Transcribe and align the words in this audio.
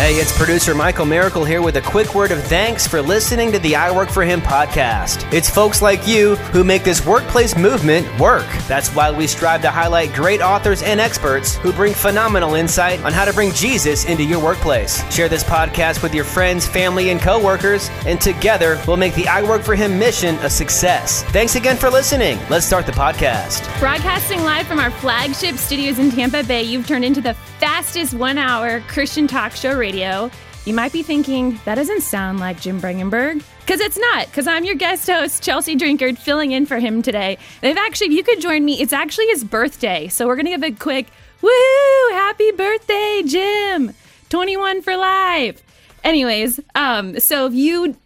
Hey, 0.00 0.14
it's 0.14 0.34
producer 0.34 0.74
Michael 0.74 1.04
Miracle 1.04 1.44
here 1.44 1.60
with 1.60 1.76
a 1.76 1.82
quick 1.82 2.14
word 2.14 2.30
of 2.30 2.42
thanks 2.44 2.86
for 2.86 3.02
listening 3.02 3.52
to 3.52 3.58
the 3.58 3.76
I 3.76 3.90
Work 3.94 4.08
for 4.08 4.24
Him 4.24 4.40
podcast. 4.40 5.30
It's 5.30 5.50
folks 5.50 5.82
like 5.82 6.08
you 6.08 6.36
who 6.36 6.64
make 6.64 6.84
this 6.84 7.04
workplace 7.04 7.54
movement 7.54 8.08
work. 8.18 8.46
That's 8.66 8.88
why 8.94 9.10
we 9.10 9.26
strive 9.26 9.60
to 9.60 9.70
highlight 9.70 10.14
great 10.14 10.40
authors 10.40 10.82
and 10.82 11.00
experts 11.00 11.56
who 11.56 11.70
bring 11.70 11.92
phenomenal 11.92 12.54
insight 12.54 13.04
on 13.04 13.12
how 13.12 13.26
to 13.26 13.32
bring 13.34 13.52
Jesus 13.52 14.06
into 14.06 14.24
your 14.24 14.42
workplace. 14.42 15.04
Share 15.14 15.28
this 15.28 15.44
podcast 15.44 16.02
with 16.02 16.14
your 16.14 16.24
friends, 16.24 16.66
family, 16.66 17.10
and 17.10 17.20
coworkers, 17.20 17.90
and 18.06 18.18
together 18.18 18.82
we'll 18.86 18.96
make 18.96 19.14
the 19.14 19.28
I 19.28 19.42
Work 19.42 19.60
for 19.60 19.74
Him 19.74 19.98
mission 19.98 20.34
a 20.36 20.48
success. 20.48 21.24
Thanks 21.24 21.56
again 21.56 21.76
for 21.76 21.90
listening. 21.90 22.38
Let's 22.48 22.64
start 22.64 22.86
the 22.86 22.92
podcast. 22.92 23.68
Broadcasting 23.78 24.44
live 24.44 24.66
from 24.66 24.78
our 24.78 24.90
flagship 24.90 25.56
studios 25.56 25.98
in 25.98 26.10
Tampa 26.10 26.42
Bay, 26.42 26.62
you've 26.62 26.86
turned 26.86 27.04
into 27.04 27.20
the 27.20 27.36
fastest 27.60 28.14
one 28.14 28.38
hour 28.38 28.80
Christian 28.88 29.26
talk 29.26 29.52
show 29.52 29.76
radio 29.76 30.30
you 30.66 30.74
might 30.74 30.92
be 30.92 31.02
thinking, 31.02 31.58
that 31.64 31.76
doesn't 31.76 32.02
sound 32.02 32.38
like 32.38 32.60
Jim 32.60 32.80
Brangenberg. 32.80 33.42
Because 33.60 33.80
it's 33.80 33.98
not, 33.98 34.26
because 34.26 34.46
I'm 34.46 34.64
your 34.64 34.74
guest 34.74 35.08
host, 35.08 35.42
Chelsea 35.42 35.74
Drinkard, 35.74 36.18
filling 36.18 36.52
in 36.52 36.66
for 36.66 36.78
him 36.78 37.00
today. 37.00 37.38
They've 37.62 37.76
actually, 37.76 38.08
if 38.08 38.12
you 38.12 38.22
could 38.22 38.40
join 38.40 38.64
me, 38.64 38.80
it's 38.80 38.92
actually 38.92 39.28
his 39.28 39.42
birthday. 39.42 40.08
So 40.08 40.26
we're 40.26 40.36
going 40.36 40.46
to 40.46 40.50
give 40.50 40.62
a 40.62 40.72
quick, 40.72 41.06
woohoo, 41.40 42.10
happy 42.10 42.50
birthday, 42.52 43.22
Jim! 43.24 43.94
21 44.28 44.82
for 44.82 44.96
life. 44.96 45.62
Anyways, 46.04 46.60
um, 46.74 47.18
so 47.18 47.46
if 47.46 47.54
you 47.54 47.96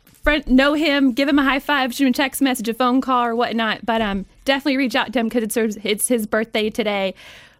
know 0.46 0.74
him, 0.74 1.12
give 1.12 1.28
him 1.28 1.38
a 1.38 1.44
high 1.44 1.58
five, 1.58 1.92
shoot 1.92 2.05
him 2.05 2.10
a 2.10 2.14
text 2.14 2.41
message, 2.41 2.68
a 2.68 2.74
phone 2.74 3.00
call, 3.00 3.24
or 3.24 3.34
whatnot. 3.34 3.84
But 3.84 4.00
um, 4.00 4.27
definitely 4.44 4.77
reach 4.77 4.94
out 4.94 5.12
to 5.12 5.18
him 5.18 5.28
because 5.28 5.56
it's 5.82 6.08
his 6.08 6.27
birthday 6.27 6.70
today. 6.70 7.14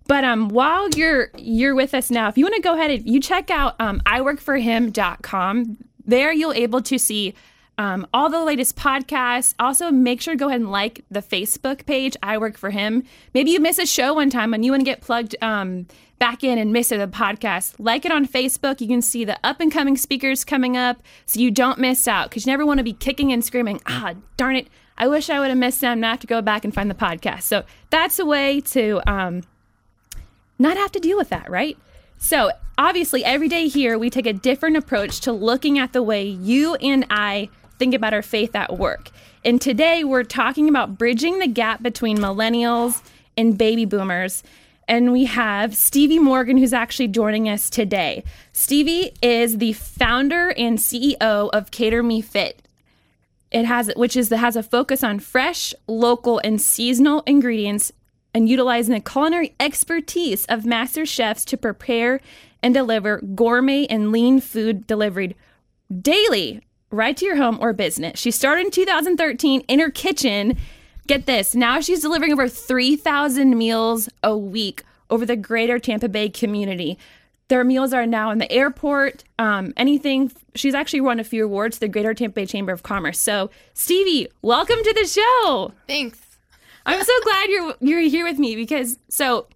But 0.07 0.25
um, 0.25 0.49
while 0.49 0.89
you're 0.91 1.31
you're 1.37 1.75
with 1.75 1.95
us 1.95 2.11
now, 2.11 2.29
if 2.29 2.37
you 2.37 2.45
want 2.45 2.57
to 2.57 2.61
go 2.63 2.75
ahead 2.75 2.91
and 2.91 3.09
you 3.09 3.21
check 3.21 3.51
out 3.51 3.75
um, 3.81 4.01
iworkforhim.com, 4.07 5.79
there 6.05 6.33
you'll 6.33 6.53
able 6.53 6.83
to 6.83 6.99
see 6.99 7.35
um, 7.79 8.07
all 8.13 8.29
the 8.29 8.45
latest 8.45 8.77
podcasts. 8.77 9.55
Also, 9.59 9.91
make 9.91 10.21
sure 10.21 10.35
to 10.35 10.39
go 10.39 10.49
ahead 10.49 10.61
and 10.61 10.71
like 10.71 11.05
the 11.11 11.23
Facebook 11.23 11.87
page, 11.87 12.17
I 12.23 12.39
Work 12.39 12.57
for 12.57 12.71
Him. 12.71 13.05
Maybe 13.33 13.51
you 13.51 13.61
miss 13.61 13.79
a 13.79 13.87
show 13.87 14.15
one 14.15 14.31
time 14.31 14.55
and 14.55 14.65
you 14.65 14.71
want 14.73 14.83
to 14.83 14.85
get 14.85 15.01
plugged 15.01 15.35
um, 15.43 15.87
back 16.19 16.45
in 16.45 16.59
and 16.59 16.73
miss 16.73 16.91
the 16.91 17.09
podcast. 17.09 17.75
Like 17.79 18.05
it 18.05 18.13
on 18.13 18.27
Facebook. 18.27 18.81
You 18.81 18.89
can 18.89 19.03
see 19.03 19.25
the 19.25 19.39
up 19.43 19.61
and 19.61 19.73
coming 19.73 19.97
speakers 19.97 20.45
coming 20.45 20.77
up 20.77 21.03
so 21.27 21.41
you 21.41 21.51
don't 21.51 21.79
miss 21.79 22.07
out 22.07 22.31
because 22.31 22.47
you 22.47 22.53
never 22.53 22.65
want 22.65 22.79
to 22.79 22.85
be 22.85 22.93
kicking 22.93 23.33
and 23.33 23.45
screaming, 23.45 23.81
ah, 23.87 24.15
darn 24.37 24.57
it. 24.57 24.69
I 24.97 25.09
wish 25.09 25.29
I 25.29 25.41
would 25.41 25.49
have 25.49 25.59
missed 25.59 25.81
them. 25.81 26.01
Now 26.01 26.09
I 26.09 26.11
have 26.13 26.21
to 26.21 26.27
go 26.29 26.41
back 26.41 26.65
and 26.65 26.73
find 26.73 26.89
the 26.89 26.95
podcast. 26.95 27.43
So 27.43 27.65
that's 27.91 28.21
a 28.21 28.27
way 28.27 28.61
to 28.61 29.01
um, 29.11 29.43
not 30.65 30.77
have 30.77 30.93
to 30.93 30.99
deal 30.99 31.17
with 31.17 31.29
that, 31.29 31.49
right? 31.51 31.79
So, 32.19 32.51
obviously, 32.79 33.25
every 33.25 33.49
day 33.49 33.69
here, 33.69 33.99
we 33.99 34.11
take 34.11 34.27
a 34.27 34.33
different 34.33 34.77
approach 34.77 35.21
to 35.21 35.33
looking 35.33 35.79
at 35.79 35.93
the 35.93 36.03
way 36.03 36.27
you 36.27 36.75
and 36.77 37.07
I 37.11 37.51
think 37.79 37.95
about 37.95 38.15
our 38.15 38.23
faith 38.23 38.57
at 38.57 38.79
work. 38.79 39.11
And 39.45 39.61
today, 39.61 40.05
we're 40.05 40.25
talking 40.25 40.69
about 40.69 40.97
bridging 40.97 41.39
the 41.39 41.47
gap 41.47 41.83
between 41.83 42.17
millennials 42.17 43.03
and 43.37 43.59
baby 43.59 43.85
boomers. 43.85 44.43
And 44.89 45.13
we 45.13 45.25
have 45.27 45.77
Stevie 45.77 46.19
Morgan, 46.19 46.57
who's 46.57 46.73
actually 46.73 47.09
joining 47.09 47.49
us 47.49 47.71
today. 47.71 48.25
Stevie 48.53 49.13
is 49.23 49.59
the 49.59 49.73
founder 49.75 50.51
and 50.57 50.79
CEO 50.79 51.51
of 51.53 51.71
Cater 51.71 52.03
Me 52.03 52.21
Fit. 52.21 52.63
It 53.51 53.67
has, 53.67 53.91
which 53.97 54.17
is 54.17 54.31
has 54.31 54.57
a 54.57 54.63
focus 54.63 55.05
on 55.05 55.21
fresh, 55.21 55.75
local, 55.87 56.41
and 56.43 56.61
seasonal 56.61 57.23
ingredients 57.27 57.93
and 58.35 58.49
utilizing 58.49 58.95
the 58.95 59.01
culinary 59.01 59.55
expertise 59.61 60.45
of 60.47 60.67
master 60.67 61.07
chefs 61.07 61.45
to 61.47 61.57
prepare 61.57 62.21
and 62.63 62.75
deliver 62.75 63.21
gourmet 63.21 63.87
and 63.87 64.11
lean 64.11 64.41
food 64.41 64.87
delivered 64.87 65.35
daily 66.01 66.61
right 66.91 67.17
to 67.17 67.25
your 67.25 67.37
home 67.37 67.59
or 67.61 67.73
business. 67.73 68.19
She 68.19 68.31
started 68.31 68.67
in 68.67 68.71
2013 68.71 69.61
in 69.63 69.79
her 69.81 69.91
kitchen. 69.91 70.57
Get 71.07 71.27
this, 71.27 71.55
now 71.55 71.81
she's 71.81 72.01
delivering 72.01 72.33
over 72.33 72.49
3,000 72.49 73.57
meals 73.57 74.09
a 74.23 74.37
week 74.37 74.83
over 75.11 75.27
the 75.27 75.37
greater 75.37 75.79
Tampa 75.79 76.09
Bay 76.09 76.29
community. 76.29 76.99
Their 77.49 77.63
meals 77.63 77.93
are 77.93 78.07
now 78.07 78.31
in 78.31 78.39
the 78.39 78.51
airport, 78.51 79.23
um, 79.39 79.75
anything. 79.77 80.33
She's 80.55 80.75
actually 80.75 81.03
won 81.03 81.21
a 81.21 81.25
few 81.25 81.45
awards, 81.45 81.79
the 81.79 81.89
Greater 81.89 82.15
Tampa 82.15 82.37
Bay 82.37 82.47
Chamber 82.47 82.73
of 82.73 82.83
Commerce. 82.83 83.19
So, 83.19 83.51
Stevie, 83.75 84.29
welcome 84.41 84.83
to 84.83 84.95
the 84.95 85.07
show. 85.07 85.73
Thanks. 85.87 86.24
I'm 86.87 87.03
so 87.03 87.13
glad 87.23 87.49
you're 87.51 87.75
you're 87.81 88.01
here 88.01 88.25
with 88.25 88.39
me 88.39 88.57
because 88.57 88.99
so 89.09 89.47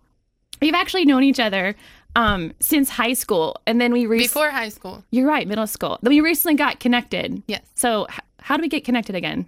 we've 0.61 0.75
actually 0.75 1.05
known 1.05 1.22
each 1.22 1.41
other 1.41 1.75
um, 2.16 2.53
since 2.61 2.89
high 2.89 3.12
school, 3.12 3.61
and 3.66 3.81
then 3.81 3.93
we 3.93 4.06
re- 4.06 4.19
before 4.19 4.50
high 4.50 4.71
school. 4.71 5.05
You're 5.11 5.27
right, 5.28 5.47
middle 5.47 5.67
school. 5.67 5.99
Then 6.03 6.11
we 6.11 6.21
recently 6.21 6.56
got 6.56 6.81
connected. 6.81 7.43
Yes. 7.47 7.62
So 7.75 8.06
h- 8.11 8.21
how 8.41 8.56
do 8.56 8.62
we 8.62 8.69
get 8.69 8.84
connected 8.84 9.15
again? 9.15 9.47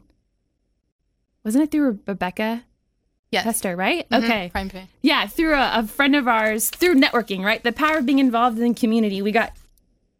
Wasn't 1.44 1.64
it 1.64 1.70
through 1.70 1.98
Rebecca? 2.06 2.64
Yes. 3.30 3.44
Tester, 3.44 3.76
right? 3.76 4.08
Mm-hmm. 4.10 4.24
Okay. 4.24 4.48
Prime 4.50 4.68
pay. 4.68 4.88
Yeah, 5.02 5.26
through 5.26 5.54
a, 5.54 5.78
a 5.78 5.86
friend 5.86 6.16
of 6.16 6.26
ours, 6.28 6.68
through 6.70 6.96
networking, 6.96 7.44
right? 7.44 7.62
The 7.62 7.72
power 7.72 7.98
of 7.98 8.06
being 8.06 8.18
involved 8.18 8.58
in 8.58 8.68
the 8.68 8.74
community. 8.74 9.22
We 9.22 9.30
got 9.32 9.52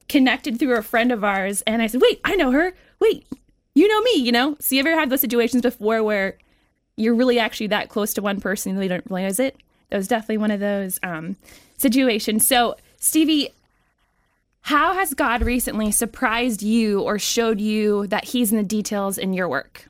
connected 0.09 0.59
through 0.59 0.77
a 0.77 0.83
friend 0.83 1.13
of 1.13 1.23
ours, 1.25 1.63
and 1.67 1.83
I 1.83 1.89
said, 1.89 2.01
"Wait, 2.01 2.21
I 2.25 2.37
know 2.37 2.53
her. 2.53 2.73
Wait, 3.01 3.27
you 3.75 3.89
know 3.89 4.01
me, 4.03 4.15
you 4.17 4.33
know." 4.33 4.57
So 4.61 4.75
you 4.77 4.81
ever 4.81 4.95
had 4.99 5.11
those 5.11 5.21
situations 5.21 5.63
before 5.63 6.03
where 6.03 6.39
you're 6.97 7.15
really 7.15 7.39
actually 7.39 7.69
that 7.69 7.89
close 7.89 8.15
to 8.15 8.23
one 8.23 8.41
person 8.41 8.73
and 8.73 8.81
they 8.81 8.89
don't 8.89 9.09
realize 9.11 9.41
it. 9.41 9.57
That 9.91 9.97
was 9.97 10.09
definitely 10.09 10.39
one 10.39 10.51
of 10.51 10.61
those 10.61 11.01
um, 11.03 11.37
situations. 11.77 12.47
So, 12.47 12.77
Stevie, 12.99 13.51
how 14.63 14.95
has 14.95 15.15
God 15.15 15.43
recently 15.43 15.91
surprised 15.91 16.63
you 16.63 17.01
or 17.01 17.19
showed 17.19 17.61
you 17.61 18.07
that 18.09 18.25
He's 18.25 18.53
in 18.53 18.59
the 18.59 18.65
details 18.65 19.19
in 19.19 19.33
your 19.33 19.49
work? 19.49 19.89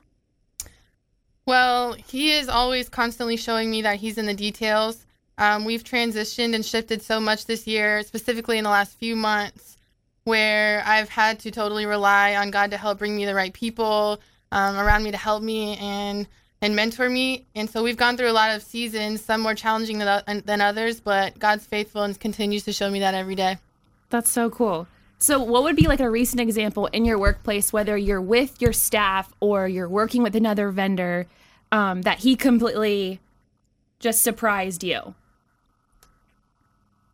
Well, 1.45 1.93
He 1.93 2.31
is 2.31 2.49
always 2.49 2.89
constantly 2.89 3.37
showing 3.37 3.69
me 3.69 3.81
that 3.83 3.97
He's 3.97 4.17
in 4.17 4.25
the 4.25 4.33
details. 4.33 5.05
Um, 5.37 5.65
we've 5.65 5.83
transitioned 5.83 6.55
and 6.55 6.65
shifted 6.65 7.01
so 7.01 7.19
much 7.19 7.45
this 7.45 7.67
year, 7.67 8.03
specifically 8.03 8.57
in 8.57 8.63
the 8.63 8.69
last 8.69 8.97
few 8.97 9.15
months, 9.15 9.77
where 10.23 10.83
I've 10.85 11.09
had 11.09 11.39
to 11.39 11.51
totally 11.51 11.85
rely 11.85 12.35
on 12.35 12.51
God 12.51 12.71
to 12.71 12.77
help 12.77 12.99
bring 12.99 13.15
me 13.15 13.25
the 13.25 13.35
right 13.35 13.53
people 13.53 14.21
um, 14.51 14.77
around 14.77 15.03
me 15.03 15.11
to 15.11 15.17
help 15.17 15.43
me. 15.43 15.77
And 15.77 16.27
and 16.61 16.75
mentor 16.75 17.09
me. 17.09 17.45
And 17.55 17.69
so 17.69 17.83
we've 17.83 17.97
gone 17.97 18.17
through 18.17 18.29
a 18.29 18.33
lot 18.33 18.55
of 18.55 18.61
seasons, 18.61 19.21
some 19.21 19.41
more 19.41 19.55
challenging 19.55 19.97
than, 19.97 20.43
than 20.45 20.61
others, 20.61 20.99
but 20.99 21.37
God's 21.39 21.65
faithful 21.65 22.03
and 22.03 22.19
continues 22.19 22.63
to 22.65 22.73
show 22.73 22.89
me 22.89 22.99
that 22.99 23.13
every 23.13 23.35
day. 23.35 23.57
That's 24.09 24.31
so 24.31 24.49
cool. 24.49 24.87
So, 25.17 25.39
what 25.39 25.63
would 25.63 25.75
be 25.75 25.87
like 25.87 25.99
a 25.99 26.09
recent 26.09 26.41
example 26.41 26.87
in 26.87 27.05
your 27.05 27.19
workplace, 27.19 27.71
whether 27.71 27.95
you're 27.95 28.21
with 28.21 28.59
your 28.59 28.73
staff 28.73 29.31
or 29.39 29.67
you're 29.67 29.87
working 29.87 30.23
with 30.23 30.35
another 30.35 30.71
vendor, 30.71 31.27
um, 31.71 32.01
that 32.01 32.19
he 32.19 32.35
completely 32.35 33.19
just 33.99 34.23
surprised 34.23 34.83
you? 34.83 35.13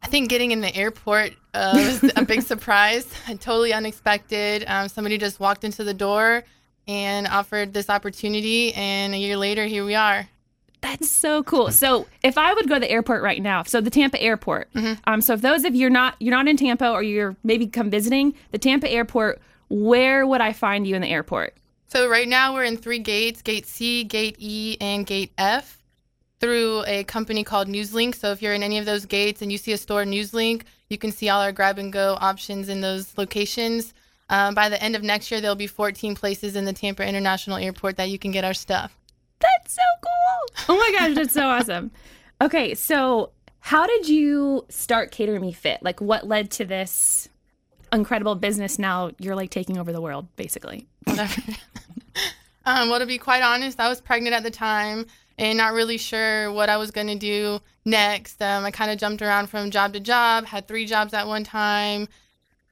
I 0.02 0.08
think 0.08 0.30
getting 0.30 0.52
in 0.52 0.62
the 0.62 0.74
airport 0.74 1.34
uh, 1.54 1.74
was 1.76 2.12
a 2.16 2.24
big 2.24 2.42
surprise, 2.44 3.14
totally 3.42 3.74
unexpected. 3.74 4.64
Um, 4.68 4.88
somebody 4.88 5.18
just 5.18 5.42
walked 5.42 5.66
into 5.66 5.84
the 5.84 5.94
door 5.94 6.46
and 6.88 7.28
offered 7.28 7.74
this 7.74 7.90
opportunity. 7.90 8.74
And 8.74 9.14
a 9.14 9.18
year 9.18 9.38
later, 9.38 9.66
here 9.66 9.86
we 9.86 9.96
are. 9.96 10.28
That's 10.82 11.10
so 11.10 11.44
cool. 11.44 11.72
So 11.72 12.08
if 12.24 12.38
I 12.38 12.54
would 12.54 12.70
go 12.70 12.76
to 12.76 12.80
the 12.80 12.90
airport 12.90 13.24
right 13.24 13.42
now, 13.42 13.64
so 13.64 13.82
the 13.82 13.90
Tampa 13.90 14.22
airport. 14.22 14.72
Mm-hmm. 14.74 14.94
Um, 15.06 15.22
so 15.22 15.34
if 15.34 15.42
those 15.42 15.66
of 15.66 15.76
you 15.76 15.88
are 15.88 15.92
not 15.92 16.16
you're 16.20 16.36
not 16.36 16.48
in 16.48 16.56
Tampa 16.56 16.90
or 16.92 17.02
you're 17.02 17.36
maybe 17.44 17.68
come 17.68 17.90
visiting 17.90 18.36
the 18.52 18.58
Tampa 18.58 18.90
airport, 18.90 19.42
where 19.70 20.26
would 20.26 20.40
I 20.40 20.54
find 20.54 20.88
you 20.88 20.96
in 20.96 21.02
the 21.02 21.10
airport? 21.10 21.56
So 21.88 22.08
right 22.10 22.28
now 22.28 22.54
we're 22.54 22.64
in 22.64 22.78
three 22.78 23.00
gates: 23.00 23.42
Gate 23.42 23.66
C, 23.66 24.04
Gate 24.04 24.36
E, 24.40 24.78
and 24.80 25.06
Gate 25.06 25.32
F. 25.38 25.74
Through 26.40 26.84
a 26.86 27.04
company 27.06 27.44
called 27.44 27.68
Newslink. 27.68 28.14
So 28.14 28.32
if 28.32 28.44
you're 28.44 28.54
in 28.54 28.62
any 28.62 28.78
of 28.78 28.86
those 28.86 29.08
gates 29.08 29.42
and 29.42 29.52
you 29.52 29.58
see 29.58 29.72
a 29.72 29.78
store 29.78 30.04
Newslink, 30.04 30.62
you 30.88 30.98
can 31.00 31.12
see 31.12 31.30
all 31.30 31.42
our 31.42 31.52
grab 31.52 31.80
and 31.80 31.92
go 31.92 32.16
options 32.22 32.70
in 32.70 32.82
those 32.82 33.18
locations. 33.18 33.96
Um, 34.30 34.54
by 34.54 34.70
the 34.70 34.82
end 34.82 34.96
of 34.96 35.04
next 35.04 35.32
year, 35.32 35.40
there'll 35.40 35.56
be 35.56 35.68
14 35.68 36.16
places 36.16 36.56
in 36.56 36.66
the 36.66 36.74
Tampa 36.74 37.08
International 37.08 37.58
Airport 37.58 37.98
that 37.98 38.10
you 38.10 38.20
can 38.20 38.32
get 38.32 38.44
our 38.44 38.54
stuff. 38.54 38.98
That's 39.40 39.74
so 39.74 39.82
cool. 40.02 40.76
Oh 40.76 40.78
my 40.78 40.98
gosh, 40.98 41.16
that's 41.16 41.34
so 41.34 41.48
awesome. 41.48 41.92
Okay, 42.42 42.74
so 42.74 43.32
how 43.60 43.88
did 43.88 44.08
you 44.08 44.66
start 44.70 45.12
Cater 45.12 45.40
Me 45.40 45.52
Fit? 45.52 45.82
Like, 45.82 46.02
what 46.02 46.28
led 46.28 46.52
to 46.52 46.66
this 46.66 47.30
incredible 47.94 48.36
business 48.36 48.78
now 48.78 49.12
you're 49.18 49.36
like 49.36 49.50
taking 49.50 49.78
over 49.78 49.94
the 49.94 50.02
world, 50.02 50.28
basically? 50.36 50.88
um, 52.66 52.90
well, 52.90 53.00
to 53.00 53.06
be 53.06 53.18
quite 53.18 53.44
honest, 53.44 53.80
I 53.80 53.88
was 53.88 54.02
pregnant 54.02 54.36
at 54.36 54.44
the 54.44 54.52
time 54.52 55.06
and 55.38 55.58
not 55.58 55.74
really 55.74 55.98
sure 55.98 56.52
what 56.52 56.70
I 56.70 56.78
was 56.78 56.92
going 56.92 57.08
to 57.08 57.16
do 57.16 57.60
next. 57.86 58.42
Um, 58.42 58.66
I 58.66 58.72
kind 58.72 58.92
of 58.92 58.98
jumped 58.98 59.22
around 59.22 59.48
from 59.48 59.72
job 59.72 59.94
to 59.94 60.00
job, 60.00 60.46
had 60.46 60.68
three 60.68 60.86
jobs 60.86 61.14
at 61.14 61.28
one 61.28 61.44
time 61.44 62.08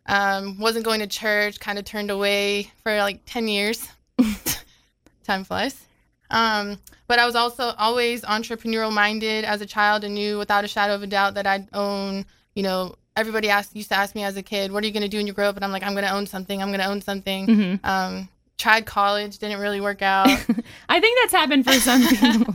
um, 0.05 0.59
wasn't 0.59 0.85
going 0.85 0.99
to 0.99 1.07
church, 1.07 1.59
kind 1.59 1.79
of 1.79 1.85
turned 1.85 2.11
away 2.11 2.71
for 2.83 2.97
like 2.97 3.21
10 3.25 3.47
years. 3.47 3.87
Time 5.23 5.43
flies. 5.43 5.85
Um, 6.29 6.79
but 7.07 7.19
I 7.19 7.25
was 7.25 7.35
also 7.35 7.73
always 7.77 8.21
entrepreneurial 8.23 8.91
minded 8.91 9.45
as 9.45 9.61
a 9.61 9.65
child 9.65 10.03
and 10.03 10.13
knew 10.13 10.37
without 10.37 10.63
a 10.63 10.67
shadow 10.67 10.95
of 10.95 11.03
a 11.03 11.07
doubt 11.07 11.35
that 11.35 11.47
I'd 11.47 11.67
own, 11.73 12.25
you 12.55 12.63
know, 12.63 12.95
everybody 13.15 13.49
asked 13.49 13.75
used 13.75 13.89
to 13.89 13.95
ask 13.95 14.15
me 14.15 14.23
as 14.23 14.37
a 14.37 14.43
kid, 14.43 14.71
"What 14.71 14.83
are 14.83 14.87
you 14.87 14.93
going 14.93 15.03
to 15.03 15.09
do 15.09 15.17
when 15.17 15.27
you 15.27 15.33
grow 15.33 15.47
up?" 15.49 15.55
And 15.55 15.63
I'm 15.63 15.71
like, 15.71 15.83
"I'm 15.83 15.93
going 15.93 16.05
to 16.05 16.11
own 16.11 16.27
something. 16.27 16.61
I'm 16.61 16.69
going 16.69 16.79
to 16.79 16.87
own 16.87 17.01
something." 17.01 17.47
Mm-hmm. 17.47 17.85
Um, 17.85 18.29
tried 18.57 18.85
college, 18.85 19.37
didn't 19.37 19.59
really 19.59 19.81
work 19.81 20.01
out. 20.01 20.27
I 20.89 20.99
think 20.99 21.19
that's 21.21 21.33
happened 21.33 21.65
for 21.65 21.73
some 21.73 22.07
people. 22.07 22.53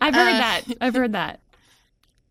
I've 0.00 0.14
heard 0.14 0.34
uh, 0.34 0.38
that. 0.38 0.62
I've 0.80 0.94
heard 0.94 1.12
that. 1.12 1.40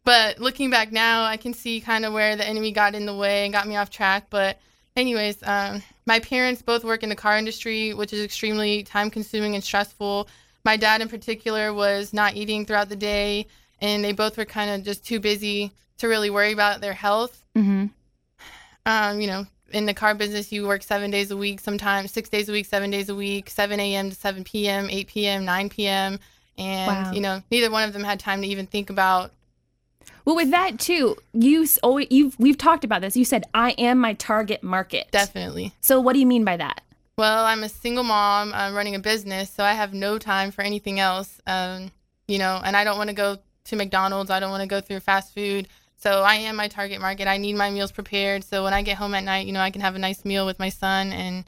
But 0.08 0.40
looking 0.40 0.70
back 0.70 0.94
now, 0.94 1.26
I 1.26 1.36
can 1.36 1.54
see 1.54 1.82
kind 1.82 2.06
of 2.06 2.14
where 2.14 2.38
the 2.38 2.48
enemy 2.48 2.72
got 2.72 2.96
in 2.96 3.06
the 3.06 3.14
way 3.14 3.44
and 3.44 3.52
got 3.52 3.68
me 3.68 3.76
off 3.76 3.90
track. 3.90 4.28
But, 4.30 4.58
anyways, 4.96 5.44
um, 5.44 5.84
my 6.06 6.22
parents 6.22 6.62
both 6.62 6.86
work 6.86 7.04
in 7.04 7.10
the 7.10 7.16
car 7.16 7.38
industry, 7.38 7.94
which 7.94 8.14
is 8.14 8.24
extremely 8.24 8.84
time 8.84 9.10
consuming 9.10 9.56
and 9.56 9.62
stressful. 9.62 10.30
My 10.64 10.78
dad, 10.78 11.02
in 11.02 11.10
particular, 11.10 11.74
was 11.74 12.14
not 12.14 12.38
eating 12.38 12.66
throughout 12.66 12.88
the 12.88 12.96
day, 12.96 13.48
and 13.82 14.02
they 14.02 14.14
both 14.14 14.38
were 14.38 14.46
kind 14.46 14.72
of 14.72 14.86
just 14.86 15.06
too 15.06 15.20
busy 15.20 15.74
to 15.98 16.08
really 16.08 16.30
worry 16.30 16.54
about 16.54 16.80
their 16.80 16.94
health. 16.94 17.44
Mm-hmm. 17.54 17.88
Um, 18.86 19.20
you 19.20 19.28
know, 19.28 19.46
in 19.74 19.86
the 19.88 19.94
car 19.94 20.16
business, 20.16 20.54
you 20.54 20.68
work 20.68 20.84
seven 20.84 21.12
days 21.12 21.32
a 21.32 21.38
week, 21.38 21.60
sometimes 21.60 22.12
six 22.12 22.30
days 22.30 22.48
a 22.48 22.54
week, 22.54 22.68
seven 22.68 22.90
days 22.92 23.10
a 23.10 23.16
week, 23.16 23.50
7 23.50 23.78
a.m. 23.78 24.10
to 24.10 24.16
7 24.16 24.46
p.m., 24.46 24.88
8 24.90 25.08
p.m., 25.08 25.44
9 25.44 25.68
p.m. 25.68 26.18
And, 26.58 26.88
wow. 26.88 27.12
you 27.12 27.20
know, 27.20 27.44
neither 27.52 27.70
one 27.70 27.84
of 27.84 27.92
them 27.92 28.06
had 28.06 28.22
time 28.22 28.42
to 28.42 28.48
even 28.48 28.68
think 28.68 28.90
about 28.90 29.34
well, 30.28 30.36
with 30.36 30.52
that 30.52 30.78
too, 30.78 31.16
you 31.32 31.66
always 31.82 32.08
you've 32.10 32.38
we've 32.38 32.58
talked 32.58 32.84
about 32.84 33.00
this. 33.00 33.16
You 33.16 33.24
said 33.24 33.46
I 33.54 33.72
am 33.78 33.98
my 33.98 34.12
target 34.12 34.62
market. 34.62 35.08
Definitely. 35.10 35.72
So 35.80 36.02
what 36.02 36.12
do 36.12 36.20
you 36.20 36.26
mean 36.26 36.44
by 36.44 36.58
that? 36.58 36.82
Well, 37.18 37.46
I'm 37.46 37.64
a 37.64 37.70
single 37.70 38.04
mom 38.04 38.52
I'm 38.54 38.76
running 38.76 38.94
a 38.94 39.00
business, 39.00 39.50
so 39.50 39.64
I 39.64 39.72
have 39.72 39.94
no 39.94 40.20
time 40.20 40.52
for 40.52 40.64
anything 40.64 41.00
else. 41.00 41.40
Um, 41.48 41.92
you 42.28 42.40
know, 42.40 42.60
and 42.62 42.76
I 42.76 42.84
don't 42.84 42.98
want 42.98 43.10
to 43.10 43.16
go 43.16 43.38
to 43.64 43.76
McDonald's. 43.78 44.30
I 44.30 44.42
don't 44.42 44.52
want 44.52 44.64
to 44.64 44.68
go 44.68 44.82
through 44.82 45.00
fast 45.00 45.34
food. 45.34 45.70
So 45.96 46.24
I 46.24 46.36
am 46.36 46.58
my 46.58 46.68
target 46.68 47.00
market. 47.00 47.30
I 47.30 47.38
need 47.38 47.56
my 47.56 47.70
meals 47.70 47.94
prepared. 47.94 48.44
So 48.44 48.66
when 48.66 48.74
I 48.74 48.82
get 48.82 48.98
home 48.98 49.16
at 49.16 49.24
night, 49.24 49.48
you 49.48 49.54
know, 49.54 49.62
I 49.62 49.72
can 49.72 49.80
have 49.80 49.96
a 49.96 50.00
nice 50.00 50.26
meal 50.26 50.46
with 50.46 50.60
my 50.60 50.68
son 50.68 51.14
and 51.14 51.46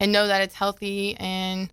and 0.00 0.10
know 0.10 0.26
that 0.26 0.42
it's 0.42 0.54
healthy 0.56 1.16
and 1.18 1.72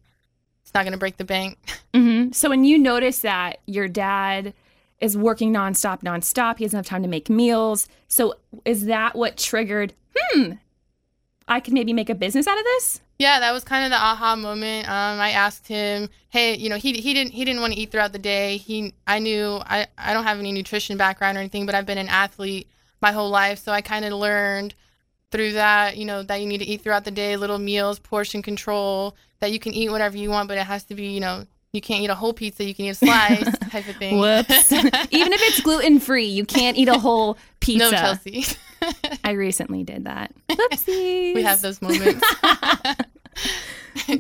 it's 0.62 0.74
not 0.76 0.84
going 0.84 0.94
to 0.94 1.00
break 1.00 1.18
the 1.18 1.26
bank. 1.26 1.58
Mm-hmm. 1.94 2.32
So 2.32 2.50
when 2.50 2.64
you 2.64 2.80
notice 2.80 3.20
that 3.20 3.60
your 3.68 3.88
dad 3.88 4.56
is 5.04 5.18
working 5.18 5.54
nonstop, 5.54 6.02
nonstop. 6.02 6.58
He 6.58 6.64
doesn't 6.64 6.78
have 6.78 6.86
time 6.86 7.04
to 7.04 7.10
make 7.10 7.30
meals. 7.30 7.90
So 8.08 8.36
is 8.64 8.86
that 8.86 9.16
what 9.16 9.36
triggered, 9.36 9.94
hmm, 10.16 10.54
I 11.46 11.60
could 11.60 11.74
maybe 11.74 11.92
make 11.92 12.10
a 12.10 12.16
business 12.16 12.48
out 12.48 12.58
of 12.58 12.64
this? 12.64 13.02
Yeah, 13.20 13.42
that 13.42 13.52
was 13.52 13.66
kind 13.66 13.84
of 13.84 13.92
the 13.92 13.98
aha 13.98 14.38
moment. 14.38 14.88
Um, 14.88 15.20
I 15.20 15.32
asked 15.32 15.68
him, 15.68 16.08
hey, 16.30 16.56
you 16.56 16.70
know, 16.70 16.78
he, 16.78 16.94
he 16.94 17.14
didn't 17.14 17.32
he 17.34 17.44
didn't 17.44 17.60
want 17.60 17.74
to 17.74 17.80
eat 17.80 17.92
throughout 17.92 18.14
the 18.14 18.20
day. 18.20 18.58
He 18.58 18.94
I 19.06 19.20
knew 19.20 19.60
I, 19.66 19.88
I 19.98 20.14
don't 20.14 20.24
have 20.24 20.40
any 20.40 20.54
nutrition 20.54 20.98
background 20.98 21.38
or 21.38 21.42
anything, 21.42 21.66
but 21.66 21.76
I've 21.76 21.86
been 21.86 21.98
an 21.98 22.08
athlete 22.08 22.70
my 23.02 23.12
whole 23.12 23.30
life, 23.30 23.60
so 23.60 23.74
I 23.74 23.82
kind 23.82 24.06
of 24.06 24.14
learned 24.14 24.74
through 25.32 25.54
that, 25.54 25.98
you 25.98 26.06
know, 26.06 26.24
that 26.24 26.40
you 26.40 26.48
need 26.48 26.60
to 26.60 26.66
eat 26.66 26.82
throughout 26.82 27.04
the 27.04 27.12
day, 27.12 27.36
little 27.36 27.60
meals, 27.60 28.00
portion 28.00 28.42
control, 28.42 29.18
that 29.42 29.52
you 29.52 29.60
can 29.60 29.74
eat 29.74 29.90
whatever 29.90 30.16
you 30.16 30.30
want, 30.30 30.48
but 30.48 30.58
it 30.58 30.66
has 30.66 30.86
to 30.86 30.96
be, 30.96 31.08
you 31.08 31.20
know, 31.20 31.46
you 31.74 31.82
can't 31.82 32.04
eat 32.04 32.10
a 32.10 32.16
whole 32.16 32.34
pizza, 32.34 32.64
you 32.64 32.76
can 32.76 32.86
eat 32.86 32.90
a 32.90 32.96
slice 32.96 33.58
type 33.72 33.88
of 33.88 33.96
thing. 33.96 34.20
Whoops. 34.20 34.72
Even 34.72 35.34
if 35.34 35.42
it's 35.42 35.62
gluten 35.62 36.00
free, 36.00 36.28
you 36.28 36.46
can't 36.46 36.78
eat 36.78 36.88
a 36.88 37.00
whole 37.00 37.38
pizza. 37.60 37.90
No, 37.90 37.98
Chelsea. 37.98 38.46
I 39.24 39.32
recently 39.32 39.84
did 39.84 40.06
that. 40.06 40.32
Whoopsies. 40.50 41.34
We 41.36 41.42
have 41.42 41.62
those 41.62 41.82
moments. 41.82 42.24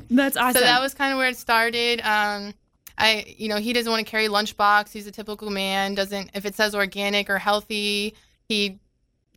That's 0.09 0.35
awesome. 0.35 0.53
So 0.53 0.61
that 0.61 0.81
was 0.81 0.95
kind 0.95 1.13
of 1.13 1.19
where 1.19 1.29
it 1.29 1.37
started. 1.37 2.01
Um, 2.01 2.55
I, 2.97 3.35
you 3.37 3.49
know, 3.49 3.57
he 3.57 3.71
doesn't 3.71 3.91
want 3.91 4.03
to 4.03 4.09
carry 4.09 4.27
lunchbox. 4.29 4.91
He's 4.91 5.05
a 5.05 5.11
typical 5.11 5.51
man. 5.51 5.93
Doesn't 5.93 6.31
if 6.33 6.45
it 6.45 6.55
says 6.55 6.73
organic 6.73 7.29
or 7.29 7.37
healthy, 7.37 8.15
he, 8.49 8.79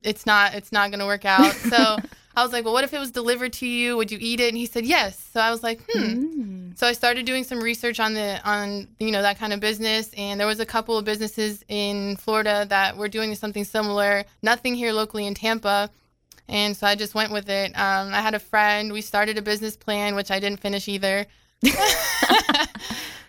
it's 0.03 0.25
not, 0.25 0.55
it's 0.55 0.73
not 0.73 0.91
going 0.91 1.01
to 1.01 1.07
work 1.07 1.27
out. 1.27 1.53
So 1.53 1.97
I 2.37 2.43
was 2.43 2.53
like, 2.53 2.65
well, 2.65 2.75
what 2.75 2.85
if 2.85 2.93
it 2.93 2.99
was 2.99 3.11
delivered 3.11 3.55
to 3.55 3.67
you? 3.67 3.97
Would 3.97 4.13
you 4.13 4.19
eat 4.21 4.41
it? 4.41 4.49
And 4.49 4.59
he 4.59 4.67
said 4.67 4.85
yes. 4.85 5.19
So 5.33 5.41
I 5.41 5.51
was 5.51 5.63
like, 5.63 5.81
hmm. 5.91 5.99
Mm. 5.99 6.79
So 6.79 6.87
I 6.87 6.93
started 6.93 7.25
doing 7.25 7.45
some 7.45 7.61
research 7.61 7.99
on 7.99 8.13
the 8.13 8.39
on 8.45 8.89
you 9.01 9.11
know 9.11 9.23
that 9.23 9.39
kind 9.39 9.55
of 9.55 9.61
business, 9.61 10.11
and 10.17 10.39
there 10.39 10.47
was 10.47 10.61
a 10.61 10.67
couple 10.67 10.99
of 10.99 11.07
businesses 11.07 11.65
in 11.69 12.17
Florida 12.17 12.67
that 12.69 12.99
were 12.99 13.09
doing 13.09 13.35
something 13.35 13.65
similar. 13.65 14.25
Nothing 14.43 14.75
here 14.75 14.93
locally 14.93 15.27
in 15.27 15.35
Tampa. 15.35 15.91
And 16.49 16.77
so 16.77 16.87
I 16.87 16.95
just 16.95 17.15
went 17.15 17.33
with 17.33 17.49
it. 17.49 17.73
Um, 17.73 18.15
I 18.15 18.21
had 18.21 18.35
a 18.35 18.39
friend. 18.39 18.93
We 18.93 19.01
started 19.01 19.37
a 19.37 19.43
business 19.43 19.77
plan, 19.77 20.15
which 20.15 20.31
I 20.31 20.39
didn't 20.39 20.61
finish 20.61 20.87
either. 20.87 21.27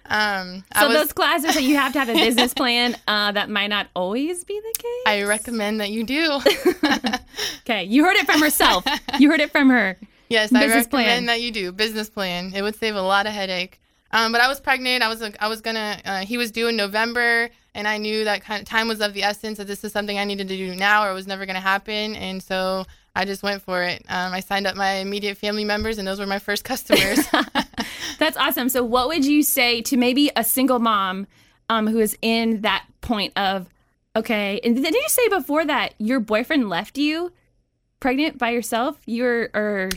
Um, 0.10 0.64
so 0.80 0.88
was, 0.88 0.98
those 0.98 1.14
classes 1.14 1.56
that 1.56 1.64
you 1.64 1.76
have 1.76 1.94
to 1.94 2.00
have 2.00 2.10
a 2.10 2.14
business 2.14 2.54
plan, 2.54 2.98
uh, 3.08 3.32
that 3.32 3.50
might 3.50 3.68
not 3.68 3.88
always 3.96 4.44
be 4.44 4.60
the 4.60 4.80
case. 4.80 5.04
I 5.06 5.24
recommend 5.24 5.82
that 5.82 5.90
you 5.90 6.04
do. 6.04 6.40
okay, 7.62 7.84
you 7.84 8.04
heard 8.04 8.16
it 8.16 8.26
from 8.26 8.42
herself. 8.42 8.86
You 9.20 9.30
heard 9.30 9.42
it 9.42 9.52
from 9.52 9.70
her. 9.70 9.98
Yes, 10.30 10.52
business 10.52 10.72
I 10.72 10.78
recommend 10.78 10.90
plan. 10.90 11.26
that 11.28 11.42
you 11.42 11.52
do 11.52 11.72
business 11.72 12.10
plan. 12.10 12.54
It 12.54 12.62
would 12.62 12.76
save 12.76 12.96
a 12.96 13.02
lot 13.02 13.28
of 13.28 13.34
headache. 13.34 13.80
Um, 14.12 14.32
but 14.32 14.42
I 14.42 14.48
was 14.48 14.60
pregnant. 14.60 15.04
I 15.04 15.10
was 15.10 15.22
I 15.40 15.48
was 15.48 15.62
gonna. 15.62 16.00
Uh, 16.06 16.20
he 16.20 16.38
was 16.38 16.52
due 16.52 16.68
in 16.68 16.76
November, 16.76 17.50
and 17.76 17.88
I 17.88 17.98
knew 17.98 18.24
that 18.24 18.42
kind 18.42 18.62
of 18.62 18.68
time 18.68 18.88
was 18.88 19.02
of 19.02 19.14
the 19.14 19.24
essence. 19.24 19.58
That 19.58 19.68
this 19.68 19.84
is 19.84 19.92
something 19.92 20.18
I 20.18 20.24
needed 20.24 20.48
to 20.48 20.58
do 20.58 20.76
now, 20.76 21.06
or 21.06 21.12
it 21.12 21.14
was 21.14 21.28
never 21.28 21.46
gonna 21.46 21.60
happen. 21.60 22.16
And 22.16 22.42
so 22.42 22.86
I 23.18 23.26
just 23.26 23.42
went 23.42 23.64
for 23.64 23.82
it. 23.82 24.06
Um, 24.10 24.32
I 24.32 24.42
signed 24.42 24.68
up 24.68 24.76
my 24.76 24.98
immediate 24.98 25.38
family 25.38 25.66
members, 25.66 25.98
and 25.98 26.08
those 26.08 26.20
were 26.20 26.28
my 26.28 26.38
first 26.38 26.64
customers. 26.64 27.20
That's 28.20 28.38
awesome. 28.38 28.70
So, 28.70 28.84
what 28.84 29.08
would 29.08 29.26
you 29.26 29.42
say 29.42 29.82
to 29.82 29.98
maybe 29.98 30.30
a 30.36 30.44
single 30.44 30.78
mom 30.78 31.26
um, 31.68 31.88
who 31.88 31.98
is 31.98 32.16
in 32.22 32.62
that 32.62 32.86
point 33.02 33.34
of, 33.36 33.70
okay, 34.16 34.60
and 34.64 34.76
did 34.76 34.94
you 34.94 35.06
say 35.08 35.30
before 35.30 35.66
that 35.66 35.96
your 35.98 36.20
boyfriend 36.20 36.70
left 36.70 37.00
you 37.00 37.34
pregnant 38.00 38.38
by 38.38 38.52
yourself? 38.52 39.00
You're, 39.08 39.50
or. 39.56 39.90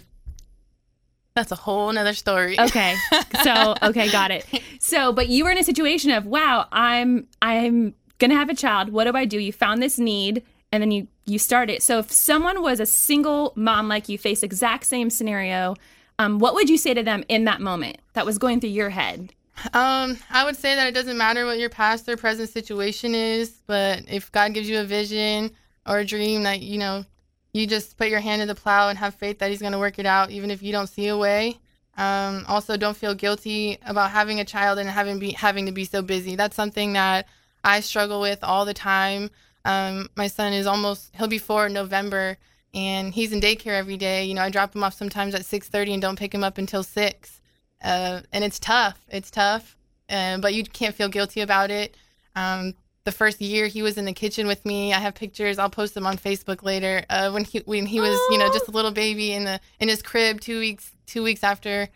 That's 1.35 1.53
a 1.53 1.57
whole 1.57 1.93
nother 1.93 2.15
story. 2.15 2.59
Okay. 2.59 2.97
So, 3.43 3.75
okay, 3.83 4.11
got 4.11 4.31
it. 4.31 4.45
So, 4.81 5.15
but 5.15 5.29
you 5.31 5.45
were 5.45 5.51
in 5.51 5.57
a 5.57 5.65
situation 5.65 6.11
of, 6.11 6.27
wow, 6.27 6.67
I'm, 6.73 7.27
I'm 7.41 7.95
going 8.19 8.31
to 8.31 8.37
have 8.37 8.51
a 8.51 8.55
child. 8.55 8.91
What 8.91 9.05
do 9.05 9.17
I 9.17 9.25
do? 9.25 9.39
You 9.39 9.51
found 9.51 9.83
this 9.83 9.99
need 9.99 10.43
and 10.73 10.83
then 10.83 10.91
you 10.91 11.09
you 11.27 11.39
start 11.39 11.71
it. 11.71 11.83
So 11.83 11.99
if 11.99 12.11
someone 12.11 12.61
was 12.63 12.81
a 12.81 12.87
single 12.87 13.53
mom 13.55 13.89
like 13.89 14.09
you, 14.09 14.19
face 14.19 14.43
exact 14.43 14.87
same 14.87 15.11
scenario, 15.11 15.77
um, 16.19 16.39
what 16.39 16.55
would 16.55 16.69
you 16.69 16.77
say 16.77 16.93
to 16.95 17.03
them 17.03 17.25
in 17.29 17.45
that 17.45 17.61
moment 17.61 17.99
that 18.15 18.27
was 18.27 18.39
going 18.39 18.61
through 18.61 18.71
your 18.71 18.91
head? 18.91 19.33
Um, 19.75 20.19
I 20.31 20.45
would 20.45 20.57
say 20.57 20.75
that 20.75 20.87
it 20.87 20.95
doesn't 20.95 21.19
matter 21.19 21.45
what 21.45 21.59
your 21.59 21.69
past 21.69 22.09
or 22.09 22.17
present 22.17 22.49
situation 22.49 23.15
is, 23.15 23.51
but 23.67 24.03
if 24.09 24.33
God 24.33 24.55
gives 24.55 24.69
you 24.69 24.81
a 24.81 24.85
vision 24.85 25.51
or 25.87 25.99
a 25.99 26.05
dream 26.05 26.45
that 26.45 26.61
you 26.61 26.79
know, 26.79 27.05
you 27.53 27.67
just 27.67 27.97
put 27.97 28.09
your 28.09 28.21
hand 28.21 28.41
to 28.41 28.47
the 28.47 28.55
plow 28.55 28.89
and 28.89 28.99
have 28.99 29.15
faith 29.15 29.39
that 29.39 29.51
He's 29.51 29.61
going 29.61 29.73
to 29.73 29.79
work 29.79 29.99
it 29.99 30.07
out, 30.07 30.31
even 30.31 30.51
if 30.51 30.63
you 30.63 30.73
don't 30.73 30.87
see 30.87 31.09
a 31.09 31.17
way. 31.17 31.59
Um, 31.97 32.45
also, 32.49 32.77
don't 32.77 32.97
feel 32.97 33.15
guilty 33.15 33.79
about 33.85 34.11
having 34.11 34.41
a 34.41 34.45
child 34.45 34.79
and 34.79 34.89
having 34.89 35.19
be 35.19 35.33
having 35.33 35.67
to 35.67 35.73
be 35.73 35.85
so 35.85 36.01
busy. 36.01 36.37
That's 36.37 36.57
something 36.57 36.95
that 36.95 37.27
I 37.63 37.81
struggle 37.81 38.21
with 38.21 38.43
all 38.43 38.65
the 38.65 38.75
time. 38.75 39.31
Um, 39.65 40.09
my 40.17 40.27
son 40.27 40.53
is 40.53 40.67
almost 40.67 41.15
he'll 41.17 41.29
be 41.29 41.39
four 41.39 41.67
in 41.67 41.73
November, 41.73 42.39
and 42.75 43.13
he's 43.13 43.33
in 43.33 43.41
daycare 43.41 43.79
every 43.79 43.97
day. 43.97 44.25
You 44.25 44.35
know, 44.35 44.43
I 44.43 44.51
drop 44.51 44.75
him 44.75 44.85
off 44.85 44.95
sometimes 44.95 45.35
at 45.35 45.45
six 45.45 45.69
thirty 45.69 45.93
and 45.93 46.03
don't 46.03 46.19
pick 46.19 46.35
him 46.35 46.45
up 46.45 46.59
until 46.59 46.83
six, 46.83 47.41
uh, 47.83 48.21
and 48.33 48.45
it's 48.45 48.59
tough. 48.59 48.99
It's 49.09 49.31
tough, 49.31 49.77
uh, 50.09 50.39
but 50.39 50.55
you 50.55 50.65
can't 50.65 50.95
feel 50.95 51.09
guilty 51.09 51.41
about 51.41 51.71
it. 51.71 51.97
Um, 52.35 52.75
the 53.05 53.13
first 53.13 53.41
year 53.41 53.67
he 53.67 53.83
was 53.83 53.97
in 53.99 54.05
the 54.05 54.13
kitchen 54.13 54.47
with 54.47 54.65
me. 54.65 54.93
I 54.93 54.99
have 54.99 55.15
pictures. 55.15 55.59
I'll 55.59 55.71
post 55.71 55.95
them 55.95 56.07
on 56.07 56.17
Facebook 56.17 56.63
later. 56.63 57.05
Uh, 57.09 57.31
when 57.31 57.45
he 57.45 57.59
when 57.61 57.87
he 57.87 58.01
was 58.01 58.19
you 58.31 58.39
know 58.39 58.49
just 58.53 58.69
a 58.69 58.73
little 58.73 58.93
baby 58.93 59.33
in 59.33 59.45
the 59.45 59.61
in 59.79 59.89
his 59.89 60.03
crib 60.03 60.41
two 60.41 60.59
weeks 60.59 60.93
two 61.07 61.23
weeks 61.23 61.43
after 61.43 61.89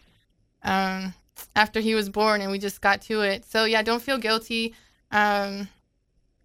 um, 0.63 1.15
after 1.55 1.81
he 1.81 1.95
was 1.95 2.09
born, 2.09 2.41
and 2.41 2.51
we 2.51 2.59
just 2.59 2.81
got 2.81 3.03
to 3.03 3.21
it. 3.23 3.45
So 3.45 3.65
yeah, 3.65 3.83
don't 3.83 4.03
feel 4.03 4.19
guilty. 4.19 4.75
Um, 5.11 5.69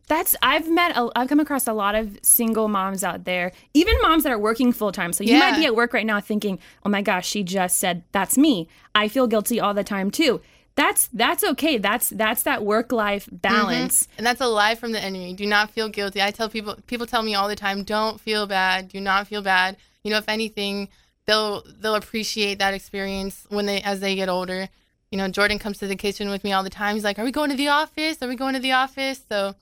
that's 0.10 0.36
I've 0.42 0.70
met 0.70 0.98
a, 0.98 1.10
I've 1.16 1.30
come 1.30 1.40
across 1.40 1.68
a 1.68 1.74
lot 1.74 1.96
of 1.96 2.18
single 2.24 2.68
moms 2.68 3.04
out 3.04 3.24
there, 3.24 3.54
even 3.74 3.96
moms 4.02 4.24
that 4.24 4.32
are 4.32 4.40
working 4.40 4.74
full 4.74 4.92
time. 4.92 5.14
So 5.14 5.24
you 5.24 5.34
yeah. 5.34 5.40
might 5.40 5.58
be 5.58 5.66
at 5.66 5.76
work 5.76 5.94
right 5.94 6.06
now 6.06 6.20
thinking, 6.20 6.60
"Oh 6.84 6.90
my 6.90 7.02
gosh, 7.02 7.28
she 7.28 7.44
just 7.44 7.78
said 7.78 8.04
that's 8.12 8.38
me." 8.38 8.68
I 8.94 9.08
feel 9.08 9.28
guilty 9.28 9.60
all 9.60 9.74
the 9.74 9.84
time 9.84 10.12
too. 10.12 10.42
That's 10.76 11.08
that's 11.14 11.44
okay. 11.44 11.78
That's 11.78 12.10
that's 12.10 12.44
that 12.44 12.66
work 12.66 12.92
life 12.92 13.28
mm-hmm. 13.28 13.36
balance. 13.38 14.04
Mm-hmm. 14.04 14.14
And 14.18 14.28
that's 14.28 14.42
a 14.42 14.48
lie 14.48 14.76
from 14.76 14.92
the 14.92 15.00
enemy. 15.00 15.34
Do 15.34 15.46
not 15.46 15.72
feel 15.72 15.90
guilty. 15.90 16.22
I 16.22 16.32
tell 16.32 16.50
people 16.50 16.76
people 16.88 17.06
tell 17.06 17.22
me 17.22 17.36
all 17.36 17.48
the 17.48 17.56
time, 17.56 17.84
"Don't 17.84 18.20
feel 18.20 18.48
bad. 18.48 18.90
Do 18.90 19.00
not 19.00 19.28
feel 19.28 19.44
bad." 19.44 19.78
You 20.04 20.12
know, 20.12 20.18
if 20.18 20.28
anything, 20.28 20.90
they'll 21.28 21.64
they'll 21.80 21.96
appreciate 21.96 22.58
that 22.58 22.74
experience 22.74 23.46
when 23.50 23.68
they 23.68 23.82
as 23.82 24.00
they 24.00 24.16
get 24.16 24.28
older. 24.28 24.70
You 25.12 25.18
know, 25.18 25.28
Jordan 25.28 25.60
comes 25.60 25.80
to 25.80 25.88
the 25.88 25.96
kitchen 25.96 26.30
with 26.30 26.44
me 26.44 26.54
all 26.54 26.64
the 26.64 26.70
time. 26.70 26.96
He's 26.96 27.04
like, 27.04 27.20
"Are 27.20 27.26
we 27.26 27.32
going 27.32 27.52
to 27.52 27.56
the 27.56 27.68
office? 27.68 28.22
Are 28.24 28.28
we 28.28 28.36
going 28.36 28.56
to 28.56 28.60
the 28.60 28.72
office?" 28.72 29.22
So 29.30 29.56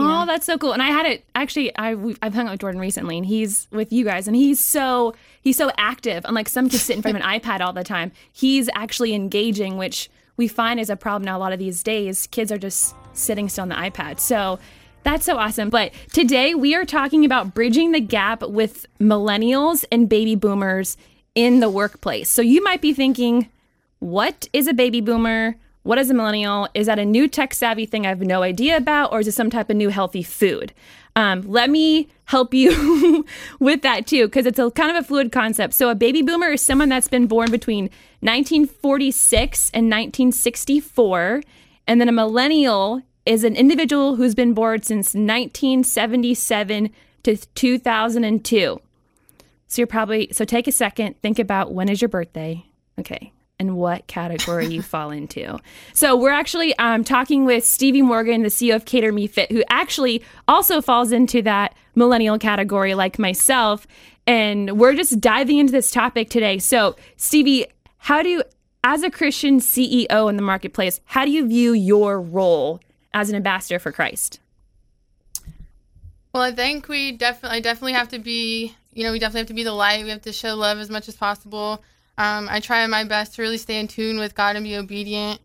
Oh, 0.00 0.26
that's 0.26 0.44
so 0.44 0.58
cool. 0.58 0.72
And 0.72 0.82
I 0.82 0.88
had 0.88 1.06
it 1.06 1.24
actually. 1.34 1.76
I 1.76 1.96
I've 2.20 2.34
hung 2.34 2.46
out 2.48 2.52
with 2.52 2.60
Jordan 2.60 2.80
recently, 2.80 3.16
and 3.16 3.24
he's 3.26 3.68
with 3.70 3.92
you 3.92 4.04
guys, 4.04 4.26
and 4.26 4.34
he's 4.36 4.58
so 4.62 5.14
he's 5.40 5.56
so 5.56 5.70
active. 5.78 6.24
Unlike 6.24 6.48
some 6.48 6.68
kids 6.68 6.82
sit 6.82 6.96
in 6.96 7.02
front 7.02 7.16
of 7.16 7.22
an 7.22 7.28
iPad 7.40 7.60
all 7.60 7.72
the 7.72 7.84
time, 7.84 8.10
he's 8.32 8.68
actually 8.74 9.14
engaging, 9.14 9.76
which 9.76 10.10
we 10.36 10.48
find 10.48 10.80
is 10.80 10.90
a 10.90 10.96
problem 10.96 11.24
now. 11.24 11.36
A 11.36 11.40
lot 11.40 11.52
of 11.52 11.58
these 11.60 11.82
days, 11.82 12.26
kids 12.26 12.50
are 12.50 12.58
just 12.58 12.94
sitting 13.12 13.48
still 13.48 13.62
on 13.62 13.68
the 13.68 13.76
iPad. 13.76 14.18
So 14.18 14.58
That's 15.04 15.24
so 15.26 15.36
awesome. 15.36 15.70
But 15.70 15.92
today 16.12 16.54
we 16.54 16.74
are 16.74 16.84
talking 16.84 17.24
about 17.24 17.54
bridging 17.54 17.92
the 17.92 18.00
gap 18.00 18.42
with 18.42 18.86
millennials 18.98 19.84
and 19.92 20.08
baby 20.08 20.34
boomers 20.34 20.96
in 21.34 21.60
the 21.60 21.68
workplace. 21.70 22.30
So 22.30 22.42
you 22.42 22.62
might 22.64 22.80
be 22.80 22.92
thinking, 22.94 23.48
what 24.00 24.48
is 24.52 24.66
a 24.66 24.72
baby 24.74 25.00
boomer? 25.00 25.56
What 25.84 25.98
is 25.98 26.08
a 26.10 26.14
millennial? 26.14 26.66
Is 26.72 26.86
that 26.86 26.98
a 26.98 27.04
new 27.04 27.28
tech 27.28 27.52
savvy 27.52 27.84
thing 27.84 28.06
I 28.06 28.08
have 28.08 28.20
no 28.20 28.42
idea 28.42 28.76
about, 28.76 29.12
or 29.12 29.20
is 29.20 29.28
it 29.28 29.32
some 29.32 29.50
type 29.50 29.68
of 29.68 29.76
new 29.76 29.90
healthy 29.90 30.22
food? 30.22 30.72
Um, 31.14 31.42
let 31.42 31.68
me 31.68 32.08
help 32.24 32.54
you 32.54 33.24
with 33.60 33.82
that 33.82 34.06
too, 34.06 34.26
because 34.26 34.46
it's 34.46 34.58
a 34.58 34.70
kind 34.70 34.96
of 34.96 35.04
a 35.04 35.06
fluid 35.06 35.30
concept. 35.30 35.74
So, 35.74 35.90
a 35.90 35.94
baby 35.94 36.22
boomer 36.22 36.52
is 36.52 36.62
someone 36.62 36.88
that's 36.88 37.06
been 37.06 37.26
born 37.26 37.50
between 37.50 37.84
1946 38.20 39.70
and 39.74 39.84
1964, 39.84 41.42
and 41.86 42.00
then 42.00 42.08
a 42.08 42.12
millennial 42.12 43.02
is 43.26 43.44
an 43.44 43.54
individual 43.54 44.16
who's 44.16 44.34
been 44.34 44.54
born 44.54 44.82
since 44.82 45.14
1977 45.14 46.90
to 47.24 47.36
2002. 47.36 48.80
So 49.66 49.80
you're 49.80 49.86
probably 49.86 50.28
so 50.32 50.44
take 50.44 50.66
a 50.66 50.72
second, 50.72 51.20
think 51.20 51.38
about 51.38 51.72
when 51.72 51.88
is 51.88 52.00
your 52.00 52.08
birthday? 52.08 52.64
Okay. 52.98 53.32
And 53.64 53.78
what 53.78 54.06
category 54.08 54.66
you 54.66 54.82
fall 54.82 55.10
into. 55.10 55.58
So 55.94 56.16
we're 56.16 56.32
actually 56.32 56.76
um, 56.78 57.02
talking 57.02 57.46
with 57.46 57.64
Stevie 57.64 58.02
Morgan, 58.02 58.42
the 58.42 58.48
CEO 58.48 58.74
of 58.76 58.84
Cater 58.84 59.10
Me 59.10 59.26
Fit, 59.26 59.50
who 59.50 59.62
actually 59.70 60.22
also 60.46 60.82
falls 60.82 61.12
into 61.12 61.40
that 61.42 61.74
millennial 61.94 62.38
category 62.38 62.94
like 62.94 63.18
myself. 63.18 63.86
And 64.26 64.78
we're 64.78 64.94
just 64.94 65.18
diving 65.18 65.56
into 65.56 65.72
this 65.72 65.90
topic 65.90 66.28
today. 66.28 66.58
So, 66.58 66.94
Stevie, 67.16 67.66
how 67.96 68.22
do 68.22 68.28
you, 68.28 68.42
as 68.82 69.02
a 69.02 69.10
Christian 69.10 69.60
CEO 69.60 70.28
in 70.28 70.36
the 70.36 70.42
marketplace, 70.42 71.00
how 71.06 71.24
do 71.24 71.30
you 71.30 71.48
view 71.48 71.72
your 71.72 72.20
role 72.20 72.80
as 73.14 73.30
an 73.30 73.36
ambassador 73.36 73.78
for 73.78 73.92
Christ? 73.92 74.40
Well, 76.34 76.42
I 76.42 76.52
think 76.52 76.88
we 76.88 77.12
definitely, 77.12 77.62
definitely 77.62 77.94
have 77.94 78.08
to 78.08 78.18
be, 78.18 78.74
you 78.92 79.04
know, 79.04 79.12
we 79.12 79.18
definitely 79.18 79.40
have 79.40 79.48
to 79.48 79.54
be 79.54 79.64
the 79.64 79.72
light. 79.72 80.04
We 80.04 80.10
have 80.10 80.22
to 80.22 80.32
show 80.32 80.54
love 80.54 80.78
as 80.78 80.90
much 80.90 81.08
as 81.08 81.16
possible. 81.16 81.82
Um, 82.16 82.48
I 82.50 82.60
try 82.60 82.86
my 82.86 83.04
best 83.04 83.34
to 83.34 83.42
really 83.42 83.58
stay 83.58 83.80
in 83.80 83.88
tune 83.88 84.18
with 84.18 84.34
God 84.34 84.56
and 84.56 84.64
be 84.64 84.76
obedient. 84.76 85.40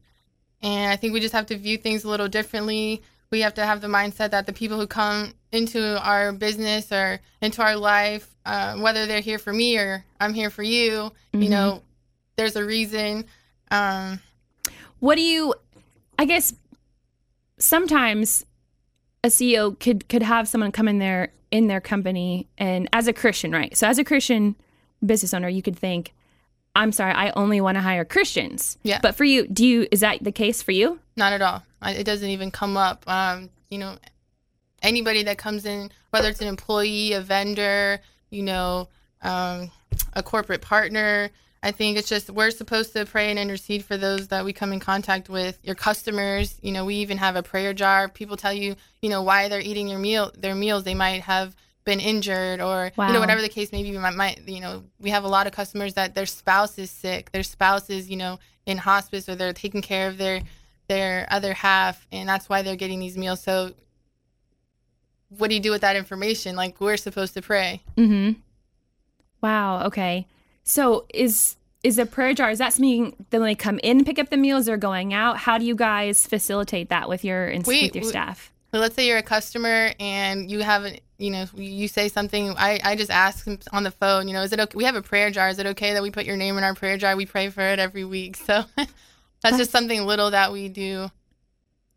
And 0.61 0.91
I 0.91 0.95
think 0.95 1.13
we 1.13 1.19
just 1.19 1.33
have 1.33 1.47
to 1.47 1.57
view 1.57 1.77
things 1.77 2.03
a 2.03 2.09
little 2.09 2.27
differently. 2.27 3.01
We 3.31 3.41
have 3.41 3.53
to 3.55 3.65
have 3.65 3.81
the 3.81 3.87
mindset 3.87 4.31
that 4.31 4.45
the 4.45 4.53
people 4.53 4.77
who 4.77 4.87
come 4.87 5.33
into 5.51 5.99
our 6.03 6.31
business 6.31 6.91
or 6.91 7.19
into 7.41 7.61
our 7.61 7.75
life, 7.75 8.35
uh, 8.45 8.77
whether 8.77 9.05
they're 9.05 9.21
here 9.21 9.39
for 9.39 9.53
me 9.53 9.77
or 9.77 10.03
I'm 10.19 10.33
here 10.33 10.49
for 10.49 10.63
you, 10.63 11.11
mm-hmm. 11.33 11.41
you 11.41 11.49
know, 11.49 11.81
there's 12.35 12.55
a 12.55 12.65
reason. 12.65 13.25
Um, 13.71 14.19
what 14.99 15.15
do 15.15 15.21
you, 15.21 15.53
I 16.17 16.25
guess, 16.25 16.53
sometimes 17.57 18.45
a 19.23 19.27
CEO 19.27 19.77
could 19.79 20.07
could 20.07 20.23
have 20.23 20.47
someone 20.47 20.71
come 20.71 20.87
in 20.87 20.99
there 20.99 21.31
in 21.51 21.67
their 21.67 21.81
company 21.81 22.47
and 22.57 22.87
as 22.93 23.07
a 23.07 23.13
Christian, 23.13 23.51
right? 23.51 23.75
So 23.75 23.87
as 23.87 23.97
a 23.97 24.03
Christian 24.03 24.55
business 25.05 25.33
owner, 25.33 25.49
you 25.49 25.61
could 25.61 25.77
think, 25.77 26.13
I'm 26.75 26.91
sorry, 26.91 27.13
I 27.13 27.31
only 27.31 27.61
want 27.61 27.75
to 27.75 27.81
hire 27.81 28.05
Christians. 28.05 28.77
Yeah. 28.83 28.99
But 29.01 29.15
for 29.15 29.23
you, 29.23 29.47
do 29.47 29.65
you 29.65 29.87
is 29.91 30.01
that 30.01 30.23
the 30.23 30.31
case 30.31 30.61
for 30.61 30.71
you? 30.71 30.99
Not 31.15 31.33
at 31.33 31.41
all. 31.41 31.63
It 31.83 32.03
doesn't 32.03 32.29
even 32.29 32.51
come 32.51 32.77
up. 32.77 33.03
Um, 33.07 33.49
you 33.69 33.77
know, 33.77 33.97
anybody 34.81 35.23
that 35.23 35.37
comes 35.37 35.65
in, 35.65 35.91
whether 36.11 36.29
it's 36.29 36.41
an 36.41 36.47
employee, 36.47 37.13
a 37.13 37.21
vendor, 37.21 37.99
you 38.29 38.43
know, 38.43 38.87
um, 39.21 39.71
a 40.13 40.23
corporate 40.23 40.61
partner, 40.61 41.29
I 41.61 41.71
think 41.71 41.97
it's 41.97 42.07
just 42.07 42.29
we're 42.29 42.51
supposed 42.51 42.93
to 42.93 43.05
pray 43.05 43.29
and 43.29 43.37
intercede 43.37 43.83
for 43.83 43.97
those 43.97 44.29
that 44.29 44.45
we 44.45 44.53
come 44.53 44.71
in 44.71 44.79
contact 44.79 45.27
with. 45.27 45.59
Your 45.63 45.75
customers, 45.75 46.57
you 46.61 46.71
know, 46.71 46.85
we 46.85 46.95
even 46.95 47.17
have 47.17 47.35
a 47.35 47.43
prayer 47.43 47.73
jar. 47.73 48.07
People 48.07 48.37
tell 48.37 48.53
you, 48.53 48.75
you 49.01 49.09
know, 49.09 49.23
why 49.23 49.49
they're 49.49 49.59
eating 49.59 49.87
your 49.87 49.99
meal, 49.99 50.31
their 50.37 50.55
meals. 50.55 50.83
They 50.83 50.95
might 50.95 51.21
have 51.21 51.55
been 51.89 51.99
injured 51.99 52.61
or 52.61 52.91
wow. 52.95 53.07
you 53.07 53.13
know 53.13 53.19
whatever 53.19 53.41
the 53.41 53.49
case 53.49 53.71
may 53.71 53.81
be. 53.83 53.91
Might, 53.97 54.15
might 54.15 54.47
you 54.47 54.61
know 54.61 54.83
we 54.99 55.09
have 55.09 55.23
a 55.23 55.27
lot 55.27 55.47
of 55.47 55.53
customers 55.53 55.95
that 55.95 56.15
their 56.15 56.25
spouse 56.25 56.77
is 56.77 56.91
sick, 56.91 57.31
their 57.31 57.43
spouse 57.43 57.89
is 57.89 58.09
you 58.09 58.17
know 58.17 58.39
in 58.65 58.77
hospice 58.77 59.27
or 59.27 59.35
they're 59.35 59.53
taking 59.53 59.81
care 59.81 60.07
of 60.07 60.17
their 60.17 60.41
their 60.87 61.27
other 61.29 61.53
half, 61.53 62.07
and 62.11 62.29
that's 62.29 62.47
why 62.47 62.61
they're 62.61 62.75
getting 62.75 62.99
these 62.99 63.17
meals. 63.17 63.41
So, 63.41 63.73
what 65.29 65.49
do 65.49 65.55
you 65.55 65.61
do 65.61 65.71
with 65.71 65.81
that 65.81 65.95
information? 65.95 66.55
Like 66.55 66.79
we're 66.79 66.97
supposed 66.97 67.33
to 67.33 67.41
pray. 67.41 67.81
Mm-hmm. 67.97 68.39
Wow. 69.41 69.85
Okay. 69.85 70.27
So 70.63 71.05
is 71.13 71.55
is 71.81 71.97
a 71.97 72.05
prayer 72.05 72.33
jar 72.33 72.51
is 72.51 72.59
that 72.59 72.73
something 72.73 73.15
that 73.29 73.39
when 73.39 73.47
they 73.47 73.55
come 73.55 73.79
in 73.81 74.03
pick 74.03 74.19
up 74.19 74.29
the 74.29 74.37
meals 74.37 74.69
or 74.69 74.77
going 74.77 75.13
out? 75.13 75.37
How 75.37 75.57
do 75.57 75.65
you 75.65 75.75
guys 75.75 76.27
facilitate 76.27 76.89
that 76.89 77.09
with 77.09 77.23
your 77.23 77.49
we, 77.65 77.83
with 77.83 77.95
your 77.95 78.03
we, 78.03 78.09
staff? 78.09 78.51
Well, 78.71 78.81
let's 78.81 78.95
say 78.95 79.07
you're 79.07 79.17
a 79.17 79.23
customer 79.23 79.93
and 79.99 80.49
you 80.49 80.59
haven't, 80.59 81.01
you 81.17 81.31
know, 81.31 81.45
you 81.55 81.87
say 81.87 82.07
something. 82.07 82.53
I, 82.57 82.79
I 82.83 82.95
just 82.95 83.09
ask 83.09 83.47
on 83.71 83.83
the 83.83 83.91
phone, 83.91 84.27
you 84.27 84.33
know, 84.33 84.43
is 84.43 84.53
it 84.53 84.59
okay? 84.59 84.75
We 84.75 84.83
have 84.83 84.95
a 84.95 85.01
prayer 85.01 85.31
jar. 85.31 85.49
Is 85.49 85.57
it 85.57 85.65
okay 85.67 85.93
that 85.93 86.03
we 86.03 86.11
put 86.11 86.25
your 86.25 86.37
name 86.37 86.57
in 86.57 86.63
our 86.63 86.75
prayer 86.75 86.97
jar? 86.97 87.15
We 87.15 87.25
pray 87.25 87.49
for 87.49 87.61
it 87.61 87.79
every 87.79 88.05
week. 88.05 88.37
So 88.37 88.63
that's 89.41 89.57
just 89.57 89.71
something 89.71 90.05
little 90.05 90.31
that 90.31 90.51
we 90.51 90.69
do 90.69 91.09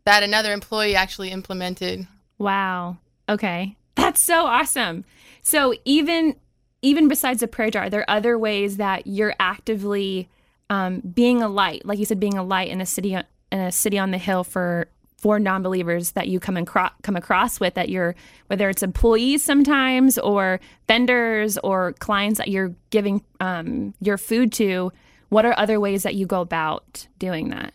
that 0.05 0.23
another 0.23 0.51
employee 0.51 0.95
actually 0.95 1.29
implemented. 1.29 2.07
Wow. 2.37 2.97
Okay. 3.29 3.75
That's 3.95 4.21
so 4.21 4.45
awesome. 4.45 5.05
So 5.41 5.73
even 5.85 6.35
even 6.81 7.07
besides 7.07 7.39
the 7.39 7.47
prayer 7.47 7.71
jar, 7.71 7.89
there 7.89 8.01
are 8.01 8.05
there 8.05 8.17
other 8.17 8.37
ways 8.37 8.77
that 8.77 9.07
you're 9.07 9.35
actively 9.39 10.29
um, 10.69 10.99
being 10.99 11.41
a 11.41 11.47
light, 11.47 11.85
like 11.85 11.97
you 11.97 12.05
said, 12.05 12.19
being 12.19 12.37
a 12.37 12.43
light 12.43 12.69
in 12.69 12.81
a 12.81 12.85
city 12.85 13.13
in 13.13 13.59
a 13.59 13.71
city 13.71 13.97
on 13.97 14.11
the 14.11 14.17
hill 14.17 14.43
for 14.43 14.87
for 15.23 15.39
non-believers 15.39 16.11
that 16.11 16.27
you 16.27 16.37
come 16.37 16.57
and 16.57 16.67
cro- 16.67 16.89
come 17.01 17.15
across 17.15 17.57
with 17.57 17.75
that 17.75 17.87
you're 17.87 18.13
whether 18.47 18.67
it's 18.67 18.83
employees 18.83 19.41
sometimes 19.41 20.17
or 20.17 20.59
vendors 20.85 21.57
or 21.59 21.93
clients 21.93 22.39
that 22.39 22.49
you're 22.49 22.75
giving 22.89 23.23
um, 23.39 23.93
your 24.01 24.17
food 24.17 24.51
to. 24.51 24.91
What 25.29 25.45
are 25.45 25.57
other 25.57 25.79
ways 25.79 26.03
that 26.03 26.15
you 26.15 26.25
go 26.25 26.41
about 26.41 27.07
doing 27.19 27.51
that? 27.51 27.73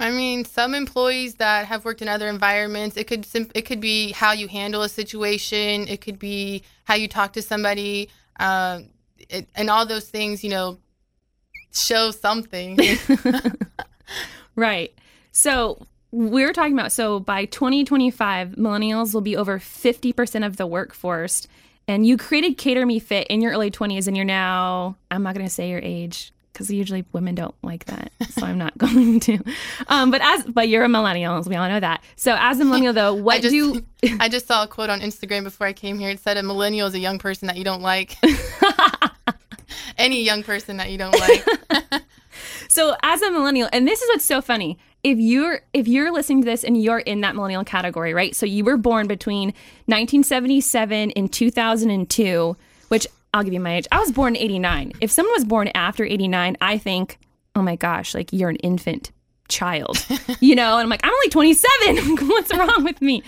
I 0.00 0.10
mean, 0.10 0.44
some 0.44 0.74
employees 0.74 1.36
that 1.36 1.66
have 1.66 1.84
worked 1.84 2.02
in 2.02 2.08
other 2.08 2.26
environments, 2.26 2.96
it 2.96 3.04
could 3.04 3.24
it 3.54 3.62
could 3.62 3.80
be 3.80 4.10
how 4.10 4.32
you 4.32 4.48
handle 4.48 4.82
a 4.82 4.88
situation, 4.88 5.86
it 5.86 6.00
could 6.00 6.18
be 6.18 6.64
how 6.82 6.96
you 6.96 7.06
talk 7.06 7.32
to 7.34 7.42
somebody 7.42 8.08
uh, 8.40 8.80
it, 9.30 9.46
and 9.54 9.70
all 9.70 9.86
those 9.86 10.08
things, 10.08 10.42
you 10.42 10.50
know, 10.50 10.78
show 11.72 12.10
something. 12.10 12.76
right. 14.56 14.92
So 15.30 15.86
we 16.10 16.44
are 16.44 16.52
talking 16.52 16.72
about 16.72 16.92
so 16.92 17.20
by 17.20 17.44
2025, 17.46 18.50
millennials 18.50 19.12
will 19.12 19.20
be 19.20 19.36
over 19.36 19.58
50% 19.58 20.46
of 20.46 20.56
the 20.56 20.66
workforce. 20.66 21.46
And 21.86 22.06
you 22.06 22.16
created 22.16 22.58
Cater 22.58 22.84
Me 22.84 22.98
Fit 22.98 23.26
in 23.28 23.40
your 23.40 23.52
early 23.52 23.70
20s, 23.70 24.06
and 24.06 24.16
you're 24.16 24.26
now, 24.26 24.96
I'm 25.10 25.22
not 25.22 25.34
going 25.34 25.46
to 25.46 25.52
say 25.52 25.70
your 25.70 25.80
age 25.82 26.32
because 26.52 26.70
usually 26.70 27.04
women 27.12 27.34
don't 27.34 27.54
like 27.62 27.84
that, 27.86 28.10
so 28.30 28.44
I'm 28.44 28.58
not 28.58 28.76
going 28.78 29.20
to. 29.20 29.38
Um, 29.86 30.10
but 30.10 30.20
as 30.20 30.44
but 30.44 30.68
you're 30.68 30.84
a 30.84 30.88
millennial, 30.88 31.40
we 31.42 31.56
all 31.56 31.68
know 31.68 31.80
that. 31.80 32.02
So 32.16 32.36
as 32.38 32.58
a 32.58 32.64
millennial, 32.64 32.92
though, 32.92 33.14
what 33.22 33.36
I 33.36 33.40
just, 33.40 33.52
do? 33.52 33.82
I 34.20 34.28
just 34.28 34.46
saw 34.46 34.64
a 34.64 34.66
quote 34.66 34.90
on 34.90 35.00
Instagram 35.00 35.44
before 35.44 35.66
I 35.66 35.72
came 35.72 35.98
here. 35.98 36.10
It 36.10 36.20
said 36.20 36.36
a 36.36 36.42
millennial 36.42 36.88
is 36.88 36.94
a 36.94 36.98
young 36.98 37.18
person 37.18 37.46
that 37.46 37.56
you 37.56 37.64
don't 37.64 37.82
like. 37.82 38.16
Any 39.98 40.22
young 40.22 40.42
person 40.42 40.76
that 40.78 40.90
you 40.90 40.98
don't 40.98 41.18
like. 41.18 41.44
so 42.68 42.96
as 43.02 43.22
a 43.22 43.30
millennial, 43.30 43.68
and 43.72 43.86
this 43.86 44.02
is 44.02 44.08
what's 44.08 44.24
so 44.24 44.40
funny. 44.42 44.78
If 45.04 45.18
you're 45.18 45.60
if 45.72 45.86
you're 45.86 46.12
listening 46.12 46.42
to 46.42 46.46
this 46.46 46.64
and 46.64 46.80
you're 46.80 46.98
in 46.98 47.20
that 47.20 47.36
millennial 47.36 47.64
category, 47.64 48.14
right? 48.14 48.34
So 48.34 48.46
you 48.46 48.64
were 48.64 48.76
born 48.76 49.06
between 49.06 49.48
1977 49.86 51.12
and 51.12 51.32
2002, 51.32 52.56
which 52.88 53.06
I'll 53.32 53.44
give 53.44 53.52
you 53.52 53.60
my 53.60 53.76
age. 53.76 53.86
I 53.92 54.00
was 54.00 54.12
born 54.12 54.34
in 54.34 54.42
89. 54.42 54.92
If 55.00 55.10
someone 55.10 55.34
was 55.34 55.44
born 55.44 55.70
after 55.74 56.04
89, 56.04 56.56
I 56.60 56.78
think, 56.78 57.18
oh 57.54 57.62
my 57.62 57.76
gosh, 57.76 58.14
like 58.14 58.32
you're 58.32 58.50
an 58.50 58.56
infant 58.56 59.12
child, 59.48 60.04
you 60.40 60.54
know? 60.54 60.74
And 60.74 60.82
I'm 60.82 60.88
like, 60.88 61.04
I'm 61.04 61.12
only 61.12 61.28
27. 61.28 62.16
What's 62.28 62.54
wrong 62.56 62.84
with 62.84 63.00
me? 63.02 63.22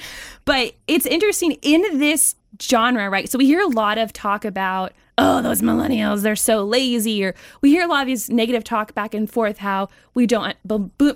But 0.45 0.75
it's 0.87 1.07
interesting 1.07 1.53
in 1.63 1.99
this 1.99 2.35
genre, 2.61 3.11
right? 3.11 3.29
So 3.31 3.39
we 3.39 3.47
hear 3.47 3.61
a 3.61 3.69
lot 3.69 3.99
of 3.99 4.13
talk 4.13 4.45
about, 4.45 4.93
oh, 5.21 5.43
those 5.43 5.61
millennials, 5.61 6.23
they're 6.23 6.35
so 6.35 6.65
lazy. 6.65 7.23
Or 7.25 7.35
we 7.61 7.71
hear 7.71 7.85
a 7.85 7.87
lot 7.87 8.01
of 8.01 8.07
these 8.07 8.31
negative 8.31 8.65
talk 8.65 8.95
back 8.95 9.15
and 9.15 9.31
forth 9.31 9.59
how 9.59 9.91
we 10.15 10.27
don't, 10.27 10.57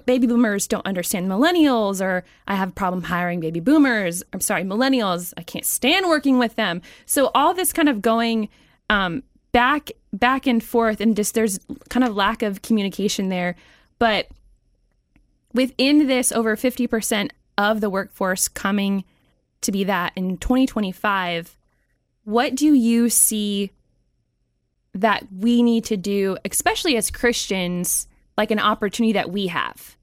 baby 0.04 0.26
boomers 0.26 0.66
don't 0.66 0.86
understand 0.86 1.26
millennials, 1.26 2.04
or 2.04 2.22
I 2.46 2.54
have 2.54 2.68
a 2.68 2.72
problem 2.72 3.02
hiring 3.04 3.40
baby 3.40 3.60
boomers. 3.60 4.22
I'm 4.32 4.40
sorry, 4.40 4.62
millennials, 4.62 5.32
I 5.38 5.42
can't 5.42 5.64
stand 5.64 6.06
working 6.06 6.38
with 6.38 6.54
them. 6.54 6.82
So 7.06 7.30
all 7.34 7.54
this 7.54 7.72
kind 7.72 7.88
of 7.88 8.02
going, 8.02 8.50
um, 8.90 9.22
back 9.54 9.92
back 10.12 10.48
and 10.48 10.62
forth 10.62 11.00
and 11.00 11.14
just 11.14 11.34
there's 11.34 11.60
kind 11.88 12.04
of 12.04 12.14
lack 12.16 12.42
of 12.42 12.60
communication 12.62 13.28
there 13.28 13.54
but 14.00 14.26
within 15.52 16.08
this 16.08 16.32
over 16.32 16.56
50% 16.56 17.30
of 17.56 17.80
the 17.80 17.88
workforce 17.88 18.48
coming 18.48 19.04
to 19.60 19.70
be 19.70 19.84
that 19.84 20.12
in 20.16 20.38
2025 20.38 21.56
what 22.24 22.56
do 22.56 22.74
you 22.74 23.08
see 23.08 23.70
that 24.94 25.24
we 25.38 25.62
need 25.62 25.84
to 25.84 25.96
do 25.96 26.36
especially 26.44 26.96
as 26.96 27.10
christians 27.10 28.06
like 28.38 28.50
an 28.50 28.58
opportunity 28.60 29.12
that 29.12 29.30
we 29.30 29.46
have 29.48 29.96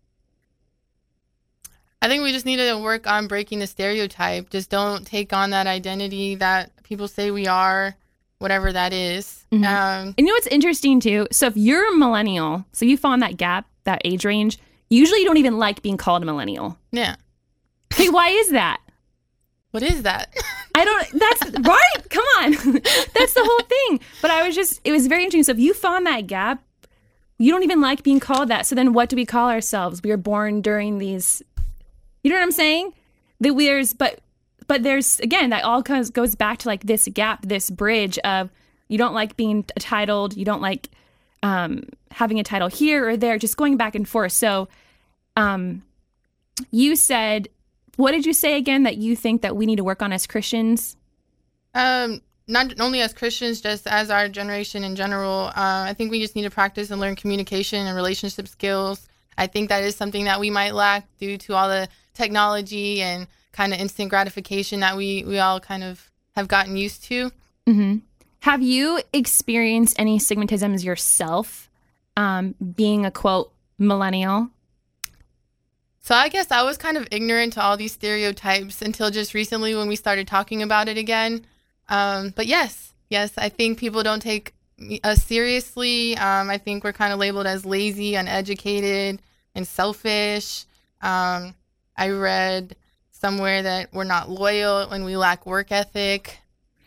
I 2.04 2.08
think 2.08 2.24
we 2.24 2.32
just 2.32 2.48
need 2.48 2.58
to 2.58 2.80
work 2.80 3.06
on 3.06 3.28
breaking 3.28 3.60
the 3.60 3.68
stereotype. 3.68 4.50
Just 4.50 4.72
don't 4.72 5.06
take 5.06 5.34
on 5.34 5.52
that 5.52 5.68
identity 5.68 6.34
that 6.34 6.72
people 6.82 7.08
say 7.08 7.30
we 7.30 7.46
are, 7.46 7.96
whatever 8.40 8.74
that 8.74 8.92
is. 8.92 9.46
Mhm. 9.52 9.64
Um, 9.68 10.08
And 10.08 10.16
you 10.18 10.26
know 10.26 10.34
what's 10.34 10.48
interesting 10.48 11.00
too? 11.00 11.28
So 11.32 11.46
if 11.46 11.56
you're 11.56 11.94
a 11.94 11.96
millennial, 11.96 12.66
so 12.72 12.86
you 12.86 12.98
fall 12.98 13.14
in 13.14 13.20
that 13.20 13.38
gap, 13.38 13.68
that 13.84 14.02
age 14.04 14.26
range, 14.26 14.58
usually 14.90 15.20
you 15.20 15.26
don't 15.26 15.38
even 15.38 15.60
like 15.60 15.84
being 15.84 15.96
called 15.98 16.24
a 16.24 16.26
millennial. 16.26 16.76
yeah. 16.92 17.18
Okay, 17.94 18.10
why 18.10 18.30
is 18.30 18.50
that? 18.50 18.80
What 19.70 19.84
is 19.84 20.02
that? 20.02 20.34
I 20.74 20.86
don't. 20.86 21.20
That's 21.20 21.60
right. 21.68 22.10
Come 22.10 22.26
on, 22.40 22.52
that's 23.14 23.34
the 23.34 23.44
whole 23.44 23.68
thing. 23.68 24.00
But 24.22 24.32
I 24.32 24.46
was 24.46 24.56
just. 24.56 24.80
It 24.84 24.92
was 24.92 25.08
very 25.08 25.24
interesting. 25.24 25.44
So 25.44 25.52
if 25.52 25.60
you 25.60 25.74
found 25.74 26.06
that 26.06 26.28
gap, 26.28 26.64
you 27.38 27.52
don't 27.52 27.64
even 27.64 27.82
like 27.82 28.04
being 28.04 28.20
called 28.20 28.50
that. 28.50 28.66
So 28.66 28.76
then, 28.76 28.94
what 28.94 29.10
do 29.10 29.16
we 29.16 29.26
call 29.26 29.50
ourselves? 29.50 30.02
We 30.04 30.12
were 30.12 30.18
born 30.18 30.62
during 30.62 31.00
these. 31.00 31.42
You 32.24 32.30
know 32.30 32.38
what 32.38 32.44
I'm 32.44 32.52
saying? 32.52 32.94
That 33.40 33.58
there's, 33.58 33.94
but, 33.94 34.20
but 34.68 34.84
there's 34.84 35.20
again 35.22 35.50
that 35.50 35.64
all 35.64 35.82
comes 35.82 36.12
goes 36.12 36.36
back 36.36 36.60
to 36.60 36.68
like 36.68 36.84
this 36.84 37.08
gap, 37.12 37.46
this 37.46 37.70
bridge 37.70 38.20
of 38.20 38.52
you 38.88 38.98
don't 38.98 39.14
like 39.14 39.36
being 39.38 39.64
titled, 39.80 40.38
you 40.38 40.46
don't 40.46 40.62
like 40.62 40.90
um, 41.44 41.84
having 42.12 42.40
a 42.40 42.44
title 42.44 42.68
here 42.68 43.10
or 43.10 43.18
there, 43.18 43.38
just 43.38 43.58
going 43.58 43.78
back 43.78 43.96
and 43.96 44.08
forth. 44.08 44.34
So, 44.34 44.68
um, 45.36 45.84
you 46.70 46.96
said, 46.96 47.48
what 48.02 48.12
did 48.14 48.26
you 48.26 48.34
say 48.34 48.58
again 48.58 48.84
that 48.84 48.98
you 48.98 49.16
think 49.16 49.44
that 49.44 49.56
we 49.56 49.68
need 49.68 49.76
to 49.76 49.84
work 49.84 50.02
on 50.02 50.12
as 50.12 50.26
Christians? 50.26 50.98
Um, 51.76 52.22
not 52.48 52.80
only 52.80 53.02
as 53.02 53.14
Christians, 53.14 53.62
just 53.62 53.86
as 53.86 54.10
our 54.10 54.28
generation 54.28 54.84
in 54.84 54.96
general. 54.96 55.52
Uh, 55.56 55.86
I 55.88 55.94
think 55.96 56.10
we 56.10 56.20
just 56.20 56.36
need 56.36 56.44
to 56.44 56.50
practice 56.50 56.90
and 56.90 57.00
learn 57.00 57.16
communication 57.16 57.86
and 57.86 57.96
relationship 57.96 58.48
skills. 58.48 59.08
I 59.38 59.46
think 59.46 59.70
that 59.70 59.84
is 59.84 59.96
something 59.96 60.26
that 60.26 60.40
we 60.40 60.50
might 60.50 60.74
lack 60.74 61.08
due 61.20 61.38
to 61.38 61.54
all 61.54 61.70
the 61.70 61.88
technology 62.14 63.02
and 63.02 63.28
kind 63.52 63.72
of 63.72 63.80
instant 63.80 64.10
gratification 64.10 64.80
that 64.80 64.98
we 64.98 65.24
we 65.24 65.40
all 65.40 65.60
kind 65.60 65.84
of 65.84 66.10
have 66.36 66.48
gotten 66.48 66.76
used 66.76 67.04
to. 67.04 67.32
Mm-hmm. 67.68 67.98
Have 68.40 68.64
you 68.64 69.00
experienced 69.14 69.96
any 70.00 70.18
stigmatisms 70.18 70.84
yourself, 70.84 71.70
um, 72.18 72.56
being 72.76 73.06
a 73.06 73.12
quote 73.12 73.54
millennial? 73.78 74.50
So 76.02 76.16
I 76.16 76.30
guess 76.30 76.52
I 76.52 76.64
was 76.64 76.78
kind 76.78 76.98
of 76.98 77.08
ignorant 77.12 77.54
to 77.54 77.62
all 77.62 77.78
these 77.78 77.92
stereotypes 77.92 78.82
until 78.82 79.12
just 79.12 79.34
recently 79.34 79.76
when 79.76 79.88
we 79.88 79.96
started 79.96 80.28
talking 80.28 80.64
about 80.64 80.88
it 80.88 80.98
again. 80.98 81.46
Um, 81.90 82.34
but 82.36 82.48
yes, 82.48 82.94
yes, 83.10 83.32
I 83.38 83.50
think 83.50 83.78
people 83.78 84.02
don't 84.02 84.22
take 84.22 84.54
us 85.04 85.24
seriously. 85.24 86.18
Um, 86.18 86.50
I 86.50 86.58
think 86.58 86.84
we're 86.84 86.94
kind 86.94 87.14
of 87.14 87.20
labeled 87.20 87.46
as 87.46 87.66
lazy, 87.66 88.16
uneducated, 88.16 89.22
and 89.54 89.68
selfish. 89.68 90.66
Um, 91.02 91.54
I 91.96 92.10
read 92.10 92.76
somewhere 93.12 93.62
that 93.62 93.94
we're 93.94 94.04
not 94.04 94.30
loyal 94.30 94.80
and 94.80 95.06
we 95.06 95.16
lack 95.16 95.46
work 95.46 95.72
ethic. 95.72 96.40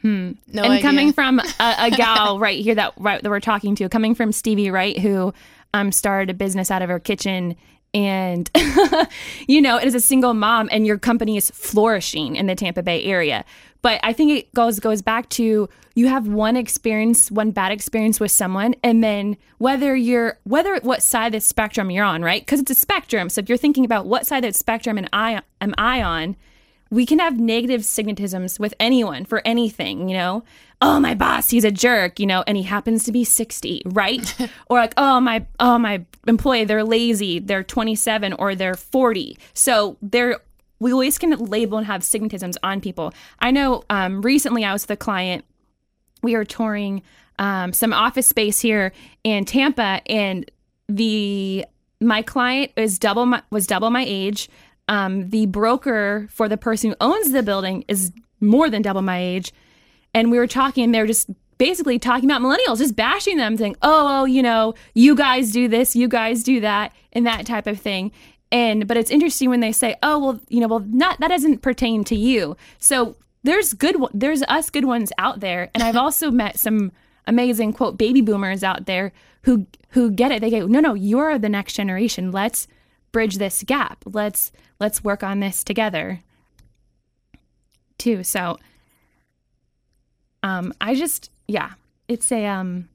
Hmm. 0.03 0.33
No 0.53 0.65
and 0.65 0.73
idea. 0.73 0.83
coming 0.83 1.13
from 1.13 1.39
a, 1.39 1.75
a 1.79 1.91
gal 1.97 2.39
right 2.41 2.61
here 2.61 2.75
that 2.75 2.95
right 2.99 3.23
that 3.23 3.31
we're 3.31 3.41
talking 3.41 3.77
to, 3.77 3.89
coming 3.89 4.15
from 4.15 4.33
Stevie 4.33 4.71
Wright, 4.71 4.99
who 4.99 5.33
um 5.73 5.93
started 5.93 6.31
a 6.31 6.35
business 6.35 6.71
out 6.71 6.83
of 6.83 6.89
her 6.89 6.99
kitchen, 6.99 7.57
and 7.95 8.51
you 9.47 9.63
know, 9.63 9.77
as 9.79 9.95
a 9.95 10.01
single 10.01 10.35
mom, 10.35 10.69
and 10.73 10.87
your 10.87 10.99
company 10.99 11.37
is 11.37 11.51
flourishing 11.51 12.37
in 12.37 12.47
the 12.47 12.55
Tampa 12.55 12.83
Bay 12.83 13.05
area. 13.05 13.45
But 13.81 14.01
I 14.03 14.13
think 14.13 14.33
it 14.33 14.53
goes 14.55 14.81
goes 14.81 15.03
back 15.03 15.29
to 15.31 15.69
you 15.95 16.09
have 16.09 16.27
one 16.27 16.57
experience, 16.57 17.31
one 17.31 17.53
bad 17.53 17.71
experience 17.71 18.19
with 18.19 18.31
someone, 18.31 18.75
and 18.83 19.05
then 19.05 19.37
whether 19.59 19.95
you're 19.95 20.39
whether 20.45 20.77
what 20.83 21.03
side 21.03 21.27
of 21.27 21.33
the 21.33 21.41
spectrum 21.41 21.91
you're 21.91 22.05
on, 22.05 22.23
right? 22.23 22.43
Because 22.43 22.61
it's 22.61 22.71
a 22.71 22.75
spectrum. 22.75 23.29
So 23.29 23.41
if 23.41 23.49
you're 23.49 23.59
thinking 23.59 23.85
about 23.85 24.07
what 24.07 24.27
side 24.27 24.45
of 24.45 24.53
the 24.53 24.59
spectrum 24.59 24.99
am 24.99 25.07
I 25.13 25.43
am 25.61 25.75
I 25.79 26.03
on, 26.03 26.37
we 26.95 27.05
can 27.05 27.19
have 27.19 27.39
negative 27.41 27.81
stigmatisms 27.81 28.61
with 28.61 28.73
anyone 28.79 29.25
for 29.25 29.43
anything, 29.45 30.09
you 30.09 30.17
know? 30.17 30.45
Oh, 30.81 31.01
my 31.01 31.15
boss, 31.15 31.51
he's 31.51 31.65
a 31.65 31.71
jerk, 31.71 32.21
you 32.21 32.27
know, 32.27 32.45
and 32.47 32.57
he 32.57 32.63
happens 32.63 33.05
to 33.05 33.13
be 33.13 33.25
60, 33.25 33.83
right? 33.87 34.35
or 34.69 34.79
like, 34.79 34.95
oh, 34.97 35.21
my 35.21 35.47
oh, 35.59 35.79
my 35.79 36.05
employee, 36.27 36.65
they're 36.65 36.85
lazy, 36.85 37.41
they're 37.41 37.65
27 37.65 38.35
or 38.35 38.55
they're 38.55 38.75
40. 38.75 39.37
So 39.55 39.97
they're 40.03 40.39
we 40.79 40.93
always 40.93 41.19
can 41.19 41.31
label 41.31 41.79
and 41.79 41.87
have 41.87 42.03
stigmatisms 42.03 42.57
on 42.63 42.81
people. 42.81 43.13
I 43.41 43.51
know 43.51 43.85
um, 43.91 44.23
recently 44.23 44.65
I 44.65 44.73
was 44.73 44.85
with 44.85 44.91
a 44.91 44.97
client 44.97 45.45
we 46.23 46.37
were 46.37 46.45
touring 46.45 47.03
um, 47.39 47.73
some 47.73 47.93
office 47.93 48.27
space 48.27 48.61
here 48.61 48.93
in 49.25 49.45
Tampa, 49.45 50.01
and 50.07 50.51
the 50.89 51.65
my 52.01 52.23
client 52.23 52.73
is 52.77 52.99
double 52.99 53.27
my, 53.27 53.43
was 53.51 53.67
double 53.67 53.91
my 53.91 54.05
age. 54.07 54.49
Um, 54.89 55.31
the 55.31 55.47
broker 55.47 56.29
for 56.31 56.49
the 56.49 56.57
person 56.57 56.91
who 56.91 56.97
owns 57.01 57.33
the 57.33 57.43
building 57.43 57.85
is 57.89 58.13
more 58.41 58.69
than 58.69 58.83
double 58.83 59.03
my 59.03 59.19
age, 59.19 59.53
and 60.13 60.31
we 60.31 60.39
were 60.39 60.47
talking. 60.47 60.85
and 60.85 60.95
They're 60.95 61.07
just 61.07 61.31
basically 61.57 61.99
talking 61.99 62.31
about 62.31 62.43
millennials, 62.43 62.79
just 62.79 62.97
bashing 62.97 63.37
them, 63.37 63.57
saying, 63.57 63.77
"Oh, 63.83 64.21
oh, 64.21 64.25
you 64.25 64.43
know, 64.43 64.75
you 64.95 65.15
guys 65.15 65.53
do 65.53 65.69
this, 65.69 65.97
you 65.97 66.09
guys 66.09 66.43
do 66.43 66.61
that, 66.61 66.93
and 67.13 67.27
that 67.27 67.47
type 67.47 67.67
of 67.67 67.81
thing." 67.81 68.13
And 68.53 68.87
but 68.87 68.97
it's 68.97 69.11
interesting 69.11 69.51
when 69.51 69.61
they 69.61 69.73
say, 69.73 69.97
"Oh, 70.03 70.19
well, 70.19 70.41
you 70.49 70.61
know, 70.61 70.69
well, 70.69 70.85
not 70.87 71.19
that 71.21 71.29
doesn't 71.29 71.63
pertain 71.63 72.05
to 72.05 72.17
you." 72.17 72.57
So 72.79 73.17
there's 73.43 73.73
good, 73.73 73.97
there's 74.13 74.43
us 74.45 74.71
good 74.71 74.85
ones 74.85 75.13
out 75.19 75.41
there, 75.41 75.71
and 75.75 75.83
I've 75.83 75.97
also 75.97 76.31
met 76.31 76.59
some 76.59 76.93
amazing 77.27 77.73
quote 77.73 77.97
baby 77.97 78.21
boomers 78.21 78.63
out 78.63 78.87
there 78.87 79.13
who 79.43 79.67
who 79.91 80.11
get 80.11 80.31
it. 80.31 80.41
They 80.41 80.51
go, 80.51 80.67
"No, 80.67 80.81
no, 80.81 80.95
you're 80.95 81.39
the 81.39 81.49
next 81.49 81.75
generation. 81.75 82.31
Let's 82.33 82.69
bridge 83.15 83.39
this 83.39 83.63
gap. 83.63 84.05
Let's 84.05 84.53
let's 84.79 85.03
work 85.03 85.23
on 85.23 85.41
this 85.41 85.65
together." 85.65 86.21
Too. 87.97 88.23
So, 88.25 88.59
um, 90.43 90.75
I 90.83 90.95
just 90.95 91.31
yeah, 91.49 91.71
it's 92.09 92.31
a 92.31 92.45
um. 92.45 92.91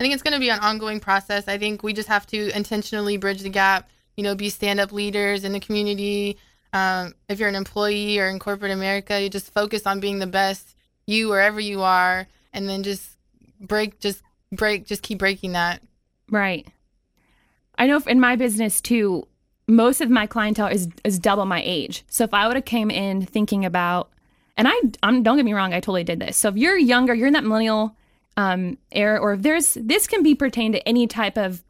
I 0.00 0.04
think 0.04 0.14
it's 0.14 0.22
going 0.22 0.34
to 0.34 0.40
be 0.40 0.50
an 0.50 0.60
ongoing 0.60 1.00
process. 1.00 1.48
I 1.48 1.56
think 1.56 1.82
we 1.82 1.94
just 1.94 2.08
have 2.08 2.26
to 2.26 2.54
intentionally 2.54 3.16
bridge 3.16 3.40
the 3.40 3.48
gap, 3.48 3.88
you 4.14 4.22
know, 4.24 4.34
be 4.34 4.50
stand 4.50 4.78
up 4.78 4.92
leaders 4.92 5.42
in 5.42 5.52
the 5.52 5.60
community. 5.60 6.36
Um, 6.74 7.14
if 7.30 7.38
you're 7.38 7.48
an 7.48 7.54
employee 7.54 8.18
or 8.18 8.28
in 8.28 8.38
corporate 8.38 8.72
America, 8.72 9.18
you 9.20 9.30
just 9.30 9.54
focus 9.54 9.86
on 9.86 10.00
being 10.00 10.18
the 10.18 10.26
best 10.26 10.76
you 11.06 11.28
wherever 11.28 11.58
you 11.58 11.80
are, 11.80 12.28
and 12.52 12.68
then 12.68 12.82
just 12.82 13.16
break, 13.58 13.98
just 14.00 14.22
break, 14.52 14.86
just 14.86 15.02
keep 15.02 15.18
breaking 15.18 15.52
that. 15.52 15.82
Right. 16.30 16.66
I 17.78 17.86
know 17.86 18.00
in 18.06 18.20
my 18.20 18.36
business 18.36 18.80
too, 18.80 19.26
most 19.68 20.00
of 20.00 20.10
my 20.10 20.26
clientele 20.26 20.68
is 20.68 20.88
is 21.04 21.18
double 21.18 21.44
my 21.44 21.62
age. 21.64 22.04
So 22.08 22.24
if 22.24 22.32
I 22.32 22.46
would 22.46 22.56
have 22.56 22.64
came 22.64 22.90
in 22.90 23.26
thinking 23.26 23.64
about, 23.64 24.10
and 24.56 24.68
I 24.68 24.80
um, 25.02 25.22
don't 25.22 25.36
get 25.36 25.44
me 25.44 25.54
wrong, 25.54 25.74
I 25.74 25.80
totally 25.80 26.04
did 26.04 26.20
this. 26.20 26.36
So 26.36 26.48
if 26.48 26.56
you're 26.56 26.78
younger, 26.78 27.14
you're 27.14 27.26
in 27.26 27.32
that 27.32 27.44
millennial 27.44 27.96
um, 28.36 28.78
era, 28.92 29.18
or 29.18 29.32
if 29.32 29.42
there's 29.42 29.74
this 29.74 30.06
can 30.06 30.22
be 30.22 30.34
pertained 30.34 30.74
to 30.74 30.88
any 30.88 31.06
type 31.06 31.36
of 31.36 31.62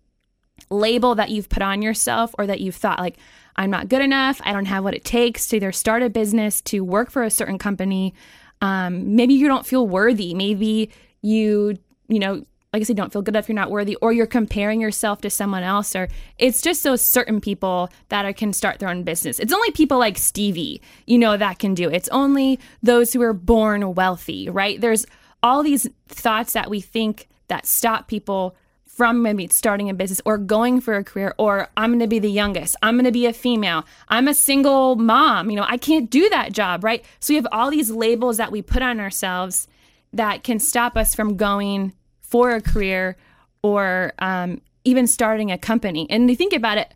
label 0.71 1.15
that 1.15 1.31
you've 1.31 1.49
put 1.49 1.63
on 1.63 1.83
yourself 1.83 2.35
or 2.39 2.47
that 2.47 2.61
you've 2.61 2.75
thought 2.75 2.99
like 2.99 3.17
I'm 3.57 3.71
not 3.71 3.89
good 3.89 4.03
enough, 4.03 4.41
I 4.45 4.53
don't 4.53 4.67
have 4.67 4.85
what 4.85 4.95
it 4.95 5.05
takes 5.05 5.49
to 5.49 5.57
either 5.57 5.73
start 5.73 6.03
a 6.03 6.11
business, 6.11 6.61
to 6.63 6.81
work 6.81 7.11
for 7.11 7.23
a 7.23 7.31
certain 7.31 7.59
company. 7.59 8.15
Um, 8.61 9.17
maybe 9.17 9.35
you 9.35 9.49
don't 9.49 9.67
feel 9.67 9.87
worthy. 9.87 10.35
Maybe 10.35 10.91
you, 11.23 11.79
you 12.09 12.19
know, 12.19 12.45
like 12.77 12.83
I 12.83 12.85
said, 12.85 12.97
don't 12.99 13.11
feel 13.11 13.23
good 13.23 13.35
enough, 13.35 13.49
you're 13.49 13.55
not 13.55 13.71
worthy, 13.71 13.97
or 14.03 14.13
you're 14.13 14.27
comparing 14.27 14.83
yourself 14.83 15.23
to 15.23 15.31
someone 15.31 15.63
else, 15.63 15.97
or 15.97 16.09
it's 16.37 16.61
just 16.61 16.83
those 16.83 17.01
certain 17.01 17.41
people 17.41 17.89
that 18.11 18.27
are, 18.27 18.35
can 18.35 18.53
start 18.53 18.81
their 18.81 18.91
own 18.91 19.03
business. 19.03 19.39
It's 19.39 19.53
only 19.55 19.71
people 19.71 19.97
like 19.99 20.19
Stevie, 20.19 20.83
you 21.07 21.17
know, 21.17 21.39
that 21.39 21.59
can 21.59 21.73
do 21.73 21.89
it. 21.89 21.95
It's 21.95 22.11
only 22.11 22.61
those 22.83 23.15
who 23.15 23.23
are 23.23 23.33
born 23.33 23.95
wealthy, 23.95 24.51
right? 24.51 24.79
There's 24.79 25.07
all 25.43 25.63
these 25.63 25.89
thoughts 26.09 26.53
that 26.53 26.69
we 26.69 26.83
think 26.83 27.29
that 27.49 27.65
stop 27.65 28.09
people 28.09 28.55
from 28.85 29.23
maybe 29.23 29.47
starting 29.49 29.89
a 29.89 29.95
business 29.95 30.21
or 30.27 30.37
going 30.37 30.83
for 30.83 30.97
a 30.97 31.05
career 31.05 31.35
or 31.39 31.69
I'm 31.79 31.93
going 31.93 32.01
to 32.01 32.07
be 32.07 32.19
the 32.19 32.31
youngest. 32.31 32.77
I'm 32.83 32.97
going 32.97 33.07
to 33.07 33.11
be 33.11 33.25
a 33.25 33.33
female. 33.33 33.87
I'm 34.09 34.29
a 34.29 34.35
single 34.35 34.97
mom. 34.97 35.49
You 35.49 35.57
know, 35.57 35.67
I 35.67 35.79
can't 35.79 36.11
do 36.11 36.29
that 36.29 36.53
job, 36.53 36.85
right? 36.85 37.03
So 37.21 37.33
we 37.33 37.37
have 37.37 37.49
all 37.53 37.71
these 37.71 37.91
labels 37.91 38.37
that 38.37 38.53
we 38.53 38.61
put 38.61 38.83
on 38.83 39.01
ourselves 39.01 39.67
that 40.13 40.45
can 40.45 40.59
stop 40.59 40.95
us 40.95 41.15
from 41.15 41.39
going 41.39 41.95
for 42.29 42.51
a 42.51 42.61
career 42.61 43.17
or 43.63 44.13
um, 44.19 44.61
even 44.85 45.07
starting 45.07 45.51
a 45.51 45.59
company. 45.59 46.07
And 46.11 46.29
you 46.29 46.37
think 46.37 46.53
about 46.53 46.79
it, 46.79 46.95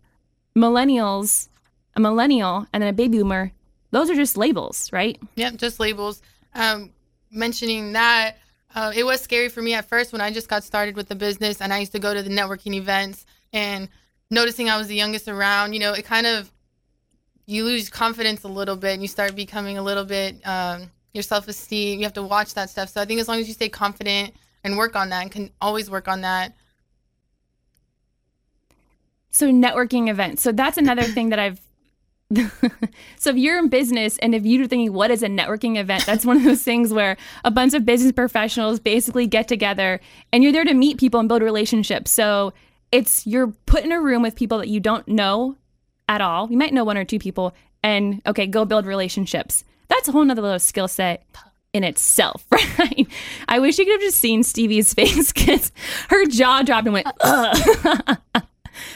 millennials, 0.55 1.49
a 1.95 1.99
millennial 1.99 2.65
and 2.73 2.81
then 2.81 2.89
a 2.89 2.93
baby 2.93 3.17
boomer, 3.17 3.51
those 3.91 4.09
are 4.09 4.15
just 4.15 4.37
labels, 4.37 4.91
right? 4.93 5.19
Yep, 5.35 5.55
just 5.55 5.79
labels. 5.79 6.21
Um, 6.53 6.91
mentioning 7.29 7.93
that, 7.93 8.37
uh, 8.73 8.91
it 8.95 9.03
was 9.03 9.19
scary 9.19 9.49
for 9.49 9.61
me 9.61 9.73
at 9.73 9.85
first 9.85 10.13
when 10.13 10.21
I 10.21 10.31
just 10.31 10.47
got 10.47 10.63
started 10.63 10.95
with 10.95 11.09
the 11.09 11.15
business 11.15 11.61
and 11.61 11.73
I 11.73 11.79
used 11.79 11.91
to 11.91 11.99
go 11.99 12.13
to 12.13 12.23
the 12.23 12.29
networking 12.29 12.75
events 12.75 13.25
and 13.51 13.89
noticing 14.29 14.69
I 14.69 14.77
was 14.77 14.87
the 14.87 14.95
youngest 14.95 15.27
around, 15.27 15.73
you 15.73 15.79
know, 15.79 15.93
it 15.93 16.05
kind 16.05 16.25
of, 16.25 16.49
you 17.45 17.65
lose 17.65 17.89
confidence 17.89 18.43
a 18.43 18.47
little 18.47 18.77
bit 18.77 18.93
and 18.93 19.01
you 19.01 19.09
start 19.09 19.35
becoming 19.35 19.77
a 19.77 19.83
little 19.83 20.05
bit, 20.05 20.35
um, 20.47 20.89
your 21.13 21.23
self 21.23 21.49
esteem. 21.49 21.99
You 21.99 22.05
have 22.05 22.13
to 22.13 22.23
watch 22.23 22.53
that 22.53 22.69
stuff. 22.69 22.89
So 22.89 23.01
I 23.01 23.05
think 23.05 23.19
as 23.19 23.27
long 23.27 23.39
as 23.39 23.47
you 23.47 23.53
stay 23.53 23.67
confident 23.67 24.33
and 24.63 24.77
work 24.77 24.95
on 24.95 25.09
that 25.09 25.21
and 25.23 25.31
can 25.31 25.51
always 25.61 25.89
work 25.89 26.07
on 26.07 26.21
that. 26.21 26.53
So 29.31 29.49
networking 29.49 30.09
events. 30.09 30.41
So 30.41 30.51
that's 30.51 30.77
another 30.77 31.03
thing 31.03 31.29
that 31.29 31.39
I've 31.39 31.61
so 33.17 33.29
if 33.29 33.35
you're 33.35 33.59
in 33.59 33.67
business 33.67 34.17
and 34.19 34.33
if 34.33 34.45
you're 34.45 34.65
thinking 34.67 34.93
what 34.93 35.11
is 35.11 35.21
a 35.23 35.27
networking 35.27 35.77
event? 35.77 36.05
That's 36.05 36.25
one 36.25 36.37
of 36.37 36.43
those 36.43 36.63
things 36.63 36.93
where 36.93 37.17
a 37.43 37.51
bunch 37.51 37.73
of 37.73 37.85
business 37.85 38.13
professionals 38.13 38.79
basically 38.79 39.27
get 39.27 39.47
together 39.47 39.99
and 40.31 40.43
you're 40.43 40.53
there 40.53 40.63
to 40.63 40.73
meet 40.73 40.97
people 40.97 41.19
and 41.19 41.27
build 41.27 41.41
relationships. 41.41 42.11
So 42.11 42.53
it's 42.91 43.25
you're 43.27 43.47
put 43.65 43.83
in 43.83 43.91
a 43.91 44.01
room 44.01 44.21
with 44.21 44.35
people 44.35 44.59
that 44.59 44.69
you 44.69 44.79
don't 44.79 45.07
know 45.07 45.57
at 46.07 46.21
all. 46.21 46.49
You 46.49 46.57
might 46.57 46.73
know 46.73 46.83
one 46.83 46.97
or 46.97 47.05
two 47.05 47.19
people 47.19 47.53
and 47.83 48.21
okay 48.25 48.47
go 48.47 48.65
build 48.65 48.85
relationships. 48.85 49.63
That's 49.87 50.07
a 50.07 50.11
whole 50.11 50.23
nother 50.23 50.41
little 50.41 50.59
skill 50.59 50.87
set 50.87 51.25
in 51.73 51.83
itself, 51.83 52.45
right? 52.51 53.07
I 53.47 53.59
wish 53.59 53.77
you 53.77 53.85
could 53.85 53.93
have 53.93 54.01
just 54.01 54.17
seen 54.17 54.43
Stevie's 54.43 54.93
face 54.95 55.31
because 55.31 55.71
her 56.09 56.25
jaw 56.25 56.61
dropped 56.63 56.87
and 56.87 56.93
went, 56.93 57.07
Ugh. 57.21 58.17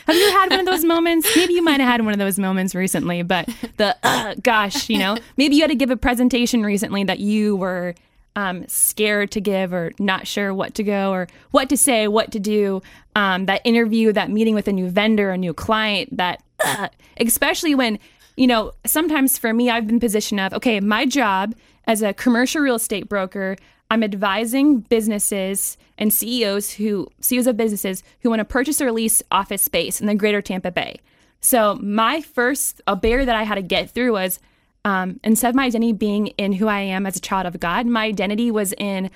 Have 0.07 0.15
you 0.15 0.31
had 0.31 0.49
one 0.49 0.59
of 0.61 0.65
those 0.65 0.85
moments? 0.85 1.29
Maybe 1.35 1.53
you 1.53 1.61
might 1.61 1.79
have 1.79 1.89
had 1.89 2.01
one 2.03 2.13
of 2.13 2.17
those 2.17 2.39
moments 2.39 2.73
recently, 2.73 3.23
but 3.23 3.49
the 3.77 3.95
uh, 4.03 4.35
gosh, 4.41 4.89
you 4.89 4.97
know, 4.97 5.17
maybe 5.35 5.55
you 5.55 5.61
had 5.61 5.69
to 5.69 5.75
give 5.75 5.91
a 5.91 5.97
presentation 5.97 6.63
recently 6.63 7.03
that 7.03 7.19
you 7.19 7.55
were 7.55 7.93
um, 8.35 8.65
scared 8.67 9.31
to 9.31 9.41
give 9.41 9.73
or 9.73 9.91
not 9.99 10.27
sure 10.27 10.53
what 10.53 10.75
to 10.75 10.83
go 10.83 11.11
or 11.11 11.27
what 11.51 11.69
to 11.69 11.77
say, 11.77 12.07
what 12.07 12.31
to 12.31 12.39
do. 12.39 12.81
Um, 13.15 13.47
that 13.47 13.61
interview, 13.63 14.13
that 14.13 14.31
meeting 14.31 14.55
with 14.55 14.67
a 14.67 14.73
new 14.73 14.89
vendor, 14.89 15.31
a 15.31 15.37
new 15.37 15.53
client, 15.53 16.15
that 16.17 16.41
uh, 16.63 16.87
especially 17.17 17.75
when, 17.75 17.99
you 18.37 18.47
know, 18.47 18.71
sometimes 18.85 19.37
for 19.37 19.53
me, 19.53 19.69
I've 19.69 19.87
been 19.87 19.99
positioned 19.99 20.39
of, 20.39 20.53
okay, 20.53 20.79
my 20.79 21.05
job 21.05 21.53
as 21.87 22.01
a 22.01 22.13
commercial 22.13 22.61
real 22.61 22.75
estate 22.75 23.09
broker, 23.09 23.55
I'm 23.89 24.03
advising 24.03 24.79
businesses 24.79 25.77
and 25.97 26.13
CEOs 26.13 26.73
who 26.73 27.07
CEOs 27.21 27.47
of 27.47 27.57
businesses 27.57 28.03
who 28.21 28.29
want 28.29 28.39
to 28.39 28.45
purchase 28.45 28.81
or 28.81 28.91
lease 28.91 29.21
office 29.31 29.61
space 29.61 30.01
in 30.01 30.07
the 30.07 30.15
greater 30.15 30.41
Tampa 30.41 30.71
Bay. 30.71 30.99
So 31.39 31.75
my 31.75 32.21
first 32.21 32.81
a 32.87 32.95
barrier 32.95 33.25
that 33.25 33.35
I 33.35 33.43
had 33.43 33.55
to 33.55 33.61
get 33.61 33.91
through 33.91 34.13
was 34.13 34.39
um, 34.83 35.19
instead 35.23 35.49
of 35.49 35.55
my 35.55 35.65
identity 35.65 35.93
being 35.93 36.27
in 36.27 36.53
who 36.53 36.67
I 36.67 36.79
am 36.79 37.05
as 37.05 37.15
a 37.15 37.21
child 37.21 37.45
of 37.45 37.59
God, 37.59 37.85
my 37.85 38.05
identity 38.05 38.51
was 38.51 38.73
in 38.73 39.09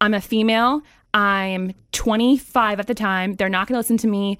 I'm 0.00 0.14
a 0.14 0.20
female. 0.20 0.82
I'm 1.14 1.72
25 1.92 2.80
at 2.80 2.86
the 2.86 2.94
time. 2.94 3.34
They're 3.34 3.48
not 3.48 3.68
going 3.68 3.74
to 3.74 3.78
listen 3.78 3.96
to 3.98 4.08
me. 4.08 4.38